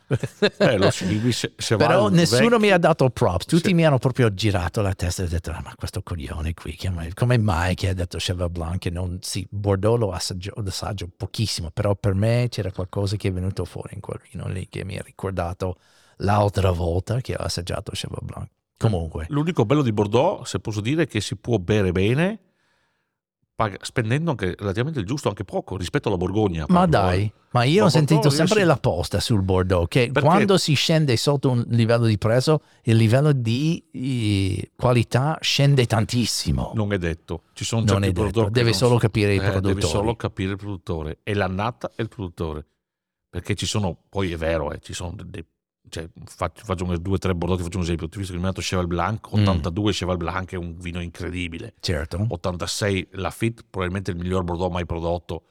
Eh, 0.58 0.78
lo 0.78 0.86
va 0.86 1.76
Però 1.76 2.08
nessuno 2.08 2.42
vecchio- 2.44 2.60
mi 2.60 2.70
ha 2.72 2.78
dato 2.78 3.10
props, 3.10 3.44
tutti 3.46 3.68
Sì. 3.68 3.74
mi 3.74 3.86
hanno 3.86 3.98
proprio 3.98 4.34
girato 4.34 4.82
la 4.82 4.94
testa 4.94 5.24
e 5.24 5.28
detto, 5.28 5.52
"Ah, 5.52 5.60
ma 5.62 5.74
questo 5.76 6.02
coglione 6.02 6.54
qui, 6.54 6.78
come 7.14 7.38
mai 7.40 7.76
che 7.76 7.90
ha 7.90 7.94
detto 7.94 8.20
Cheval 8.20 8.50
Blanc? 8.50 8.78
Che 8.80 8.90
non, 8.90 9.18
sì, 9.22 9.46
Bordeaux 9.50 10.00
lo 10.00 10.12
assaggio, 10.14 10.54
lo 10.56 10.64
assaggio 10.70 11.10
pochissimo, 11.14 11.70
però 11.70 11.94
per 11.96 12.14
me 12.14 12.48
c'era 12.50 12.72
qualcosa 12.72 13.18
che 13.18 13.28
è 13.28 13.32
venuto 13.34 13.66
fuori 13.66 13.96
in 13.96 14.00
quel 14.00 14.22
vino 14.32 14.48
lì 14.48 14.70
che 14.70 14.86
mi 14.86 14.98
ha 14.98 15.02
ricordato 15.04 15.76
l'altra 16.20 16.72
volta 16.72 17.20
che 17.20 17.34
ho 17.34 17.44
assaggiato 17.44 17.92
Cheval 17.94 18.20
Blanc. 18.24 18.48
Comunque, 18.78 19.26
L'unico 19.28 19.66
bello 19.66 19.82
di 19.82 19.92
Bordeaux, 19.92 20.48
se 20.48 20.60
posso 20.62 20.80
dire, 20.80 21.04
è 21.04 21.08
che 21.08 21.20
si 21.20 21.36
può 21.36 21.58
bere 21.58 21.92
bene 21.92 22.40
pag- 23.62 23.82
spendendo 23.84 24.32
anche 24.32 24.56
relativamente 24.58 25.00
il 25.00 25.06
giusto, 25.06 25.28
anche 25.30 25.44
poco 25.44 25.78
rispetto 25.78 26.08
alla 26.08 26.18
Borgogna. 26.18 26.66
ma 26.68 26.88
proprio. 26.88 27.00
dai, 27.00 27.34
ma 27.52 27.64
io 27.64 27.82
Ma 27.82 27.86
ho 27.86 27.90
sentito 27.90 28.30
sempre 28.30 28.62
sì. 28.62 28.66
la 28.66 28.78
posta 28.78 29.20
sul 29.20 29.42
Bordeaux, 29.42 29.88
che 29.88 30.10
Perché- 30.12 30.28
quando 30.28 30.58
si 30.58 30.74
scende 30.74 31.16
sotto 31.18 31.50
un 31.52 31.64
livello 31.70 32.06
di 32.06 32.18
prezzo, 32.18 32.62
il 32.84 32.96
livello 32.96 33.32
di 33.34 33.84
eh, 33.92 34.72
qualità 34.76 35.38
scende 35.42 35.86
tantissimo. 35.86 36.72
Non 36.76 36.92
è 36.94 36.98
detto. 36.98 37.44
Ci 37.54 37.64
sono 37.66 37.82
Non 37.82 37.90
certi 37.90 38.08
detto, 38.08 38.22
Bordeaux 38.22 38.48
che 38.48 38.54
deve 38.54 38.74
solo 38.74 38.94
so- 38.94 39.00
capire 39.00 39.34
i 39.34 39.38
eh, 39.38 39.42
produttori. 39.42 39.74
Devi 39.76 39.86
solo 39.86 40.16
capire 40.16 40.52
il 40.52 40.58
produttore. 40.58 41.20
E 41.24 41.34
l'annata 41.34 41.92
e 41.96 42.04
il 42.04 42.10
produttore. 42.10 42.66
Perché 43.30 43.56
ci 43.56 43.66
sono, 43.66 43.98
poi 44.10 44.32
è 44.32 44.38
vero, 44.38 44.72
eh, 44.72 44.80
ci 44.82 44.94
sono 44.94 45.16
dei... 45.24 45.46
Cioè, 45.90 46.08
faccio, 46.26 46.64
faccio 46.64 46.86
due 46.98 47.14
o 47.16 47.18
tre 47.18 47.34
Bordeaux, 47.36 47.58
ti 47.58 47.64
faccio 47.66 47.78
un 47.78 47.84
esempio. 47.84 48.08
Ti 48.08 48.16
ho 48.16 48.20
visto 48.20 48.34
che 48.34 48.40
mi 48.40 48.46
ha 48.46 48.50
dato 48.50 48.62
Cheval 48.62 48.88
Blanc, 48.88 49.28
Mm. 49.36 49.42
82 49.42 49.92
Cheval 49.92 50.18
Blanc 50.18 50.52
è 50.54 50.58
un 50.58 50.78
vino 50.78 51.02
incredibile. 51.02 51.74
Certo. 51.80 52.26
86 52.28 53.08
Lafitte, 53.12 53.64
probabilmente 53.70 54.12
il 54.12 54.18
miglior 54.18 54.44
Bordeaux 54.44 54.72
mai 54.72 54.86
prodotto. 54.86 55.44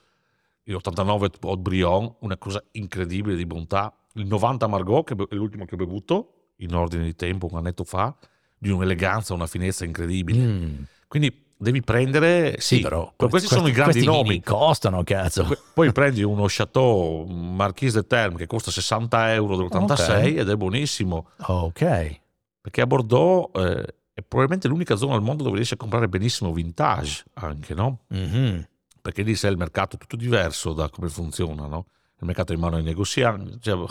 Il 0.64 0.74
89 0.76 1.31
Haut 1.41 1.59
Brion, 1.59 2.14
una 2.20 2.37
cosa 2.37 2.62
incredibile 2.72 3.37
di 3.37 3.45
bontà. 3.45 3.95
Il 4.14 4.26
90 4.26 4.66
Margot, 4.66 5.05
che 5.05 5.14
è 5.14 5.35
l'ultimo 5.35 5.64
che 5.64 5.74
ho 5.74 5.78
bevuto, 5.78 6.53
in 6.57 6.74
ordine 6.74 7.05
di 7.05 7.14
tempo, 7.14 7.49
un 7.51 7.59
annetto 7.59 7.85
fa, 7.85 8.14
di 8.57 8.70
un'eleganza, 8.70 9.35
una 9.35 9.47
finezza 9.47 9.85
incredibile. 9.85 10.39
Mm. 10.47 10.83
Quindi 11.09 11.49
devi 11.61 11.83
prendere... 11.83 12.55
Sì, 12.59 12.77
Sì, 12.77 12.81
però 12.81 13.13
questi, 13.15 13.29
questi, 13.29 13.49
sono 13.55 13.69
i 13.69 13.73
grandi 13.73 14.03
nomi. 14.05 14.43
costano, 14.43 15.03
cazzo. 15.05 15.47
Poi 15.75 15.93
prendi 15.93 16.23
uno 16.23 16.47
Chateau 16.49 17.27
Marquise 17.27 18.01
de 18.01 18.07
Terme 18.07 18.37
che 18.39 18.47
costa 18.47 18.71
60 18.71 19.35
euro 19.35 19.57
dell'86 19.57 20.17
Ok. 20.17 20.25
ed 20.39 20.49
è 20.49 20.57
buonissimo. 20.57 21.29
Ok. 21.47 22.21
Perché 22.63 22.81
a 22.81 22.87
Bordeaux 22.87 23.51
eh, 23.55 23.95
è 24.13 24.23
probabilmente 24.23 24.69
l'unica 24.69 24.97
zona 24.97 25.15
al 25.15 25.23
mondo 25.23 25.43
dove 25.43 25.57
riesci 25.57 25.75
a 25.75 25.77
comprare 25.77 26.09
benissimo 26.09 26.53
vintage 26.53 27.25
anche, 27.35 27.75
no? 27.75 28.01
Mhm. 28.09 28.67
perché 29.03 29.23
lì 29.23 29.35
sai 29.35 29.51
il 29.53 29.57
mercato 29.57 29.97
è 29.97 29.99
tutto 29.99 30.17
diverso 30.17 30.73
da 30.75 30.89
come 30.91 31.09
funziona, 31.09 31.67
no? 31.67 31.87
Il 32.21 32.27
mercato 32.27 32.53
in 32.53 32.61
mano 32.61 32.77
ai 32.77 32.83
negozianti, 32.83 33.59
cioè, 33.61 33.87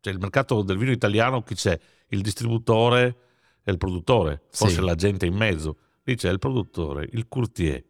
cioè 0.00 0.12
il 0.14 0.18
mercato 0.18 0.62
del 0.62 0.78
vino 0.78 0.92
italiano 0.92 1.42
chi 1.42 1.54
c'è? 1.54 1.78
Il 2.08 2.22
distributore 2.22 3.16
e 3.62 3.70
il 3.70 3.76
produttore, 3.76 4.42
forse 4.50 4.76
Sì. 4.76 4.80
la 4.80 4.94
gente 4.94 5.26
in 5.26 5.34
mezzo. 5.34 5.76
Lì 6.08 6.14
c'è 6.16 6.30
il 6.30 6.38
produttore, 6.38 7.08
il 7.12 7.26
courtier, 7.28 7.82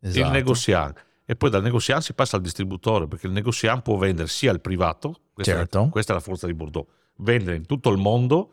Esatto. 0.00 0.26
il 0.26 0.30
negoziante 0.32 1.04
e 1.24 1.36
poi 1.36 1.48
dal 1.50 1.62
negoziante 1.62 2.04
si 2.04 2.12
passa 2.14 2.36
al 2.36 2.42
distributore 2.42 3.08
perché 3.08 3.26
il 3.26 3.32
negoziante 3.32 3.80
può 3.82 3.96
vendere 3.96 4.28
sia 4.28 4.50
al 4.50 4.60
privato, 4.60 5.22
questa, 5.32 5.54
Certo. 5.54 5.88
questa 5.90 6.12
è 6.12 6.14
la 6.14 6.20
forza 6.20 6.46
di 6.46 6.54
Bordeaux, 6.54 6.86
vendere 7.16 7.56
in 7.56 7.64
tutto 7.66 7.90
il 7.90 7.96
mondo 7.98 8.52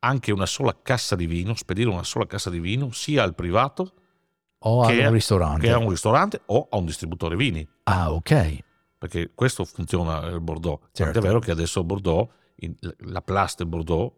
anche 0.00 0.32
una 0.32 0.46
sola 0.46 0.76
cassa 0.82 1.14
di 1.16 1.26
vino, 1.26 1.54
spedire 1.54 1.88
una 1.88 2.02
sola 2.02 2.26
cassa 2.26 2.50
di 2.50 2.58
vino 2.60 2.90
sia 2.92 3.22
al 3.22 3.34
privato 3.34 3.92
O 4.60 4.86
che 4.86 5.00
è- 5.00 5.10
ristorante. 5.10 5.66
che 5.66 5.72
a 5.72 5.78
un 5.78 5.90
ristorante 5.90 6.40
o 6.46 6.66
a 6.70 6.76
un 6.78 6.86
distributore 6.86 7.36
vini. 7.36 7.66
Ah, 7.84 8.10
ok. 8.12 8.58
perché 9.04 9.32
questo 9.34 9.66
funziona 9.66 10.24
il 10.28 10.40
Bordeaux. 10.40 10.80
Certo. 10.92 11.12
Tant'è 11.12 11.20
vero 11.20 11.38
che 11.38 11.50
adesso 11.50 11.80
a 11.80 11.84
Bordeaux, 11.84 12.26
la 13.00 13.20
Place 13.20 13.56
de 13.58 13.66
Bordeaux, 13.66 14.10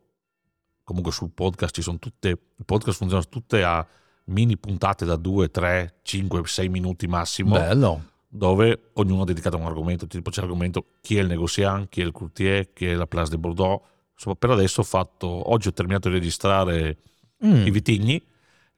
comunque 0.87 1.11
sul 1.11 1.31
podcast 1.35 1.75
ci 1.75 1.83
sono 1.83 1.99
tutte, 1.99 2.29
il 2.29 2.65
podcast 2.65 2.97
funziona 2.99 3.23
tutte 3.25 3.65
a 3.65 3.85
mini 4.27 4.57
puntate 4.57 5.05
da 5.05 5.17
2, 5.17 5.51
3, 5.51 5.99
5, 6.03 6.47
6 6.47 6.69
minuti 6.69 7.09
massimo, 7.09 7.57
Bello. 7.57 8.05
dove 8.29 8.91
ognuno 8.95 9.23
ha 9.23 9.25
dedicato 9.25 9.57
a 9.57 9.59
un 9.59 9.67
argomento, 9.67 10.07
tipo 10.07 10.31
c'è 10.31 10.41
l'argomento 10.41 10.85
chi 11.01 11.17
è 11.17 11.21
il 11.23 11.27
negoziant, 11.27 11.89
chi 11.89 12.03
è 12.03 12.05
il 12.05 12.13
courtier, 12.13 12.73
chi 12.73 12.87
è 12.87 12.95
la 12.95 13.07
Place 13.07 13.31
de 13.31 13.39
Bordeaux. 13.39 13.83
Insomma, 14.15 14.37
per 14.37 14.51
adesso 14.51 14.81
ho 14.81 14.85
fatto, 14.85 15.51
oggi 15.51 15.69
ho 15.69 15.73
terminato 15.73 16.09
di 16.09 16.15
registrare 16.15 16.99
Mm. 17.45 17.67
i 17.67 17.71
vitigni, 17.71 18.25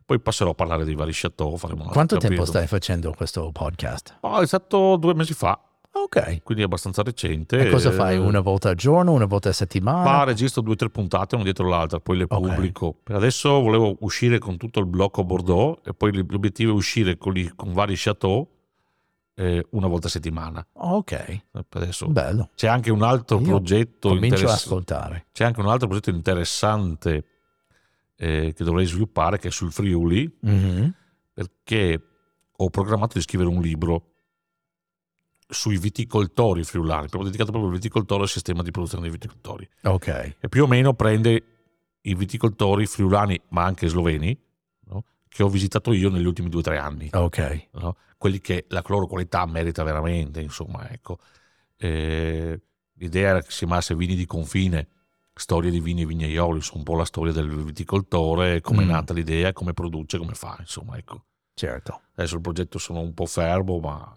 poi 0.05 0.19
passerò 0.19 0.51
a 0.51 0.55
parlare 0.55 0.85
dei 0.85 0.95
vari 0.97 1.13
chateau. 1.15 1.57
Quanto 1.93 2.17
tempo 2.17 2.45
stai 2.45 2.67
facendo 2.67 3.13
questo 3.13 3.53
podcast? 3.53 4.17
Oh, 4.23 4.41
è 4.41 4.47
stato 4.49 4.97
due 4.97 5.15
mesi 5.15 5.33
fa, 5.35 5.61
Ok. 6.05 6.43
quindi 6.43 6.63
è 6.63 6.67
abbastanza 6.67 7.03
recente. 7.03 7.59
E 7.59 7.71
cosa 7.71 7.91
Eh, 7.91 7.93
fai? 7.93 8.17
Una 8.19 8.41
volta 8.41 8.69
al 8.71 8.75
giorno, 8.75 9.13
una 9.13 9.27
volta 9.27 9.49
a 9.49 9.53
settimana? 9.53 10.03
Ma 10.03 10.25
registro 10.25 10.63
due 10.63 10.73
o 10.73 10.77
tre 10.77 10.91
puntate, 10.91 11.35
una 11.35 11.45
dietro 11.45 11.69
l'altra, 11.69 12.01
poi 12.01 12.17
le 12.19 12.25
Ok. 12.29 12.29
pubblico. 12.41 12.95
Per 13.03 13.15
adesso 13.17 13.51
volevo 13.61 13.97
uscire 14.01 14.39
con 14.39 14.57
tutto 14.57 14.81
il 14.81 14.87
blocco 14.87 15.25
Bordeaux 15.25 15.81
e 15.85 15.93
poi 15.95 16.13
l'obiettivo 16.29 16.73
è 16.73 16.75
uscire 16.75 17.17
con, 17.19 17.37
i- 17.37 17.53
con 17.55 17.73
vari 17.73 17.95
chateau 17.97 18.47
eh, 19.35 19.65
una 19.71 19.87
volta 19.87 20.09
a 20.09 20.11
settimana. 20.11 20.67
Ok. 20.73 21.13
Eh, 21.13 21.43
adesso 21.71 22.09
Bello. 22.09 22.51
c'è 22.57 22.67
anche 22.67 22.91
un 22.91 23.03
altro 23.03 23.39
Io 23.39 23.45
progetto 23.47 24.11
ascoltare. 24.47 25.27
c'è 25.33 25.45
anche 25.45 25.61
un 25.61 25.69
altro 25.69 25.87
progetto 25.87 26.11
interessante 26.11 27.25
eh, 28.17 28.53
che 28.57 28.65
dovrei 28.65 28.85
sviluppare 28.85 29.39
che 29.39 29.47
è 29.47 29.51
sul 29.53 29.71
Friuli 29.71 30.29
Mhm. 30.41 30.93
perché 31.33 32.03
ho 32.57 32.69
programmato 32.71 33.13
di 33.17 33.21
scrivere 33.23 33.49
un 33.49 33.61
libro 33.61 34.03
sui 35.51 35.79
viticoltori 35.79 36.63
friulani, 36.63 37.07
proprio 37.09 37.25
dedicato 37.25 37.51
proprio 37.51 37.71
al 37.71 37.77
viticoltore 37.79 38.21
e 38.21 38.25
al 38.25 38.29
sistema 38.31 38.63
di 38.63 38.71
produzione 38.71 39.05
dei 39.05 39.13
viticoltori. 39.13 39.69
Ok. 39.85 40.37
e 40.41 40.49
più 40.49 40.65
o 40.65 40.67
meno 40.67 40.93
prende 40.95 41.43
i 42.03 42.15
viticoltori 42.15 42.85
friulani, 42.87 43.41
ma 43.49 43.65
anche 43.65 43.89
sloveni, 43.89 44.39
no? 44.87 45.05
che 45.29 45.43
ho 45.43 45.49
visitato 45.49 45.93
io 45.93 46.11
negli 46.11 46.27
ultimi 46.27 46.49
due 46.51 46.61
o 46.61 46.63
tre 46.63 46.79
anni, 46.79 47.09
Ok. 47.13 47.69
no? 47.73 47.97
quelli 48.19 48.41
che 48.41 48.67
la 48.69 48.83
loro 48.89 49.07
qualità 49.07 49.47
merita 49.47 49.83
veramente, 49.83 50.41
insomma, 50.41 50.89
ecco. 50.91 51.19
Eh, 51.77 52.61
l'idea 52.95 53.29
era 53.31 53.41
che 53.43 53.51
si 53.51 53.59
chiamasse 53.59 53.95
vini 53.95 54.15
di 54.17 54.27
confine, 54.27 54.89
storie 55.35 55.71
di 55.71 55.81
vini 55.81 56.03
e 56.03 56.07
vignaioli, 56.07 56.61
su 56.61 56.77
un 56.77 56.83
po' 56.83 56.97
la 56.97 57.05
storia 57.05 57.33
del 57.33 57.49
viticoltore, 57.49 58.61
come 58.61 58.85
Mm. 58.85 58.89
è 58.89 58.93
nata 58.93 59.13
l'idea, 59.15 59.53
come 59.53 59.73
produce, 59.73 60.19
come 60.19 60.35
fa, 60.35 60.57
insomma, 60.59 60.97
ecco. 60.99 61.25
Certo. 61.55 62.01
Adesso 62.17 62.35
il 62.37 62.41
progetto 62.41 62.79
sono 62.79 63.01
un 63.01 63.15
po' 63.15 63.27
fermo, 63.27 63.79
ma 63.79 64.17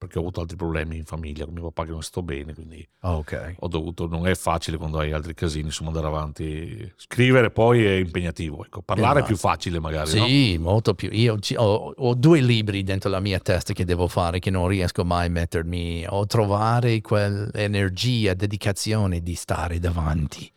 perché 0.00 0.16
ho 0.16 0.22
avuto 0.22 0.40
altri 0.40 0.56
problemi 0.56 0.96
in 0.96 1.04
famiglia 1.04 1.44
con 1.44 1.52
mio 1.52 1.64
papà 1.64 1.84
che 1.84 1.90
non 1.90 2.02
sto 2.02 2.22
bene, 2.22 2.54
quindi 2.54 2.88
Ok. 3.00 3.56
ho 3.58 3.68
dovuto, 3.68 4.06
non 4.06 4.26
è 4.26 4.34
facile 4.34 4.78
quando 4.78 4.98
hai 4.98 5.12
altri 5.12 5.34
casini, 5.34 5.66
insomma, 5.66 5.90
andare 5.90 6.06
avanti. 6.06 6.90
Scrivere 6.96 7.50
poi 7.50 7.84
è 7.84 7.96
impegnativo, 7.96 8.64
ecco. 8.64 8.80
Parlare 8.80 9.20
è 9.20 9.24
più 9.24 9.36
facile 9.36 9.78
magari, 9.78 10.18
no? 10.18 10.26
Sì, 10.26 10.56
molto 10.56 10.94
più. 10.94 11.10
Io 11.12 11.36
ho, 11.56 11.92
ho 11.94 12.14
due 12.14 12.40
libri 12.40 12.82
dentro 12.82 13.10
la 13.10 13.20
mia 13.20 13.40
testa 13.40 13.74
che 13.74 13.84
devo 13.84 14.08
fare 14.08 14.38
che 14.38 14.48
non 14.48 14.68
riesco 14.68 15.04
mai 15.04 15.26
a 15.26 15.30
mettermi 15.30 16.06
o 16.08 16.24
trovare 16.24 17.02
quell'energia, 17.02 18.32
dedicazione 18.32 19.20
di 19.20 19.34
stare 19.34 19.78
davanti 19.78 20.50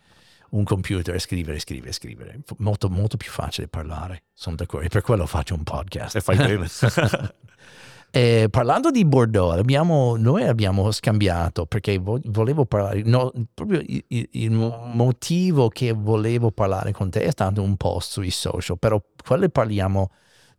un 0.51 0.63
computer 0.63 1.15
e 1.15 1.19
scrivere, 1.19 1.59
scrivere, 1.59 1.91
scrivere. 1.91 2.39
Molto, 2.59 2.87
molto 2.89 3.17
più 3.17 3.29
facile 3.29 3.67
parlare. 3.67 4.23
Sono 4.31 4.55
d'accordo. 4.55 4.85
E 4.85 4.89
per 4.89 5.01
quello 5.01 5.25
faccio 5.25 5.53
un 5.53 5.63
podcast. 5.63 6.15
E 6.15 6.21
fai 6.21 6.37
bene. 6.37 6.65
Eh, 8.15 8.47
parlando 8.51 8.91
di 8.91 9.05
Bordeaux, 9.05 9.57
abbiamo- 9.57 10.15
noi 10.17 10.43
abbiamo 10.43 10.91
scambiato 10.91 11.65
perché 11.65 11.97
vo- 11.97 12.19
volevo 12.25 12.63
parlare, 12.65 13.01
no, 13.03 13.31
proprio 13.55 13.79
il, 13.83 14.03
il- 14.09 14.27
il 14.33 14.51
mo- 14.51 14.85
motivo 14.93 15.67
che 15.69 15.93
volevo 15.93 16.51
parlare 16.51 16.91
con 16.91 17.09
te 17.09 17.21
è 17.23 17.31
stato 17.31 17.63
un 17.63 17.75
post 17.75 18.11
sui 18.11 18.29
social, 18.29 18.77
però 18.77 19.01
quello 19.25 19.49
parliamo 19.49 20.11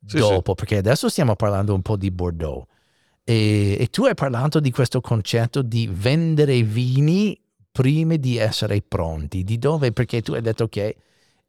Sì, 0.05 0.17
dopo 0.19 0.55
perché 0.57 0.79
adesso 0.79 1.09
stiamo 1.09 1.37
parlando 1.37 1.75
un 1.75 1.83
po' 1.83 1.97
di 1.97 2.11
Bordeaux. 2.11 2.67
E, 3.23 3.77
e 3.79 3.87
tu 3.87 4.05
hai 4.05 4.15
parlato 4.15 4.59
di 4.59 4.73
questo 4.73 5.01
concetto 5.01 5.63
di 5.63 5.89
vendere 5.91 6.61
vini 6.63 7.41
prima 7.71 8.17
di 8.17 8.37
essere 8.37 8.83
pronti. 8.83 9.45
Di 9.45 9.59
dove? 9.59 9.93
Perché 9.93 10.23
tu 10.23 10.33
hai 10.33 10.43
detto 10.43 10.67
che 10.69 10.97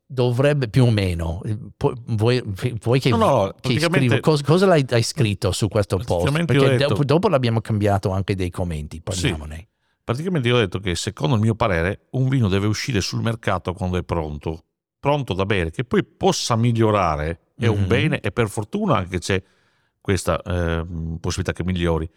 dovrebbe 0.05 0.67
più 0.69 0.85
o 0.85 0.91
meno. 0.91 1.41
eh, 1.43 1.57
Vuoi, 1.77 2.41
vuoi 2.81 2.99
che, 2.99 3.09
No, 3.09 3.17
no, 3.17 3.53
che 3.59 3.79
scrivo- 3.79 4.19
cos- 4.19 4.41
cosa 4.43 4.65
l'hai, 4.65 4.85
hai 4.89 5.03
scritto 5.03 5.51
su 5.51 5.67
questo 5.67 5.97
post? 5.97 6.31
Perché 6.45 6.77
detto- 6.77 7.03
dopo, 7.03 7.27
l'abbiamo 7.27 7.61
cambiato 7.61 8.11
anche 8.11 8.35
dei 8.35 8.49
commenti, 8.49 9.01
parliamone. 9.01 9.67
Praticamente 10.03 10.47
io 10.47 10.55
ho 10.55 10.59
detto 10.59 10.79
che 10.79 10.93
secondo 10.95 11.35
il 11.35 11.41
mio 11.41 11.55
parere 11.55 12.07
un 12.11 12.27
vino 12.29 12.47
deve 12.47 12.67
uscire 12.67 13.01
sul 13.01 13.21
mercato 13.21 13.73
quando 13.73 13.97
è 13.97 14.03
pronto, 14.03 14.63
pronto 14.99 15.33
da 15.33 15.45
bere, 15.47 15.71
che 15.71 15.83
poi 15.83 16.03
possa 16.03 16.55
migliorare 16.55 17.39
è 17.57 17.65
un 17.67 17.81
Mhm. 17.81 17.87
bene 17.87 18.19
e 18.19 18.31
per 18.31 18.47
fortuna 18.49 18.97
anche 18.97 19.17
c'è 19.17 19.41
questa 19.99 20.39
ehm, 20.43 21.17
possibilità 21.19 21.53
che 21.53 21.63
migliori. 21.63 22.07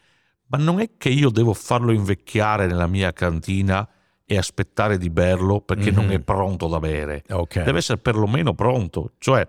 Ma 0.48 0.58
non 0.58 0.80
è 0.80 0.90
che 0.98 1.08
io 1.08 1.30
devo 1.30 1.54
farlo 1.54 1.90
invecchiare 1.92 2.66
nella 2.66 2.86
mia 2.86 3.12
cantina 3.14 3.88
e 4.30 4.36
aspettare 4.36 4.98
di 4.98 5.08
berlo 5.08 5.62
perché 5.62 5.90
non 5.90 6.04
Mhm. 6.04 6.10
è 6.12 6.20
pronto 6.20 6.66
da 6.68 6.78
bere. 6.78 7.24
Ok. 7.30 7.62
Deve 7.62 7.78
essere 7.78 7.96
perlomeno 7.98 8.52
pronto. 8.52 9.12
Cioè, 9.16 9.46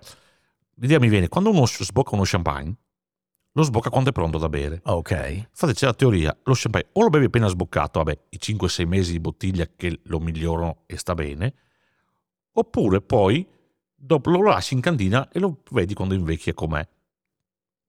l'idea 0.76 1.00
mi 1.00 1.10
viene, 1.10 1.28
quando 1.28 1.50
uno 1.50 1.66
sbocca 1.66 2.16
uno 2.16 2.24
champagne, 2.26 2.74
lo 3.52 3.64
sbocca 3.64 3.90
quando 3.90 4.12
è 4.12 4.14
pronto 4.14 4.38
da 4.38 4.48
bere. 4.48 4.80
Ok. 4.86 5.48
Infatti 5.50 5.74
c'è 5.74 5.86
la 5.86 5.94
teoria, 5.94 6.34
lo 6.44 6.54
champagne 6.56 6.88
o 6.94 7.02
lo 7.02 7.10
bevi 7.10 7.26
appena 7.26 7.48
sboccato, 7.48 8.00
vabbè, 8.02 8.18
i 8.30 8.38
5-6 8.40 8.86
mesi 8.86 9.12
di 9.12 9.20
bottiglia 9.20 9.68
che 9.76 10.00
lo 10.04 10.20
migliorano 10.20 10.84
e 10.86 10.96
sta 10.98 11.14
bene, 11.14 11.54
oppure 12.54 13.02
poi 13.02 13.46
dopo 13.94 14.30
lo 14.30 14.42
lasci 14.44 14.76
in 14.76 14.80
cantina 14.80 15.28
e 15.30 15.40
lo 15.40 15.62
vedi 15.72 15.94
quando 15.94 16.14
invecchia 16.14 16.54
com'è. 16.54 16.88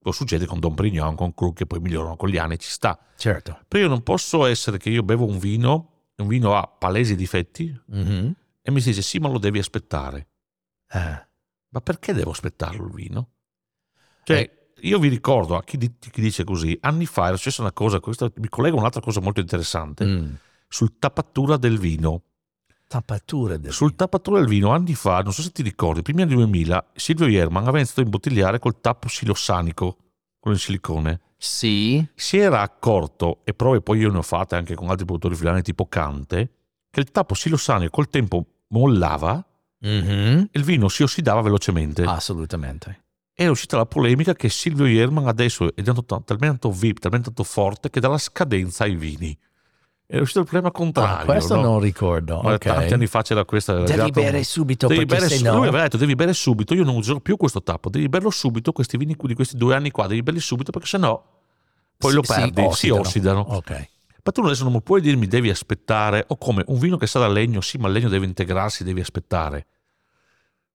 Lo 0.03 0.11
succede 0.11 0.45
con 0.45 0.59
Don 0.59 0.73
Prignon, 0.73 1.15
con 1.15 1.33
Krug, 1.33 1.53
che 1.55 1.65
poi 1.67 1.79
migliorano 1.79 2.17
con 2.17 2.27
gli 2.27 2.37
anni, 2.37 2.57
ci 2.59 2.69
sta. 2.69 2.99
Certo. 3.15 3.59
Però 3.67 3.83
io 3.83 3.89
non 3.89 4.01
posso 4.01 4.45
essere 4.45 4.77
che 4.77 4.89
io 4.89 5.03
bevo 5.03 5.25
un 5.25 5.37
vino, 5.37 5.90
un 6.21 6.27
vino 6.27 6.55
ha 6.55 6.67
palesi 6.67 7.15
difetti, 7.15 7.77
Mhm. 7.87 8.35
e 8.61 8.71
mi 8.71 8.79
si 8.81 8.89
dice 8.89 9.01
sì, 9.01 9.19
ma 9.19 9.27
lo 9.29 9.37
devi 9.39 9.59
aspettare. 9.59 10.27
Eh, 10.91 11.29
Ma 11.73 11.79
perché 11.79 12.11
devo 12.11 12.31
aspettarlo 12.31 12.85
il 12.85 12.91
vino? 12.93 13.29
Cioè, 14.23 14.37
Eh. 14.37 14.71
io 14.87 14.99
vi 14.99 15.07
ricordo 15.07 15.55
a 15.55 15.63
chi, 15.63 15.77
di- 15.77 15.95
chi 15.97 16.19
dice 16.19 16.43
così, 16.43 16.77
anni 16.81 17.05
fa 17.05 17.27
era 17.27 17.37
successa 17.37 17.61
una 17.61 17.71
cosa, 17.71 17.99
questa 18.01 18.29
mi 18.35 18.49
collega 18.49 18.75
a 18.75 18.79
un'altra 18.79 18.99
cosa 18.99 19.21
molto 19.21 19.39
interessante, 19.39 20.05
mm. 20.05 20.33
sul 20.67 20.97
tappatura 20.99 21.55
del 21.57 21.77
vino. 21.79 22.23
Tappatura 22.87 23.55
del 23.55 23.71
Sul 23.71 23.95
tappatura 23.95 24.39
del 24.39 24.49
vino, 24.49 24.71
anni 24.71 24.95
fa, 24.95 25.21
non 25.21 25.31
so 25.31 25.41
se 25.41 25.51
ti 25.53 25.61
ricordi, 25.63 26.01
primi 26.01 26.23
anni 26.23 26.33
2000, 26.33 26.91
Silvio 26.93 27.27
Ierman 27.27 27.61
aveva 27.63 27.77
iniziato 27.77 28.01
a 28.01 28.03
imbottigliare 28.03 28.59
col 28.59 28.81
tappo 28.81 29.07
silossanico, 29.07 29.97
quello 30.39 30.57
in 30.57 30.61
silicone. 30.61 31.21
Sì. 31.43 32.05
Si 32.13 32.37
era 32.37 32.61
accorto, 32.61 33.39
e 33.45 33.55
prove 33.55 33.81
poi 33.81 33.97
io 33.97 34.11
ne 34.11 34.19
ho 34.19 34.21
fatte 34.21 34.55
anche 34.55 34.75
con 34.75 34.89
altri 34.89 35.05
produttori 35.05 35.35
filani 35.35 35.63
tipo 35.63 35.87
Cante, 35.87 36.49
che 36.91 36.99
il 36.99 37.09
tappo 37.09 37.33
silossanico 37.33 37.89
col 37.89 38.09
tempo 38.09 38.45
mollava 38.67 39.43
Mhm. 39.79 40.49
e 40.51 40.59
il 40.59 40.63
vino 40.63 40.87
si 40.87 41.01
ossidava 41.01 41.41
velocemente. 41.41 42.03
Assolutamente. 42.03 42.99
è 43.33 43.47
uscita 43.47 43.75
la 43.77 43.87
polemica 43.87 44.35
che 44.35 44.49
Silvio 44.49 44.85
Ierman 44.85 45.25
adesso 45.25 45.69
è 45.69 45.81
diventato 45.81 46.03
ta- 46.05 46.21
talmente 46.23 46.59
tanto 46.59 46.69
VIP, 46.77 46.99
talmente 46.99 47.27
tanto 47.27 47.43
forte 47.43 47.89
che 47.89 47.99
dà 47.99 48.07
la 48.07 48.19
scadenza 48.19 48.83
ai 48.83 48.95
vini. 48.95 49.35
È 50.11 50.19
uscito 50.19 50.39
il 50.39 50.45
problema 50.45 50.71
contrario. 50.71 51.21
Ah, 51.21 51.23
questo 51.23 51.55
no? 51.55 51.61
non 51.61 51.79
ricordo. 51.79 52.41
Ma 52.41 52.53
ok. 52.55 52.65
Tanti 52.65 52.93
anni 52.93 53.07
fa 53.07 53.21
c'era 53.21 53.45
questa. 53.45 53.75
Devi 53.75 53.91
arrivato- 53.93 54.19
bere 54.21 54.43
subito 54.43 54.87
Devi 54.87 55.05
bere 55.05 55.29
se 55.29 55.41
no... 55.41 55.55
Lui 55.55 55.67
aveva 55.67 55.83
detto 55.83 55.95
devi 55.95 56.15
bere 56.15 56.33
subito, 56.33 56.73
io 56.73 56.83
non 56.83 56.95
userò 56.97 57.19
più 57.21 57.37
questo 57.37 57.63
tappo, 57.63 57.89
devi 57.89 58.09
berlo 58.09 58.29
subito, 58.29 58.73
questi 58.73 58.97
vini 58.97 59.15
di 59.17 59.33
questi 59.33 59.55
due 59.55 59.73
anni 59.73 59.89
qua, 59.89 60.07
devi 60.07 60.21
berli 60.21 60.41
subito 60.41 60.71
perché 60.71 60.87
sennò 60.87 61.23
poi 61.97 62.09
Si- 62.09 62.15
lo 62.17 62.23
si 62.23 62.33
perdi, 62.33 62.61
si 62.73 62.89
ossidano. 62.89 62.99
ossidano. 62.99 63.39
Ok. 63.51 63.89
Ma 64.23 64.31
tu 64.33 64.41
adesso 64.41 64.67
non 64.67 64.81
puoi 64.81 64.99
dirmi 64.99 65.27
devi 65.27 65.49
aspettare, 65.49 66.25
o 66.27 66.37
come 66.37 66.63
un 66.67 66.77
vino 66.77 66.97
che 66.97 67.07
sa 67.07 67.19
da 67.19 67.27
legno, 67.29 67.61
sì, 67.61 67.77
ma 67.77 67.87
il 67.87 67.93
legno 67.93 68.09
deve 68.09 68.25
integrarsi, 68.25 68.83
devi 68.83 68.99
aspettare. 68.99 69.65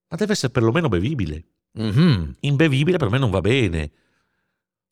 Ma 0.09 0.17
deve 0.17 0.33
essere 0.33 0.51
perlomeno 0.53 0.89
bevibile 0.89 1.45
Mhm. 1.73 2.37
imbevibile 2.41 2.97
per 2.97 3.11
me 3.11 3.19
non 3.19 3.31
va 3.31 3.41
bene. 3.43 3.91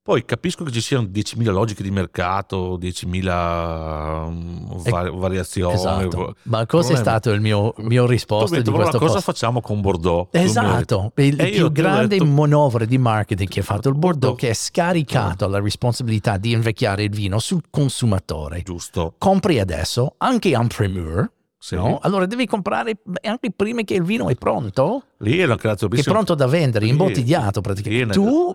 Poi 0.07 0.23
capisco 0.27 0.65
che 0.65 0.71
ci 0.71 0.83
siano 0.83 1.05
10.000 1.11 1.51
logiche 1.51 1.83
di 1.83 1.91
mercato, 1.91 2.77
10.000 2.77 4.29
mm, 4.31 4.91
va- 4.91 5.11
variazioni. 5.11 5.73
Esatto. 5.75 6.35
Ma 6.43 6.67
cosa 6.67 6.93
è 6.93 6.97
stato 6.97 7.31
il 7.31 7.41
mio, 7.41 7.73
mio 7.79 8.05
risposta 8.05 8.57
hai 8.57 8.63
di 8.63 8.69
detto, 8.69 8.73
questo 8.77 8.97
"Allora 8.99 9.07
cosa 9.13 9.15
post? 9.15 9.25
facciamo 9.25 9.63
con 9.63 9.81
Bordeaux? 9.81 10.29
Detto, 10.31 10.45
Esatto, 10.45 11.13
il 11.17 11.41
E 11.41 11.51
più 11.53 11.73
grande 11.73 12.19
detto- 12.19 12.27
manovra 12.27 12.85
di 12.85 12.99
marketing 12.99 13.49
che 13.49 13.61
ha 13.61 13.63
fatto 13.63 13.89
il 13.89 13.95
Bordeaux 13.95 14.33
Bordeaux. 14.35 14.39
che 14.39 14.51
ha 14.51 14.55
scaricato 14.55 15.49
la 15.49 15.59
responsabilità 15.61 16.37
di 16.37 16.53
invecchiare 16.53 17.05
il 17.05 17.11
vino 17.11 17.39
sul 17.39 17.63
consumatore. 17.71 18.61
Giusto. 18.63 19.15
Compri 19.17 19.59
adesso 19.59 20.17
anche 20.19 20.51
en 20.51 20.67
primeur, 20.67 21.31
Sì. 21.59 21.77
no? 21.77 21.99
Allora 22.03 22.27
devi 22.27 22.45
comprare 22.47 22.99
anche 23.23 23.51
prima 23.53 23.81
che 23.83 23.95
il 23.95 24.03
vino 24.03 24.29
è 24.29 24.35
pronto, 24.35 25.05
Lì 25.19 25.41
hanno 25.41 25.57
creato 25.57 25.89
che 25.89 26.01
è 26.01 26.03
pronto 26.03 26.35
da 26.35 26.47
vendere, 26.47 26.87
imbottigliato 26.87 27.63
praticamente. 27.63 28.13
è 28.13 28.17
Tu 28.17 28.55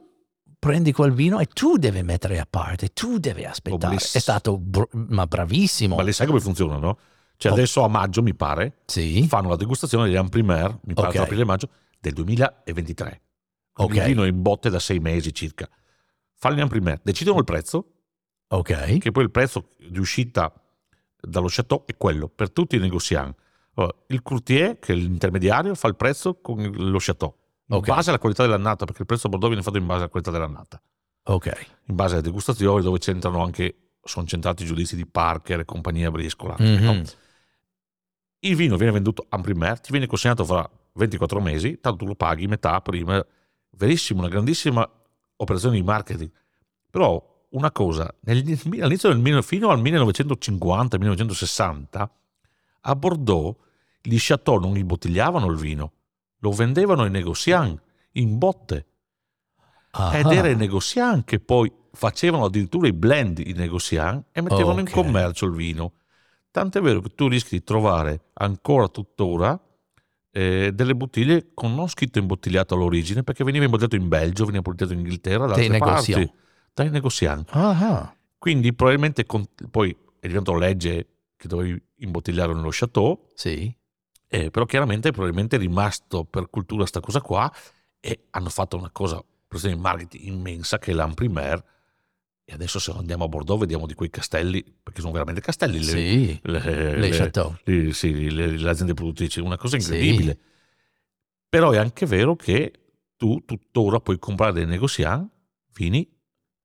prendi 0.59 0.91
quel 0.91 1.13
vino 1.13 1.39
e 1.39 1.45
tu 1.45 1.77
devi 1.77 2.03
mettere 2.03 2.37
a 2.39 2.45
parte, 2.47 2.89
tu 2.89 3.17
devi 3.17 3.45
aspettare. 3.45 3.95
bliss. 3.95 4.15
È 4.15 4.19
stato 4.19 4.57
br- 4.57 4.93
ma 4.93 5.25
bravissimo. 5.25 5.95
Ma 5.95 6.03
lì 6.03 6.11
sai 6.13 6.27
come 6.27 6.39
funziona, 6.41 6.77
no? 6.77 6.97
Cioè 7.37 7.51
Oh. 7.51 7.55
adesso 7.55 7.83
a 7.83 7.87
maggio, 7.87 8.21
mi 8.21 8.35
pare, 8.35 8.79
Sì, 8.85 9.25
fanno 9.27 9.47
la 9.47 9.55
degustazione 9.55 10.05
degli 10.05 10.17
Amprimer, 10.17 10.79
mi 10.83 10.93
pare 10.93 11.07
Ok. 11.07 11.13
tra 11.15 11.23
aprile 11.23 11.41
e 11.43 11.45
maggio, 11.45 11.69
del 11.99 12.11
2023. 12.13 13.21
Quindi 13.71 13.93
Ok. 13.93 14.05
Il 14.05 14.11
vino 14.13 14.23
è 14.23 14.27
in 14.27 14.41
botte 14.41 14.69
da 14.69 14.79
sei 14.79 14.99
mesi 14.99 15.33
circa. 15.33 15.69
Fanno 16.35 16.55
gli 16.55 16.61
Amprimer, 16.61 16.99
decidono 17.01 17.39
il 17.39 17.45
prezzo, 17.45 17.85
ok. 18.49 18.97
che 18.97 19.11
poi 19.11 19.23
il 19.23 19.31
prezzo 19.31 19.69
di 19.89 19.99
uscita 19.99 20.53
dallo 21.21 21.47
chateau 21.49 21.83
è 21.85 21.95
quello 21.95 22.27
per 22.27 22.51
tutti 22.51 22.75
i 22.75 22.79
negozianti. 22.79 23.41
Allora, 23.75 23.95
il 24.07 24.21
courtier, 24.21 24.77
che 24.79 24.91
è 24.91 24.95
l'intermediario, 24.95 25.73
fa 25.75 25.87
il 25.87 25.95
prezzo 25.95 26.39
con 26.41 26.61
lo 26.61 26.97
chateau, 26.99 27.33
in 27.69 27.75
Ok. 27.75 27.87
base 27.87 28.09
alla 28.09 28.19
qualità 28.19 28.43
dell'annata, 28.43 28.85
perché 28.85 29.01
il 29.01 29.07
prezzo 29.07 29.27
a 29.27 29.29
Bordeaux 29.29 29.53
viene 29.53 29.65
fatto 29.65 29.77
in 29.79 29.85
base 29.87 29.99
alla 29.99 30.09
qualità 30.09 30.31
dell'annata, 30.31 30.81
Ok. 31.23 31.67
in 31.85 31.95
base 31.95 32.13
alle 32.15 32.23
degustazioni 32.23 32.81
dove 32.83 32.97
c'entrano 32.99 33.43
anche, 33.43 33.75
sono 34.03 34.25
centrati 34.25 34.63
i 34.63 34.65
giudizi 34.65 34.95
di 34.95 35.05
Parker 35.05 35.59
e 35.61 35.65
compagnia 35.65 36.09
briscola. 36.11 36.55
Mhm. 36.57 36.83
no? 36.83 37.01
Il 38.41 38.55
vino 38.55 38.77
viene 38.77 38.93
venduto 38.93 39.25
a 39.29 39.37
primer, 39.39 39.79
ti 39.81 39.91
viene 39.91 40.07
consegnato 40.07 40.45
fra 40.45 40.67
24 40.93 41.39
mesi, 41.41 41.79
tanto 41.79 41.99
tu 41.99 42.05
lo 42.05 42.15
paghi 42.15 42.47
metà 42.47 42.79
prima. 42.81 43.23
Verissimo, 43.71 44.19
una 44.21 44.29
grandissima 44.29 44.89
operazione 45.37 45.75
di 45.75 45.83
marketing. 45.83 46.31
Però 46.89 47.21
una 47.49 47.71
cosa, 47.71 48.11
all'inizio 48.25 49.13
del 49.13 49.43
fino 49.43 49.69
al 49.69 49.79
1950-1960, 49.81 52.09
a 52.81 52.95
Bordeaux 52.95 53.55
gli 54.01 54.15
chateau 54.17 54.57
non 54.59 54.77
imbottigliavano 54.77 55.47
il 55.49 55.57
vino, 55.57 55.91
lo 56.39 56.51
vendevano 56.51 57.03
ai 57.03 57.09
negozianti 57.09 57.81
in 58.13 58.37
botte. 58.37 58.75
Ed 60.13 60.25
Ah. 60.25 60.33
era 60.33 60.49
i 60.49 60.55
negozianti 60.55 61.23
che 61.25 61.39
poi 61.39 61.71
facevano 61.91 62.45
addirittura 62.45 62.87
i 62.87 62.93
blend 62.93 63.39
i 63.39 63.53
negozianti 63.53 64.27
e 64.31 64.41
mettevano 64.41 64.79
Ok. 64.81 64.87
in 64.87 64.91
commercio 64.91 65.45
il 65.45 65.53
vino. 65.53 65.93
Tant'è 66.51 66.79
vero 66.81 67.01
che 67.01 67.09
tu 67.15 67.27
rischi 67.27 67.57
di 67.57 67.63
trovare 67.63 68.29
ancora 68.33 68.87
tuttora 68.87 69.59
eh, 70.31 70.71
delle 70.73 70.95
bottiglie 70.95 71.49
con 71.55 71.73
non 71.73 71.87
scritto 71.89 72.19
imbottigliato 72.19 72.75
all'origine 72.75 73.23
perché 73.23 73.43
veniva 73.43 73.63
imbottigliato 73.65 73.95
in 73.95 74.07
Belgio, 74.07 74.45
veniva 74.45 74.57
imbottigliato 74.63 74.93
in 74.93 74.99
Inghilterra, 74.99 75.45
da 75.47 75.53
altre 75.55 75.67
negozianti. 75.67 76.25
parti, 76.27 76.33
dai 76.73 76.89
negozianti. 76.91 77.51
Ah. 77.55 78.15
Quindi 78.37 78.73
probabilmente 78.73 79.25
con- 79.25 79.47
poi 79.71 79.95
è 80.19 80.27
diventato 80.27 80.57
legge 80.57 81.07
che 81.35 81.47
dovevi 81.47 81.81
imbottigliare 81.97 82.53
nello 82.53 82.69
chateau 82.71 83.25
Sì. 83.33 83.75
Eh, 84.31 84.51
però 84.51 84.65
chiaramente 84.65 85.11
probabilmente 85.11 85.55
è 85.55 85.59
rimasto 85.59 86.23
per 86.23 86.49
cultura 86.51 86.85
sta 86.85 86.99
cosa 86.99 87.19
qua 87.19 87.51
e 87.99 88.27
hanno 88.29 88.49
fatto 88.49 88.77
una 88.77 88.91
cosa, 88.91 89.15
per 89.47 89.57
esempio 89.57 89.77
in 89.79 89.83
marketing 89.83 90.23
immensa 90.27 90.77
che 90.77 90.91
è 90.91 90.93
l'Amprimer 90.93 91.63
e 92.45 92.53
adesso 92.53 92.77
se 92.79 92.91
andiamo 92.91 93.23
a 93.23 93.27
Bordeaux 93.27 93.59
vediamo 93.59 93.85
di 93.87 93.93
quei 93.95 94.09
castelli, 94.11 94.63
perché 94.83 95.01
sono 95.01 95.13
veramente 95.13 95.41
castelli, 95.41 95.79
le, 95.79 95.83
Sì, 95.83 96.39
le, 96.43 96.59
le 96.59 96.97
le- 96.97 97.09
chateau. 97.09 97.55
le- 97.63 97.93
sì, 97.93 98.29
le- 98.31 98.57
le 98.57 98.69
aziende 98.69 98.93
produttrici, 98.93 99.39
una 99.39 99.57
cosa 99.57 99.77
Sì. 99.79 99.83
incredibile. 99.93 100.39
Però 101.49 101.71
è 101.71 101.77
anche 101.77 102.05
vero 102.05 102.35
che 102.35 102.71
tu 103.17 103.43
tuttora 103.45 103.99
puoi 103.99 104.19
comprare 104.19 104.53
dei 104.53 104.65
negoziant 104.65 105.29
vini 105.73 106.07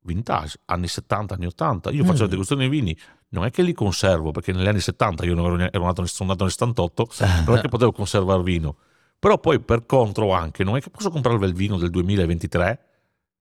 vintage, 0.06 0.58
anni 0.66 0.86
70, 0.86 1.34
anni 1.34 1.46
80. 1.46 1.90
Io 1.90 2.04
faccio 2.04 2.18
Mm. 2.18 2.26
la 2.26 2.26
degustazione 2.28 2.68
dei 2.68 2.80
vini, 2.80 2.98
non 3.34 3.44
è 3.44 3.50
che 3.50 3.62
li 3.62 3.72
conservo, 3.72 4.30
perché 4.30 4.52
negli 4.52 4.68
anni 4.68 4.80
70 4.80 5.24
io 5.26 5.34
non 5.34 5.60
ero, 5.60 5.84
nato, 5.84 6.06
sono 6.06 6.30
nato 6.30 6.44
nel 6.44 6.52
78, 6.52 7.08
non 7.46 7.56
è 7.56 7.60
che 7.60 7.68
potevo 7.68 7.92
conservare 7.92 8.42
vino. 8.42 8.76
Però 9.18 9.38
poi 9.38 9.60
per 9.60 9.84
contro 9.86 10.32
anche, 10.32 10.64
non 10.64 10.76
è 10.76 10.80
che 10.80 10.90
posso 10.90 11.10
comprare 11.10 11.44
il 11.46 11.54
vino 11.54 11.76
del 11.76 11.90
2023, 11.90 12.80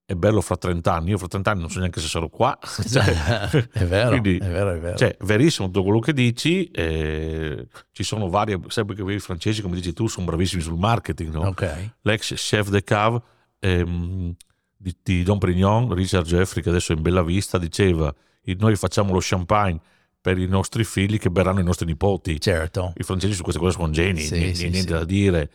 è 0.05 0.15
bello 0.15 0.41
fra 0.41 0.57
30 0.57 0.93
anni, 0.93 1.09
io 1.11 1.17
fra 1.17 1.27
30 1.27 1.51
anni 1.51 1.61
non 1.61 1.69
so 1.69 1.79
neanche 1.79 1.99
se 1.99 2.07
sarò 2.07 2.27
qua. 2.27 2.57
Cioè, 2.89 3.05
è 3.71 3.85
vero, 3.85 4.09
quindi- 4.09 4.37
è 4.37 4.49
vero, 4.49 4.71
è 4.71 4.79
vero. 4.79 4.97
cioè, 4.97 5.15
verissimo 5.21 5.67
tutto 5.67 5.83
quello 5.83 5.99
che 5.99 6.13
dici, 6.13 6.65
eh, 6.71 7.67
ci 7.91 8.03
sono 8.03 8.29
varie, 8.29 8.59
sempre 8.67 8.95
che 8.95 9.03
i 9.03 9.19
francesi, 9.19 9.61
come 9.61 9.75
dici 9.75 9.93
tu, 9.93 10.07
sono 10.07 10.25
bravissimi 10.25 10.61
sul 10.61 10.77
marketing, 10.77 11.33
no? 11.33 11.47
ok. 11.47 11.91
L'ex 12.01 12.33
chef 12.33 12.69
de 12.69 12.83
cave 12.83 13.21
ehm, 13.59 14.33
di, 14.75 14.95
di 15.01 15.23
Don 15.23 15.37
Prignon, 15.37 15.93
Richard 15.93 16.25
Jeffrey, 16.25 16.63
che 16.63 16.69
adesso 16.69 16.91
è 16.93 16.95
in 16.95 17.01
bella 17.01 17.23
vista, 17.23 17.57
diceva, 17.57 18.07
"I- 18.07 18.15
noi 18.57 18.75
facciamo 18.75 19.13
lo 19.13 19.19
champagne 19.21 19.79
per 20.19 20.37
i 20.37 20.47
nostri 20.47 20.83
figli 20.83 21.17
che 21.19 21.29
berranno 21.29 21.59
i 21.59 21.63
nostri 21.63 21.85
nipoti. 21.85 22.39
Certo. 22.39 22.93
I 22.95 23.03
francesi 23.03 23.33
su 23.33 23.43
queste 23.43 23.59
cose 23.59 23.75
sono 23.75 23.89
geni, 23.89 24.21
Sì, 24.21 24.37
niente, 24.37 24.55
sì, 24.55 24.69
niente 24.69 24.79
sì. 24.79 24.93
da 24.93 25.03
dire. 25.05 25.51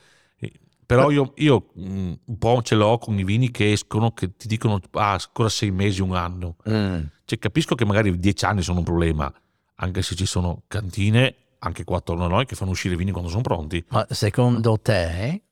Però 0.88 1.10
io, 1.10 1.34
io, 1.36 1.68
mh, 1.74 2.12
un 2.24 2.38
po' 2.38 2.62
ce 2.62 2.74
l'ho 2.74 2.96
con 2.96 3.18
i 3.18 3.22
vini 3.22 3.50
che 3.50 3.72
escono, 3.72 4.12
che 4.12 4.34
ti 4.36 4.48
dicono 4.48 4.80
ah, 4.92 5.12
ancora 5.12 5.50
sei 5.50 5.70
mesi, 5.70 6.00
un 6.00 6.14
anno. 6.14 6.56
Mm. 6.66 7.00
Cioè, 7.26 7.38
capisco 7.38 7.74
che 7.74 7.84
magari 7.84 8.18
dieci 8.18 8.46
anni 8.46 8.62
sono 8.62 8.78
un 8.78 8.84
problema, 8.84 9.30
anche 9.74 10.00
se 10.00 10.14
ci 10.14 10.24
sono 10.24 10.62
cantine, 10.66 11.34
anche 11.58 11.84
qua 11.84 11.98
attorno 11.98 12.24
a 12.24 12.28
noi, 12.28 12.46
che 12.46 12.54
fanno 12.54 12.70
uscire 12.70 12.94
i 12.94 12.96
vini 12.96 13.10
quando 13.10 13.28
sono 13.28 13.42
pronti. 13.42 13.84
Ma 13.88 14.06
secondo 14.08 14.78
te, 14.80 15.42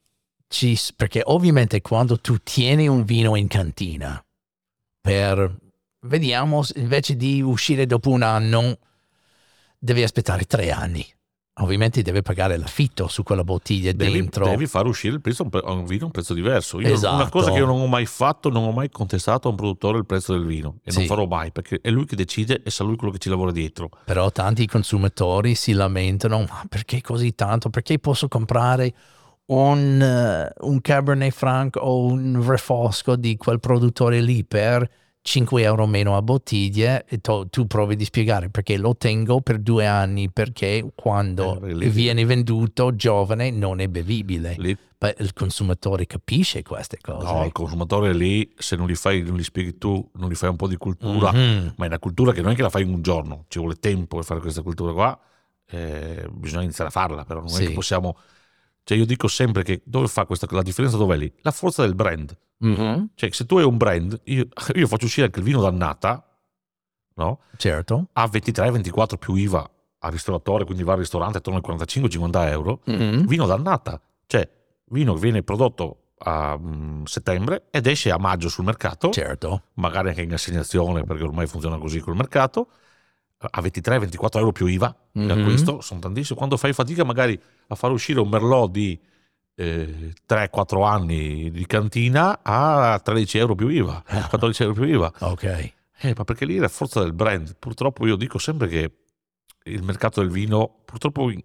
ci, 0.49 0.78
perché 0.97 1.20
ovviamente 1.22 1.82
quando 1.82 2.18
tu 2.18 2.39
tieni 2.43 2.89
un 2.89 3.05
vino 3.05 3.37
in 3.37 3.47
cantina 3.47 4.24
per, 5.03 5.55
vediamo, 6.07 6.63
invece 6.77 7.17
di 7.17 7.41
uscire 7.43 7.87
dopo 7.87 8.11
un 8.11 8.23
anno, 8.23 8.79
devi 9.79 10.03
aspettare 10.03 10.45
tre 10.45 10.71
anni. 10.71 11.05
Ovviamente 11.59 12.03
devi 12.03 12.21
pagare 12.21 12.59
l'affitto 12.59 13.09
su 13.09 13.23
quella 13.23 13.43
bottiglia 13.43 13.91
Devi, 13.93 14.13
dentro. 14.13 14.45
devi 14.45 14.67
far 14.67 14.85
uscire 14.85 15.15
il 15.15 15.23
prezzo 15.23 15.49
a 15.51 15.73
un 15.73 15.87
vino 15.87 16.03
a 16.03 16.07
un 16.07 16.11
prezzo 16.11 16.35
diverso. 16.35 16.79
Io, 16.81 16.93
Esatto. 16.93 17.15
Una 17.15 17.31
cosa 17.31 17.51
che 17.51 17.57
io 17.57 17.65
non 17.65 17.81
ho 17.81 17.87
mai 17.87 18.05
fatto, 18.05 18.51
non 18.51 18.65
ho 18.65 18.73
mai 18.73 18.91
contestato 18.91 19.49
a 19.49 19.53
un 19.53 19.57
produttore 19.57 19.97
il 19.97 20.05
prezzo 20.05 20.35
del 20.35 20.45
vino 20.45 20.81
e 20.85 20.93
non 20.93 21.01
Sì. 21.03 21.07
farò 21.07 21.25
mai 21.25 21.53
perché 21.53 21.79
è 21.81 21.89
lui 21.89 22.05
che 22.05 22.15
decide 22.15 22.61
e 22.63 22.71
sa 22.71 22.85
lui 22.85 22.97
quello 22.97 23.11
che 23.11 23.19
ci 23.19 23.31
lavora 23.31 23.53
dietro. 23.53 23.89
Però 24.05 24.31
tanti 24.31 24.67
consumatori 24.67 25.55
si 25.55 25.73
lamentano, 25.73 26.41
ma 26.41 26.63
perché 26.69 27.01
così 27.01 27.35
tanto? 27.35 27.71
Perché 27.71 27.99
posso 27.99 28.29
comprare 28.29 28.93
un, 29.47 29.99
eh, 30.03 30.53
un 30.61 30.81
Cabernet 30.83 31.33
Franc 31.33 31.77
o 31.81 32.05
un 32.05 32.45
Refosco 32.47 33.17
di 33.17 33.39
quel 33.39 33.61
produttore 33.61 34.21
lì 34.21 34.45
per 34.45 34.87
5 35.27 35.61
euro 35.62 35.87
meno 35.87 36.16
a 36.16 36.22
bottiglie 36.22 37.05
e 37.09 37.18
to- 37.18 37.49
tu 37.51 37.66
provi 37.66 37.97
di 37.97 38.05
spiegare 38.05 38.49
perché 38.49 38.77
lo 38.77 38.95
tengo 38.97 39.41
per 39.41 39.59
due 39.59 39.85
anni 39.85 40.31
perché 40.31 40.89
quando 40.95 41.61
Eh, 41.66 41.89
viene 41.91 42.24
venduto 42.24 42.95
giovane 42.95 43.51
non 43.51 43.81
è 43.81 43.89
bevibile. 43.89 44.55
Lì, 44.59 44.77
il 45.18 45.33
consumatore 45.33 46.07
capisce 46.07 46.62
queste 46.62 46.99
cose. 47.01 47.27
no, 47.33 47.45
il 47.45 47.51
consumatore 47.51 48.14
lì, 48.14 48.53
se 48.57 48.77
non 48.77 48.87
li 48.87 48.95
fai, 48.95 49.22
non 49.22 49.35
li 49.37 49.43
spieghi 49.43 49.77
tu, 49.79 50.09
non 50.14 50.29
li 50.29 50.37
fai 50.37 50.49
un 50.51 50.57
po' 50.57 50.68
di 50.68 50.77
cultura, 50.77 51.33
Mhm. 51.33 51.74
ma 51.77 51.85
è 51.85 51.89
una 51.89 51.99
cultura 51.99 52.31
che 52.33 52.41
non 52.41 52.53
è 52.53 52.55
che 52.55 52.62
la 52.62 52.70
fai 52.70 52.83
in 52.83 52.91
un 52.91 53.03
giorno, 53.03 53.47
ci 53.49 53.59
vuole 53.59 53.74
tempo 53.74 54.16
per 54.16 54.24
fare 54.24 54.39
questa 54.41 54.62
cultura 54.62 54.93
qua, 54.93 55.18
eh, 55.70 56.24
bisogna 56.31 56.62
iniziare 56.62 56.89
a 56.91 56.93
farla, 56.93 57.24
però 57.24 57.41
non 57.41 57.49
Sì. 57.49 57.64
è 57.64 57.66
che 57.66 57.72
possiamo... 57.72 58.16
Cioè 58.89 58.97
io 58.97 59.05
dico 59.05 59.26
sempre 59.26 59.64
che 59.64 59.82
dove 59.84 60.07
fa 60.07 60.26
questa, 60.26 60.47
la 60.51 60.62
differenza 60.62 60.97
dov'è 60.97 61.16
lì? 61.16 61.32
La 61.41 61.51
forza 61.51 61.82
del 61.82 61.97
brand. 61.97 62.37
Mhm. 62.59 63.09
Cioè 63.16 63.32
se 63.32 63.45
tu 63.45 63.57
hai 63.59 63.64
un 63.64 63.76
brand, 63.76 64.20
io, 64.26 64.47
io 64.74 64.87
faccio 64.87 65.07
uscire 65.07 65.26
anche 65.26 65.41
il 65.41 65.45
vino 65.45 65.61
dannata, 65.61 66.24
no? 67.14 67.41
Certo. 67.57 68.07
a 68.12 68.26
23-24 68.28 69.16
più 69.18 69.34
IVA 69.34 69.68
al 69.99 70.12
ristoratore, 70.12 70.64
quindi 70.64 70.84
va 70.84 70.93
al 70.93 70.99
ristorante 70.99 71.39
attorno 71.39 71.59
ai 71.59 71.64
45-50 71.64 72.49
euro, 72.49 72.80
Mhm. 72.84 73.26
vino 73.26 73.45
dannata, 73.47 74.01
cioè 74.26 74.49
vino 74.91 75.14
che 75.14 75.20
viene 75.20 75.43
prodotto 75.43 76.03
a 76.18 76.57
mm, 76.57 77.03
settembre 77.07 77.64
ed 77.70 77.89
esce 77.89 78.12
a 78.12 78.18
maggio 78.18 78.49
sul 78.49 78.64
mercato, 78.64 79.11
Certo. 79.11 79.64
magari 79.74 80.11
anche 80.11 80.22
in 80.22 80.32
assegnazione 80.32 81.03
perché 81.03 81.24
ormai 81.24 81.49
funziona 81.49 81.76
così 81.78 81.99
col 81.99 82.14
mercato, 82.14 82.68
a 83.39 83.61
23-24 83.61 84.39
euro 84.39 84.53
più 84.53 84.66
IVA 84.66 84.95
Mhm. 85.14 85.26
l'acquisto, 85.26 85.80
sono 85.80 85.99
tantissimi. 85.99 86.39
Quando 86.39 86.57
fai 86.57 86.72
fatica 86.72 87.03
magari 87.05 87.39
a 87.69 87.75
far 87.75 87.91
uscire 87.91 88.21
un 88.21 88.29
merlot 88.29 88.71
di 88.71 88.99
eh, 89.55 90.12
3-4 90.29 90.85
anni 90.85 91.51
di 91.51 91.67
cantina 91.67 92.41
a 92.43 92.99
13 93.03 93.39
euro 93.39 93.55
più 93.55 93.69
IVA, 93.69 94.03
14 94.07 94.62
euro 94.62 94.75
più 94.75 94.85
IVA. 94.85 95.12
Ok. 95.21 95.73
Eh, 95.99 96.12
ma 96.17 96.25
perché 96.25 96.45
lì 96.45 96.57
è 96.57 96.61
la 96.61 96.69
forza 96.69 97.01
del 97.03 97.12
brand. 97.14 97.57
Purtroppo 97.59 98.07
io 98.07 98.17
dico 98.17 98.39
sempre 98.39 98.69
che 98.69 98.93
il 99.64 99.83
mercato 99.83 100.21
del 100.21 100.31
vino, 100.31 100.83
purtroppo 100.85 101.31
in 101.31 101.41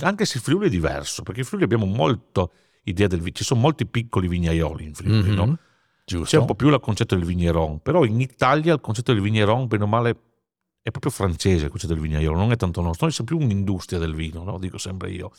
anche 0.00 0.24
se 0.24 0.38
il 0.38 0.42
Friuli 0.42 0.66
è 0.66 0.70
diverso, 0.70 1.22
perché 1.22 1.40
in 1.40 1.46
Friuli 1.46 1.64
abbiamo 1.64 1.84
molto 1.84 2.52
idea 2.84 3.06
del 3.06 3.20
vino, 3.20 3.34
ci 3.34 3.44
sono 3.44 3.60
molti 3.60 3.84
piccoli 3.86 4.26
vignaioli 4.26 4.84
in 4.86 4.94
Friuli, 4.94 5.28
Mhm. 5.30 5.34
no? 5.34 5.58
Giusto. 6.04 6.24
C'è 6.26 6.38
un 6.38 6.46
po' 6.46 6.54
più 6.54 6.68
il 6.68 6.80
concetto 6.80 7.14
del 7.14 7.24
vigneron, 7.24 7.80
però 7.80 8.04
in 8.04 8.20
Italia 8.20 8.72
il 8.74 8.80
concetto 8.80 9.12
del 9.12 9.20
vigneron, 9.22 9.66
bene 9.68 9.84
o 9.84 9.86
male, 9.86 10.16
è 10.82 10.90
proprio 10.90 11.12
francese 11.12 11.64
il 11.64 11.70
concetto 11.70 11.94
del 11.94 12.02
vignaiolo, 12.02 12.36
non 12.36 12.50
è 12.52 12.56
tanto 12.56 12.80
nostro. 12.80 13.06
Noi 13.06 13.14
siamo 13.14 13.30
più 13.34 13.38
un'industria 13.44 13.98
del 14.00 14.14
vino, 14.14 14.42
no? 14.42 14.58
dico 14.58 14.78
sempre 14.78 15.10
io, 15.10 15.30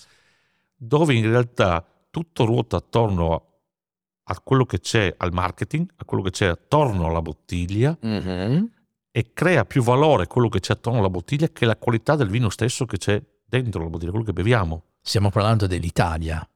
dove 0.76 1.14
in 1.14 1.26
realtà 1.30 1.86
tutto 2.10 2.46
ruota 2.46 2.78
attorno 2.78 3.34
a, 3.34 3.42
a 4.34 4.40
quello 4.40 4.66
che 4.66 4.80
c'è 4.80 5.14
al 5.18 5.34
marketing, 5.34 5.90
a 5.98 6.06
quello 6.06 6.24
che 6.24 6.32
c'è 6.32 6.46
attorno 6.48 7.08
alla 7.08 7.22
bottiglia 7.22 7.98
Mhm. 8.00 8.70
e 9.12 9.32
crea 9.34 9.66
più 9.66 9.84
valore 9.84 10.28
quello 10.28 10.50
che 10.50 10.60
c'è 10.60 10.74
attorno 10.74 11.00
alla 11.00 11.10
bottiglia 11.10 11.50
che 11.50 11.66
la 11.66 11.76
qualità 11.76 12.16
del 12.16 12.30
vino 12.30 12.50
stesso 12.50 12.86
che 12.86 12.98
c'è 12.98 13.22
dentro 13.46 13.84
la 13.84 13.90
bottiglia, 13.90 14.12
quello 14.12 14.26
che 14.26 14.34
beviamo. 14.34 14.84
Stiamo 15.02 15.30
parlando 15.30 15.68
dell'Italia. 15.68 16.48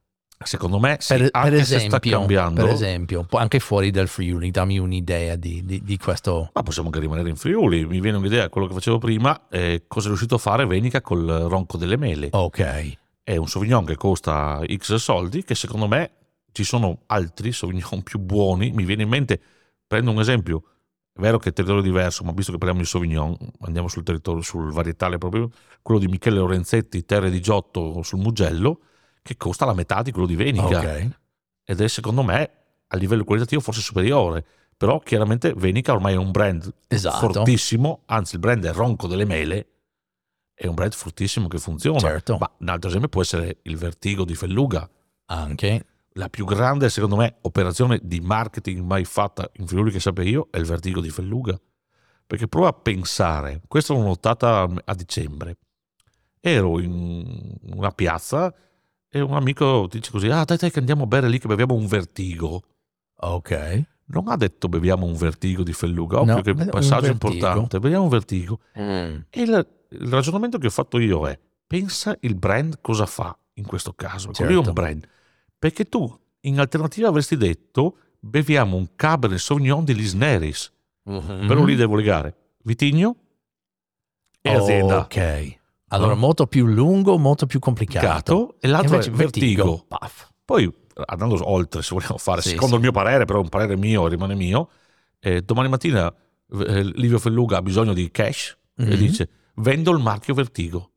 Secondo 0.44 0.78
me, 0.78 0.96
sì, 1.00 1.16
Per, 1.16 1.30
per 1.30 1.54
se 1.56 1.64
sta 1.64 1.76
esempio, 1.76 2.18
cambiando, 2.18 2.64
per 2.64 2.72
esempio, 2.72 3.26
anche 3.32 3.58
fuori 3.58 3.90
dal 3.90 4.06
Friuli, 4.06 4.50
dammi 4.50 4.78
un'idea 4.78 5.34
di, 5.34 5.64
di- 5.64 5.82
di 5.82 5.96
questo. 5.98 6.50
ma 6.54 6.62
possiamo 6.62 6.88
anche 6.88 7.00
rimanere 7.00 7.28
in 7.28 7.36
Friuli. 7.36 7.84
Mi 7.86 8.00
viene 8.00 8.18
un'idea, 8.18 8.48
quello 8.48 8.68
che 8.68 8.74
facevo 8.74 8.98
prima, 8.98 9.48
eh, 9.50 9.84
cosa 9.88 10.06
è 10.06 10.08
riuscito 10.08 10.36
a 10.36 10.38
fare 10.38 10.64
Venica 10.64 11.00
col 11.00 11.26
ronco 11.26 11.76
delle 11.76 11.96
mele. 11.96 12.28
Ok, 12.32 12.96
È 13.22 13.36
un 13.36 13.48
Sauvignon 13.48 13.84
che 13.84 13.96
costa 13.96 14.60
X 14.74 14.94
soldi, 14.94 15.42
che 15.42 15.54
secondo 15.54 15.88
me 15.88 16.10
ci 16.52 16.62
sono 16.64 17.00
altri 17.06 17.52
Sauvignon 17.52 18.02
più 18.02 18.18
buoni. 18.20 18.70
Mi 18.70 18.84
viene 18.84 19.02
in 19.02 19.08
mente, 19.08 19.40
prendo 19.86 20.12
un 20.12 20.20
esempio, 20.20 20.62
è 21.12 21.20
vero 21.20 21.38
che 21.38 21.48
è 21.48 21.52
territorio 21.52 21.82
diverso, 21.82 22.22
ma 22.22 22.30
visto 22.32 22.52
che 22.52 22.58
parliamo 22.58 22.80
di 22.82 22.88
Sauvignon, 22.88 23.36
andiamo 23.62 23.88
sul 23.88 24.04
territorio, 24.04 24.40
sul 24.42 24.72
varietale 24.72 25.18
proprio, 25.18 25.50
quello 25.82 25.98
di 26.00 26.06
Michele 26.06 26.36
Lorenzetti, 26.38 27.04
Terre 27.04 27.28
di 27.28 27.40
Giotto 27.40 28.02
sul 28.02 28.20
Mugello, 28.20 28.80
che 29.28 29.36
costa 29.36 29.66
la 29.66 29.74
metà 29.74 30.00
di 30.02 30.10
quello 30.10 30.26
di 30.26 30.36
Venica. 30.36 30.64
ok. 30.78 31.08
Ed 31.64 31.80
è 31.82 31.88
secondo 31.88 32.22
me 32.22 32.50
a 32.86 32.96
livello 32.96 33.24
qualitativo 33.24 33.60
forse 33.60 33.82
superiore. 33.82 34.44
Però 34.74 35.00
chiaramente 35.00 35.52
Venica 35.54 35.92
ormai 35.92 36.14
è 36.14 36.16
un 36.16 36.30
brand 36.30 36.72
Esatto. 36.86 37.32
fortissimo, 37.32 38.02
anzi 38.06 38.36
il 38.36 38.40
brand 38.40 38.64
è 38.64 38.72
Ronco 38.72 39.06
delle 39.08 39.24
Mele, 39.24 39.66
è 40.54 40.66
un 40.66 40.74
brand 40.74 40.94
fortissimo 40.94 41.48
che 41.48 41.58
funziona. 41.58 41.98
Certo. 41.98 42.38
Ma 42.38 42.50
un 42.58 42.68
altro 42.68 42.88
esempio 42.88 43.08
può 43.10 43.20
essere 43.20 43.58
il 43.62 43.76
Vertigo 43.76 44.24
di 44.24 44.34
Felluga, 44.36 44.88
Anche. 45.26 45.84
la 46.12 46.28
più 46.28 46.44
grande, 46.46 46.88
secondo 46.90 47.16
me, 47.16 47.36
operazione 47.42 47.98
di 48.02 48.20
marketing 48.20 48.80
mai 48.80 49.04
fatta 49.04 49.50
in 49.54 49.66
Friuli 49.66 49.90
che 49.90 49.98
sappia 50.00 50.22
io 50.24 50.46
è 50.50 50.58
il 50.58 50.64
Vertigo 50.64 51.00
di 51.00 51.10
Felluga. 51.10 51.60
Perché 52.26 52.46
prova 52.46 52.68
a 52.68 52.72
pensare, 52.72 53.60
questa 53.66 53.92
l'ho 53.94 54.02
notata 54.02 54.68
a 54.84 54.94
dicembre, 54.94 55.56
ero 56.40 56.78
in 56.78 57.52
una 57.72 57.90
piazza 57.90 58.54
e 59.10 59.20
un 59.20 59.34
amico 59.34 59.86
dice 59.90 60.10
così, 60.10 60.28
ah 60.28 60.44
dai 60.44 60.56
dai 60.56 60.70
che 60.70 60.78
andiamo 60.78 61.04
a 61.04 61.06
bere 61.06 61.28
lì 61.28 61.38
che 61.38 61.48
beviamo 61.48 61.74
un 61.74 61.86
Vertigo. 61.86 62.62
Ok. 63.20 63.82
Non 64.10 64.28
ha 64.28 64.36
detto 64.36 64.68
beviamo 64.68 65.04
un 65.04 65.14
Vertigo 65.14 65.62
di 65.62 65.72
Felluga, 65.72 66.20
ovvio 66.20 66.36
No, 66.36 66.40
che 66.42 66.50
è 66.50 66.54
un 66.54 66.68
passaggio 66.70 67.10
importante, 67.10 67.78
beviamo 67.78 68.04
un 68.04 68.08
Vertigo. 68.08 68.60
Mm. 68.78 69.18
E 69.30 69.42
il, 69.42 69.66
il 69.90 70.08
ragionamento 70.08 70.58
che 70.58 70.66
ho 70.66 70.70
fatto 70.70 70.98
io 70.98 71.26
è, 71.28 71.38
pensa 71.66 72.16
il 72.20 72.34
brand 72.34 72.78
cosa 72.80 73.06
fa 73.06 73.36
in 73.54 73.66
questo 73.66 73.92
caso. 73.92 74.30
Quello 74.30 74.50
lì 74.50 74.56
è 74.56 74.62
Certo. 74.64 74.68
un 74.68 74.74
brand. 74.74 75.08
Perché 75.58 75.84
tu 75.84 76.18
in 76.42 76.58
alternativa 76.58 77.08
avresti 77.08 77.36
detto 77.36 77.96
beviamo 78.20 78.76
un 78.76 78.88
Cabernet 78.96 79.38
Sauvignon 79.38 79.84
di 79.84 79.94
Lisneris. 79.94 80.72
Mhm. 81.04 81.46
Però 81.46 81.64
lì 81.64 81.74
devo 81.74 81.96
legare 81.96 82.34
Vitigno 82.62 83.16
e 84.40 84.54
azienda. 84.54 84.98
Ok. 85.00 85.57
Allora, 85.88 86.14
No? 86.14 86.20
molto 86.20 86.46
più 86.46 86.66
lungo, 86.66 87.18
molto 87.18 87.46
più 87.46 87.58
complicato. 87.60 88.56
E 88.60 88.68
l'altro 88.68 88.94
Invece 88.96 89.10
è 89.10 89.14
vertigo. 89.14 89.84
paf. 89.88 90.28
Poi, 90.44 90.70
andando 91.06 91.38
oltre, 91.50 91.82
se 91.82 91.94
vogliamo 91.94 92.18
fare, 92.18 92.42
Sì, 92.42 92.50
secondo 92.50 92.70
sì. 92.70 92.74
il 92.76 92.80
mio 92.82 92.92
parere, 92.92 93.24
però 93.24 93.40
un 93.40 93.48
parere 93.48 93.76
mio 93.76 94.06
rimane 94.06 94.34
mio, 94.34 94.68
eh, 95.20 95.42
domani 95.42 95.68
mattina 95.68 96.12
eh, 96.50 96.82
Livio 96.94 97.18
Felluga 97.18 97.58
ha 97.58 97.62
bisogno 97.62 97.92
di 97.92 98.10
cash 98.10 98.56
e 98.76 98.84
Mhm. 98.84 98.94
dice 98.96 99.28
vendo 99.56 99.90
il 99.92 99.98
marchio 100.02 100.32
Vertigo. 100.34 100.92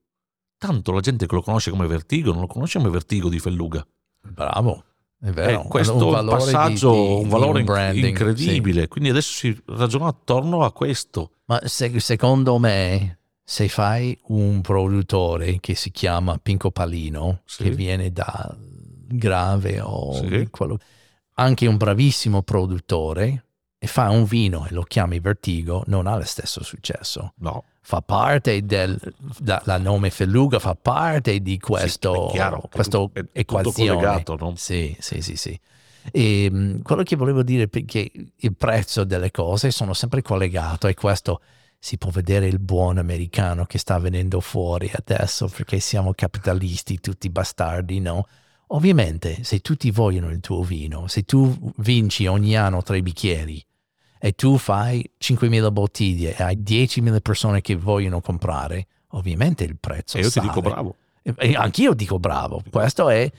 Tanto 0.57 0.91
la 0.91 0.99
gente 1.01 1.25
che 1.25 1.35
lo 1.35 1.41
conosce 1.41 1.71
come 1.71 1.87
Vertigo 1.87 2.31
non 2.31 2.41
lo 2.41 2.47
conosce 2.47 2.77
come 2.77 2.91
Vertigo 2.91 3.27
di 3.29 3.39
Felluga. 3.39 3.85
Bravo, 4.21 4.83
è 5.19 5.27
Eh, 5.27 5.31
vero. 5.31 5.63
questo 5.63 5.95
un 5.95 6.01
è 6.01 6.05
un 6.05 6.11
valore 6.11 6.37
di- 6.37 6.51
passaggio, 6.51 6.91
di- 6.93 6.99
un 7.23 7.27
valore 7.29 7.59
inc- 7.61 7.71
branding, 7.71 8.05
incredibile. 8.07 8.87
Quindi 8.87 9.09
adesso 9.09 9.33
si 9.33 9.61
ragiona 9.65 10.07
attorno 10.07 10.63
a 10.63 10.71
questo. 10.71 11.31
sì. 11.33 11.39
Ma 11.45 11.59
se- 11.65 11.99
secondo 11.99 12.57
me, 12.59 13.19
se 13.51 13.67
fai 13.67 14.17
un 14.27 14.61
produttore 14.61 15.59
che 15.59 15.75
si 15.75 15.91
chiama 15.91 16.37
Pinco 16.41 16.71
Palino, 16.71 17.41
Sì. 17.43 17.63
che 17.63 17.71
viene 17.71 18.09
da 18.13 18.55
Grave 19.07 19.81
o 19.81 20.13
Sì. 20.13 20.47
quello, 20.49 20.79
anche 21.33 21.67
un 21.67 21.75
bravissimo 21.75 22.43
produttore, 22.43 23.43
e 23.77 23.87
fa 23.87 24.09
un 24.09 24.23
vino 24.23 24.65
e 24.67 24.73
lo 24.73 24.83
chiami 24.83 25.19
Vertigo, 25.19 25.83
non 25.87 26.07
ha 26.07 26.15
lo 26.15 26.23
stesso 26.23 26.63
successo. 26.63 27.33
No, 27.39 27.65
Fa 27.83 28.01
parte 28.01 28.63
del 28.63 28.97
da- 29.39 29.61
la 29.65 29.77
nome 29.79 30.11
Felluga, 30.11 30.59
fa 30.59 30.75
parte 30.75 31.41
di 31.41 31.59
questo, 31.59 32.29
è 32.29 32.31
chiaro 32.31 32.61
questo 32.71 33.09
è 33.11 33.19
tutto 33.21 33.29
equazione. 33.33 33.89
collegato, 33.95 34.35
no? 34.37 34.53
Sì, 34.55 34.95
sì, 34.99 35.19
sì, 35.21 35.35
sì. 35.35 35.59
E, 36.11 36.49
mh, 36.49 36.83
quello 36.83 37.03
che 37.03 37.15
volevo 37.17 37.43
dire 37.43 37.67
è 37.69 37.85
che 37.85 38.11
il 38.35 38.55
prezzo 38.55 39.03
delle 39.03 39.29
cose 39.31 39.71
sono 39.71 39.93
sempre 39.93 40.21
collegato 40.21 40.87
e 40.87 40.93
questo 40.93 41.41
si 41.83 41.97
può 41.97 42.11
vedere 42.11 42.45
il 42.45 42.59
buon 42.59 42.99
americano 42.99 43.65
che 43.65 43.79
sta 43.79 43.97
venendo 43.97 44.39
fuori 44.39 44.91
adesso 44.93 45.47
perché 45.47 45.79
siamo 45.79 46.13
capitalisti 46.13 46.99
tutti 46.99 47.27
bastardi, 47.31 47.99
no? 47.99 48.27
Ovviamente 48.67 49.43
se 49.43 49.61
tutti 49.61 49.89
vogliono 49.89 50.29
il 50.29 50.41
tuo 50.41 50.61
vino, 50.61 51.07
se 51.07 51.23
tu 51.23 51.71
vinci 51.77 52.27
ogni 52.27 52.55
anno 52.55 52.83
tre 52.83 53.01
bicchieri 53.01 53.65
e 54.19 54.33
tu 54.33 54.59
fai 54.59 55.03
5.000 55.19 55.71
bottiglie 55.71 56.37
e 56.37 56.43
hai 56.43 56.57
10.000 56.59 57.19
persone 57.19 57.61
che 57.61 57.75
vogliono 57.75 58.21
comprare, 58.21 58.85
ovviamente 59.13 59.63
il 59.63 59.75
prezzo 59.79 60.17
e 60.17 60.19
io 60.19 60.27
ti 60.27 60.33
sale. 60.33 60.47
dico 60.49 60.61
bravo. 60.61 60.95
E 61.23 61.55
anch'io 61.55 61.95
dico 61.95 62.19
bravo. 62.19 62.61
Questo 62.69 63.09
è. 63.09 63.29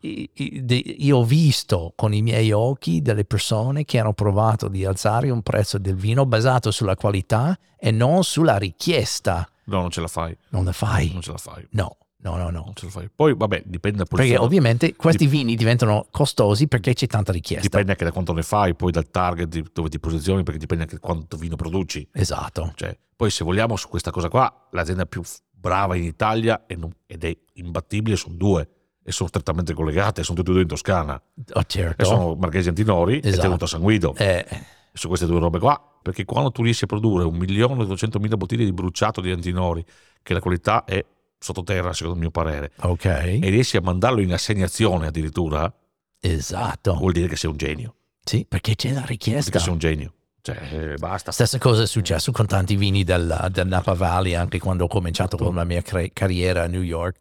Io 0.00 1.16
ho 1.16 1.24
visto 1.24 1.92
con 1.96 2.14
i 2.14 2.22
miei 2.22 2.52
occhi 2.52 3.02
delle 3.02 3.24
persone 3.24 3.84
che 3.84 3.98
hanno 3.98 4.12
provato 4.12 4.68
di 4.68 4.84
alzare 4.84 5.30
un 5.30 5.42
prezzo 5.42 5.78
del 5.78 5.96
vino 5.96 6.24
basato 6.24 6.70
sulla 6.70 6.94
qualità 6.94 7.58
e 7.76 7.90
non 7.90 8.22
sulla 8.22 8.58
richiesta. 8.58 9.48
No, 9.64 9.80
non 9.80 9.90
ce 9.90 10.00
la 10.00 10.06
fai. 10.06 10.36
Non 10.50 10.64
la 10.64 10.72
fai. 10.72 11.10
Non 11.12 11.20
ce 11.20 11.32
la 11.32 11.38
fai. 11.38 11.66
No, 11.72 11.96
no, 12.18 12.36
no, 12.36 12.50
no. 12.50 12.62
Non 12.64 12.72
ce 12.74 12.86
la 12.86 12.90
fai. 12.92 13.10
Poi, 13.14 13.34
vabbè, 13.34 13.64
dipende 13.66 13.98
dal 13.98 14.06
Perché 14.08 14.36
ovviamente 14.36 14.94
questi 14.94 15.26
vini 15.26 15.56
diventano 15.56 16.06
costosi 16.10 16.68
perché 16.68 16.94
c'è 16.94 17.06
tanta 17.08 17.32
richiesta. 17.32 17.66
Dipende 17.66 17.90
anche 17.90 18.04
da 18.04 18.12
quanto 18.12 18.32
ne 18.32 18.42
fai, 18.42 18.74
poi 18.76 18.92
dal 18.92 19.10
target 19.10 19.72
dove 19.72 19.88
ti 19.88 19.98
posizioni, 19.98 20.44
perché 20.44 20.60
dipende 20.60 20.84
anche 20.84 20.94
da 20.96 21.00
quanto 21.00 21.36
vino 21.36 21.56
produci. 21.56 22.08
Esatto. 22.12 22.72
Cioè, 22.76 22.96
poi 23.16 23.30
se 23.30 23.42
vogliamo 23.42 23.74
su 23.76 23.88
questa 23.88 24.12
cosa 24.12 24.28
qua, 24.28 24.68
l'azienda 24.70 25.06
più 25.06 25.22
brava 25.50 25.96
in 25.96 26.04
Italia 26.04 26.64
non- 26.76 26.94
ed 27.04 27.24
è 27.24 27.36
imbattibile 27.54 28.14
sono 28.14 28.36
due 28.36 28.68
e 29.08 29.12
sono 29.12 29.28
strettamente 29.30 29.72
collegate, 29.72 30.22
sono 30.22 30.36
tutte 30.36 30.50
e 30.50 30.52
due 30.52 30.62
in 30.62 30.68
Toscana. 30.68 31.14
Oh, 31.54 31.60
E 31.60 31.64
certo. 31.66 32.04
sono 32.04 32.34
Marchesi 32.34 32.68
Antinori 32.68 33.20
e 33.20 33.28
Esatto. 33.28 33.40
Tenuto 33.42 33.64
San 33.66 33.80
Guido. 33.80 34.14
Eh, 34.16 34.44
Su 34.92 35.08
queste 35.08 35.24
due 35.24 35.38
robe 35.40 35.58
qua. 35.58 35.82
Perché 36.02 36.24
quando 36.26 36.50
tu 36.50 36.62
riesci 36.62 36.84
a 36.84 36.86
produrre 36.86 37.24
un 37.24 37.36
milione 37.36 37.82
e 37.82 37.86
duecentomila 37.86 38.36
bottiglie 38.36 38.64
di 38.66 38.72
bruciato 38.72 39.20
di 39.22 39.30
Antinori, 39.30 39.82
che 40.22 40.34
la 40.34 40.40
qualità 40.40 40.84
è 40.84 41.02
sottoterra, 41.38 41.92
secondo 41.94 42.14
il 42.16 42.20
mio 42.20 42.30
parere, 42.30 42.72
ok. 42.80 43.04
e 43.06 43.38
riesci 43.48 43.76
a 43.78 43.80
mandarlo 43.80 44.20
in 44.20 44.32
assegnazione 44.32 45.06
addirittura, 45.06 45.72
Esatto. 46.20 46.94
vuol 46.96 47.12
dire 47.12 47.28
che 47.28 47.36
sei 47.36 47.50
un 47.50 47.56
genio. 47.56 47.94
Sì, 48.24 48.44
perché 48.46 48.74
c'è 48.76 48.92
la 48.92 49.04
richiesta. 49.06 49.50
che 49.52 49.58
sei 49.58 49.72
un 49.72 49.78
genio. 49.78 50.12
Cioè, 50.42 50.92
eh, 50.92 50.94
basta. 50.96 51.30
Stessa 51.32 51.58
cosa 51.58 51.82
è 51.82 51.86
successo 51.86 52.30
con 52.32 52.46
tanti 52.46 52.76
vini 52.76 53.04
del, 53.04 53.48
del 53.50 53.66
Napa 53.66 53.94
Valley, 53.94 54.34
anche 54.34 54.58
quando 54.58 54.84
ho 54.84 54.88
cominciato 54.88 55.36
con 55.36 55.54
la 55.54 55.64
mia 55.64 55.82
cre- 55.82 56.10
carriera 56.12 56.64
a 56.64 56.66
New 56.66 56.82
York. 56.82 57.18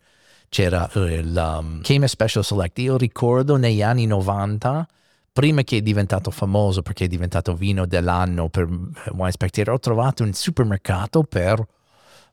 C'era 0.49 0.89
eh, 0.93 1.15
il 1.15 1.35
um, 1.35 1.81
Cayman 1.81 2.07
Special 2.07 2.43
Select. 2.43 2.79
Io 2.79 2.97
ricordo 2.97 3.57
negli 3.57 3.81
anni 3.81 4.05
90, 4.05 4.87
prima 5.31 5.63
che 5.63 5.77
è 5.77 5.81
diventato 5.81 6.31
famoso 6.31 6.81
perché 6.81 7.05
è 7.05 7.07
diventato 7.07 7.53
vino 7.53 7.85
dell'anno 7.85 8.49
per 8.49 8.63
eh, 8.63 9.11
Wine 9.11 9.31
Spectator, 9.31 9.73
ho 9.73 9.79
trovato 9.79 10.23
un 10.23 10.33
supermercato 10.33 11.23
per 11.23 11.65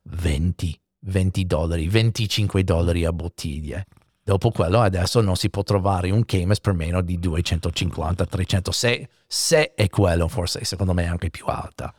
20, 0.04 0.80
20 1.00 1.46
dollari, 1.46 1.88
25 1.88 2.64
dollari 2.64 3.04
a 3.04 3.12
bottiglie. 3.12 3.86
Dopo 4.22 4.50
quello 4.50 4.80
adesso 4.80 5.20
non 5.20 5.36
si 5.36 5.50
può 5.50 5.62
trovare 5.62 6.10
un 6.10 6.24
Camus 6.24 6.58
per 6.58 6.72
meno 6.72 7.02
di 7.02 7.18
250, 7.18 8.24
300, 8.24 8.72
se, 8.72 9.08
se 9.26 9.74
è 9.74 9.90
quello 9.90 10.28
forse 10.28 10.64
secondo 10.64 10.94
me 10.94 11.02
è 11.02 11.08
anche 11.08 11.28
più 11.28 11.44
alta. 11.46 11.92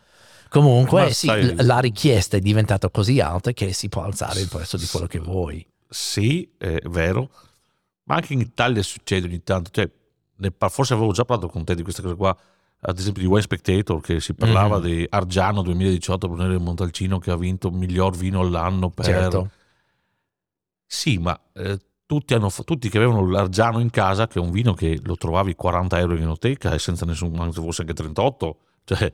Comunque 0.50 1.12
sì, 1.12 1.28
la 1.64 1.80
richiesta 1.80 2.38
è 2.38 2.40
diventata 2.40 2.90
così 2.90 3.20
alta 3.20 3.52
che 3.52 3.74
si 3.74 3.90
può 3.90 4.04
alzare 4.04 4.40
il 4.40 4.48
prezzo 4.48 4.78
di 4.78 4.88
quello 4.88 5.06
che 5.06 5.20
vuoi. 5.20 5.64
Sì, 5.96 6.52
è 6.58 6.80
vero, 6.90 7.30
ma 8.04 8.16
anche 8.16 8.34
in 8.34 8.42
Italia 8.42 8.84
succede 8.84 9.28
ogni 9.28 9.42
tanto. 9.44 9.70
Cioè, 9.72 9.90
forse 10.70 10.94
avevo 10.94 11.14
già 11.14 11.24
parlato 11.24 11.48
con 11.48 11.64
te 11.64 11.74
di 11.74 11.84
questa 11.84 12.02
cosa 12.02 12.16
qua, 12.16 12.38
ad 12.82 13.00
esempio 13.00 13.22
di 13.22 13.30
Wine 13.30 13.42
Spectator, 13.42 14.02
che 14.02 14.20
si 14.20 14.34
parlava 14.34 14.78
Mhm. 14.78 14.84
di 14.84 15.08
Argiano 15.10 15.62
2018, 15.62 16.28
Brunello 16.28 16.60
Montalcino, 16.60 17.18
che 17.20 17.32
ha 17.32 17.38
vinto 17.38 17.72
miglior 17.72 18.18
vino 18.18 18.42
all'anno 18.42 18.90
per... 18.90 19.06
Certo. 19.06 19.50
Sì, 20.86 21.18
ma 21.18 21.40
eh, 21.54 21.80
tutti, 22.06 22.34
hanno 22.34 22.52
tutti 22.66 22.90
che 22.90 22.98
avevano 22.98 23.26
l'Argiano 23.30 23.80
in 23.80 23.90
casa, 23.90 24.28
che 24.28 24.38
è 24.40 24.42
un 24.42 24.52
vino 24.52 24.74
che 24.74 25.00
lo 25.02 25.16
trovavi 25.16 25.56
40 25.56 25.98
euro 25.98 26.16
in 26.16 26.24
enoteca 26.24 26.74
e 26.74 26.80
senza 26.80 27.06
nessun, 27.06 27.40
anzi 27.40 27.62
forse 27.62 27.82
anche 27.82 27.94
38, 27.94 28.60
cioè 28.84 29.12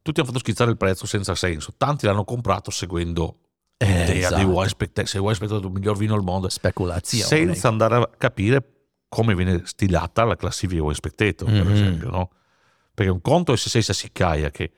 tutti 0.00 0.20
hanno 0.20 0.28
fatto 0.28 0.40
schizzare 0.40 0.70
il 0.70 0.76
prezzo 0.76 1.04
senza 1.04 1.34
senso. 1.34 1.74
Tanti 1.76 2.06
l'hanno 2.06 2.24
comprato 2.24 2.70
seguendo 2.70 3.38
Eh, 3.76 4.18
esatto. 4.18 4.46
Wine 4.46 4.68
Spectator, 4.68 5.08
se 5.08 5.18
Spectator 5.18 5.62
è 5.62 5.66
il 5.66 5.72
miglior 5.72 5.96
vino 5.96 6.14
al 6.14 6.22
mondo, 6.22 6.48
Speculazione. 6.48 7.24
senza 7.24 7.68
andare 7.68 7.96
a 7.96 8.10
capire 8.16 8.66
come 9.08 9.34
viene 9.34 9.62
stilata 9.64 10.24
la 10.24 10.36
classifica 10.36 10.80
Wine 10.82 10.94
Spectator, 10.94 11.50
per 11.50 11.64
Mhm. 11.64 11.72
esempio, 11.72 12.10
no? 12.10 12.30
Perché 12.94 13.10
un 13.10 13.20
conto 13.20 13.52
è 13.52 13.56
se 13.56 13.68
sei 13.70 13.82
Sassicaia, 13.82 14.50
che 14.50 14.72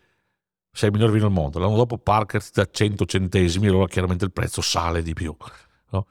sei 0.73 0.89
il 0.89 0.95
miglior 0.95 1.11
vino 1.13 1.27
al 1.27 1.33
mondo, 1.33 1.59
l'anno 1.59 1.77
dopo 1.77 1.99
Parker 1.99 2.43
ti 2.43 2.51
dà 2.55 2.67
100 2.71 3.05
centesimi, 3.05 3.67
allora 3.69 3.87
chiaramente 3.87 4.25
il 4.25 4.33
prezzo 4.33 4.61
sale 4.61 5.03
di 5.03 5.13
più, 5.13 5.37
no? 5.91 6.07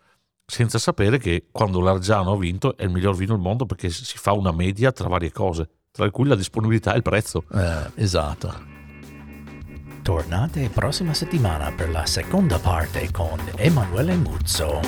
Senza 0.45 0.77
sapere 0.77 1.17
che 1.17 1.47
quando 1.51 1.79
l'Argiano 1.81 2.33
ha 2.33 2.37
vinto 2.37 2.77
è 2.77 2.83
il 2.83 2.89
miglior 2.91 3.15
vino 3.15 3.33
al 3.33 3.39
mondo 3.39 3.65
perché 3.65 3.89
si 3.89 4.17
fa 4.17 4.33
una 4.33 4.51
media 4.51 4.91
tra 4.91 5.07
varie 5.07 5.31
cose, 5.31 5.67
tra 5.91 6.09
cui 6.11 6.27
la 6.27 6.35
disponibilità 6.35 6.93
e 6.93 6.97
il 6.97 7.01
prezzo. 7.01 7.43
Eh, 7.53 7.91
esatto. 7.95 8.71
Tornate 10.03 10.67
prossima 10.67 11.13
settimana 11.13 11.71
per 11.71 11.89
la 11.89 12.05
seconda 12.05 12.59
parte 12.59 13.09
con 13.09 13.39
Emanuele 13.55 14.17
Muzzo. 14.17 14.81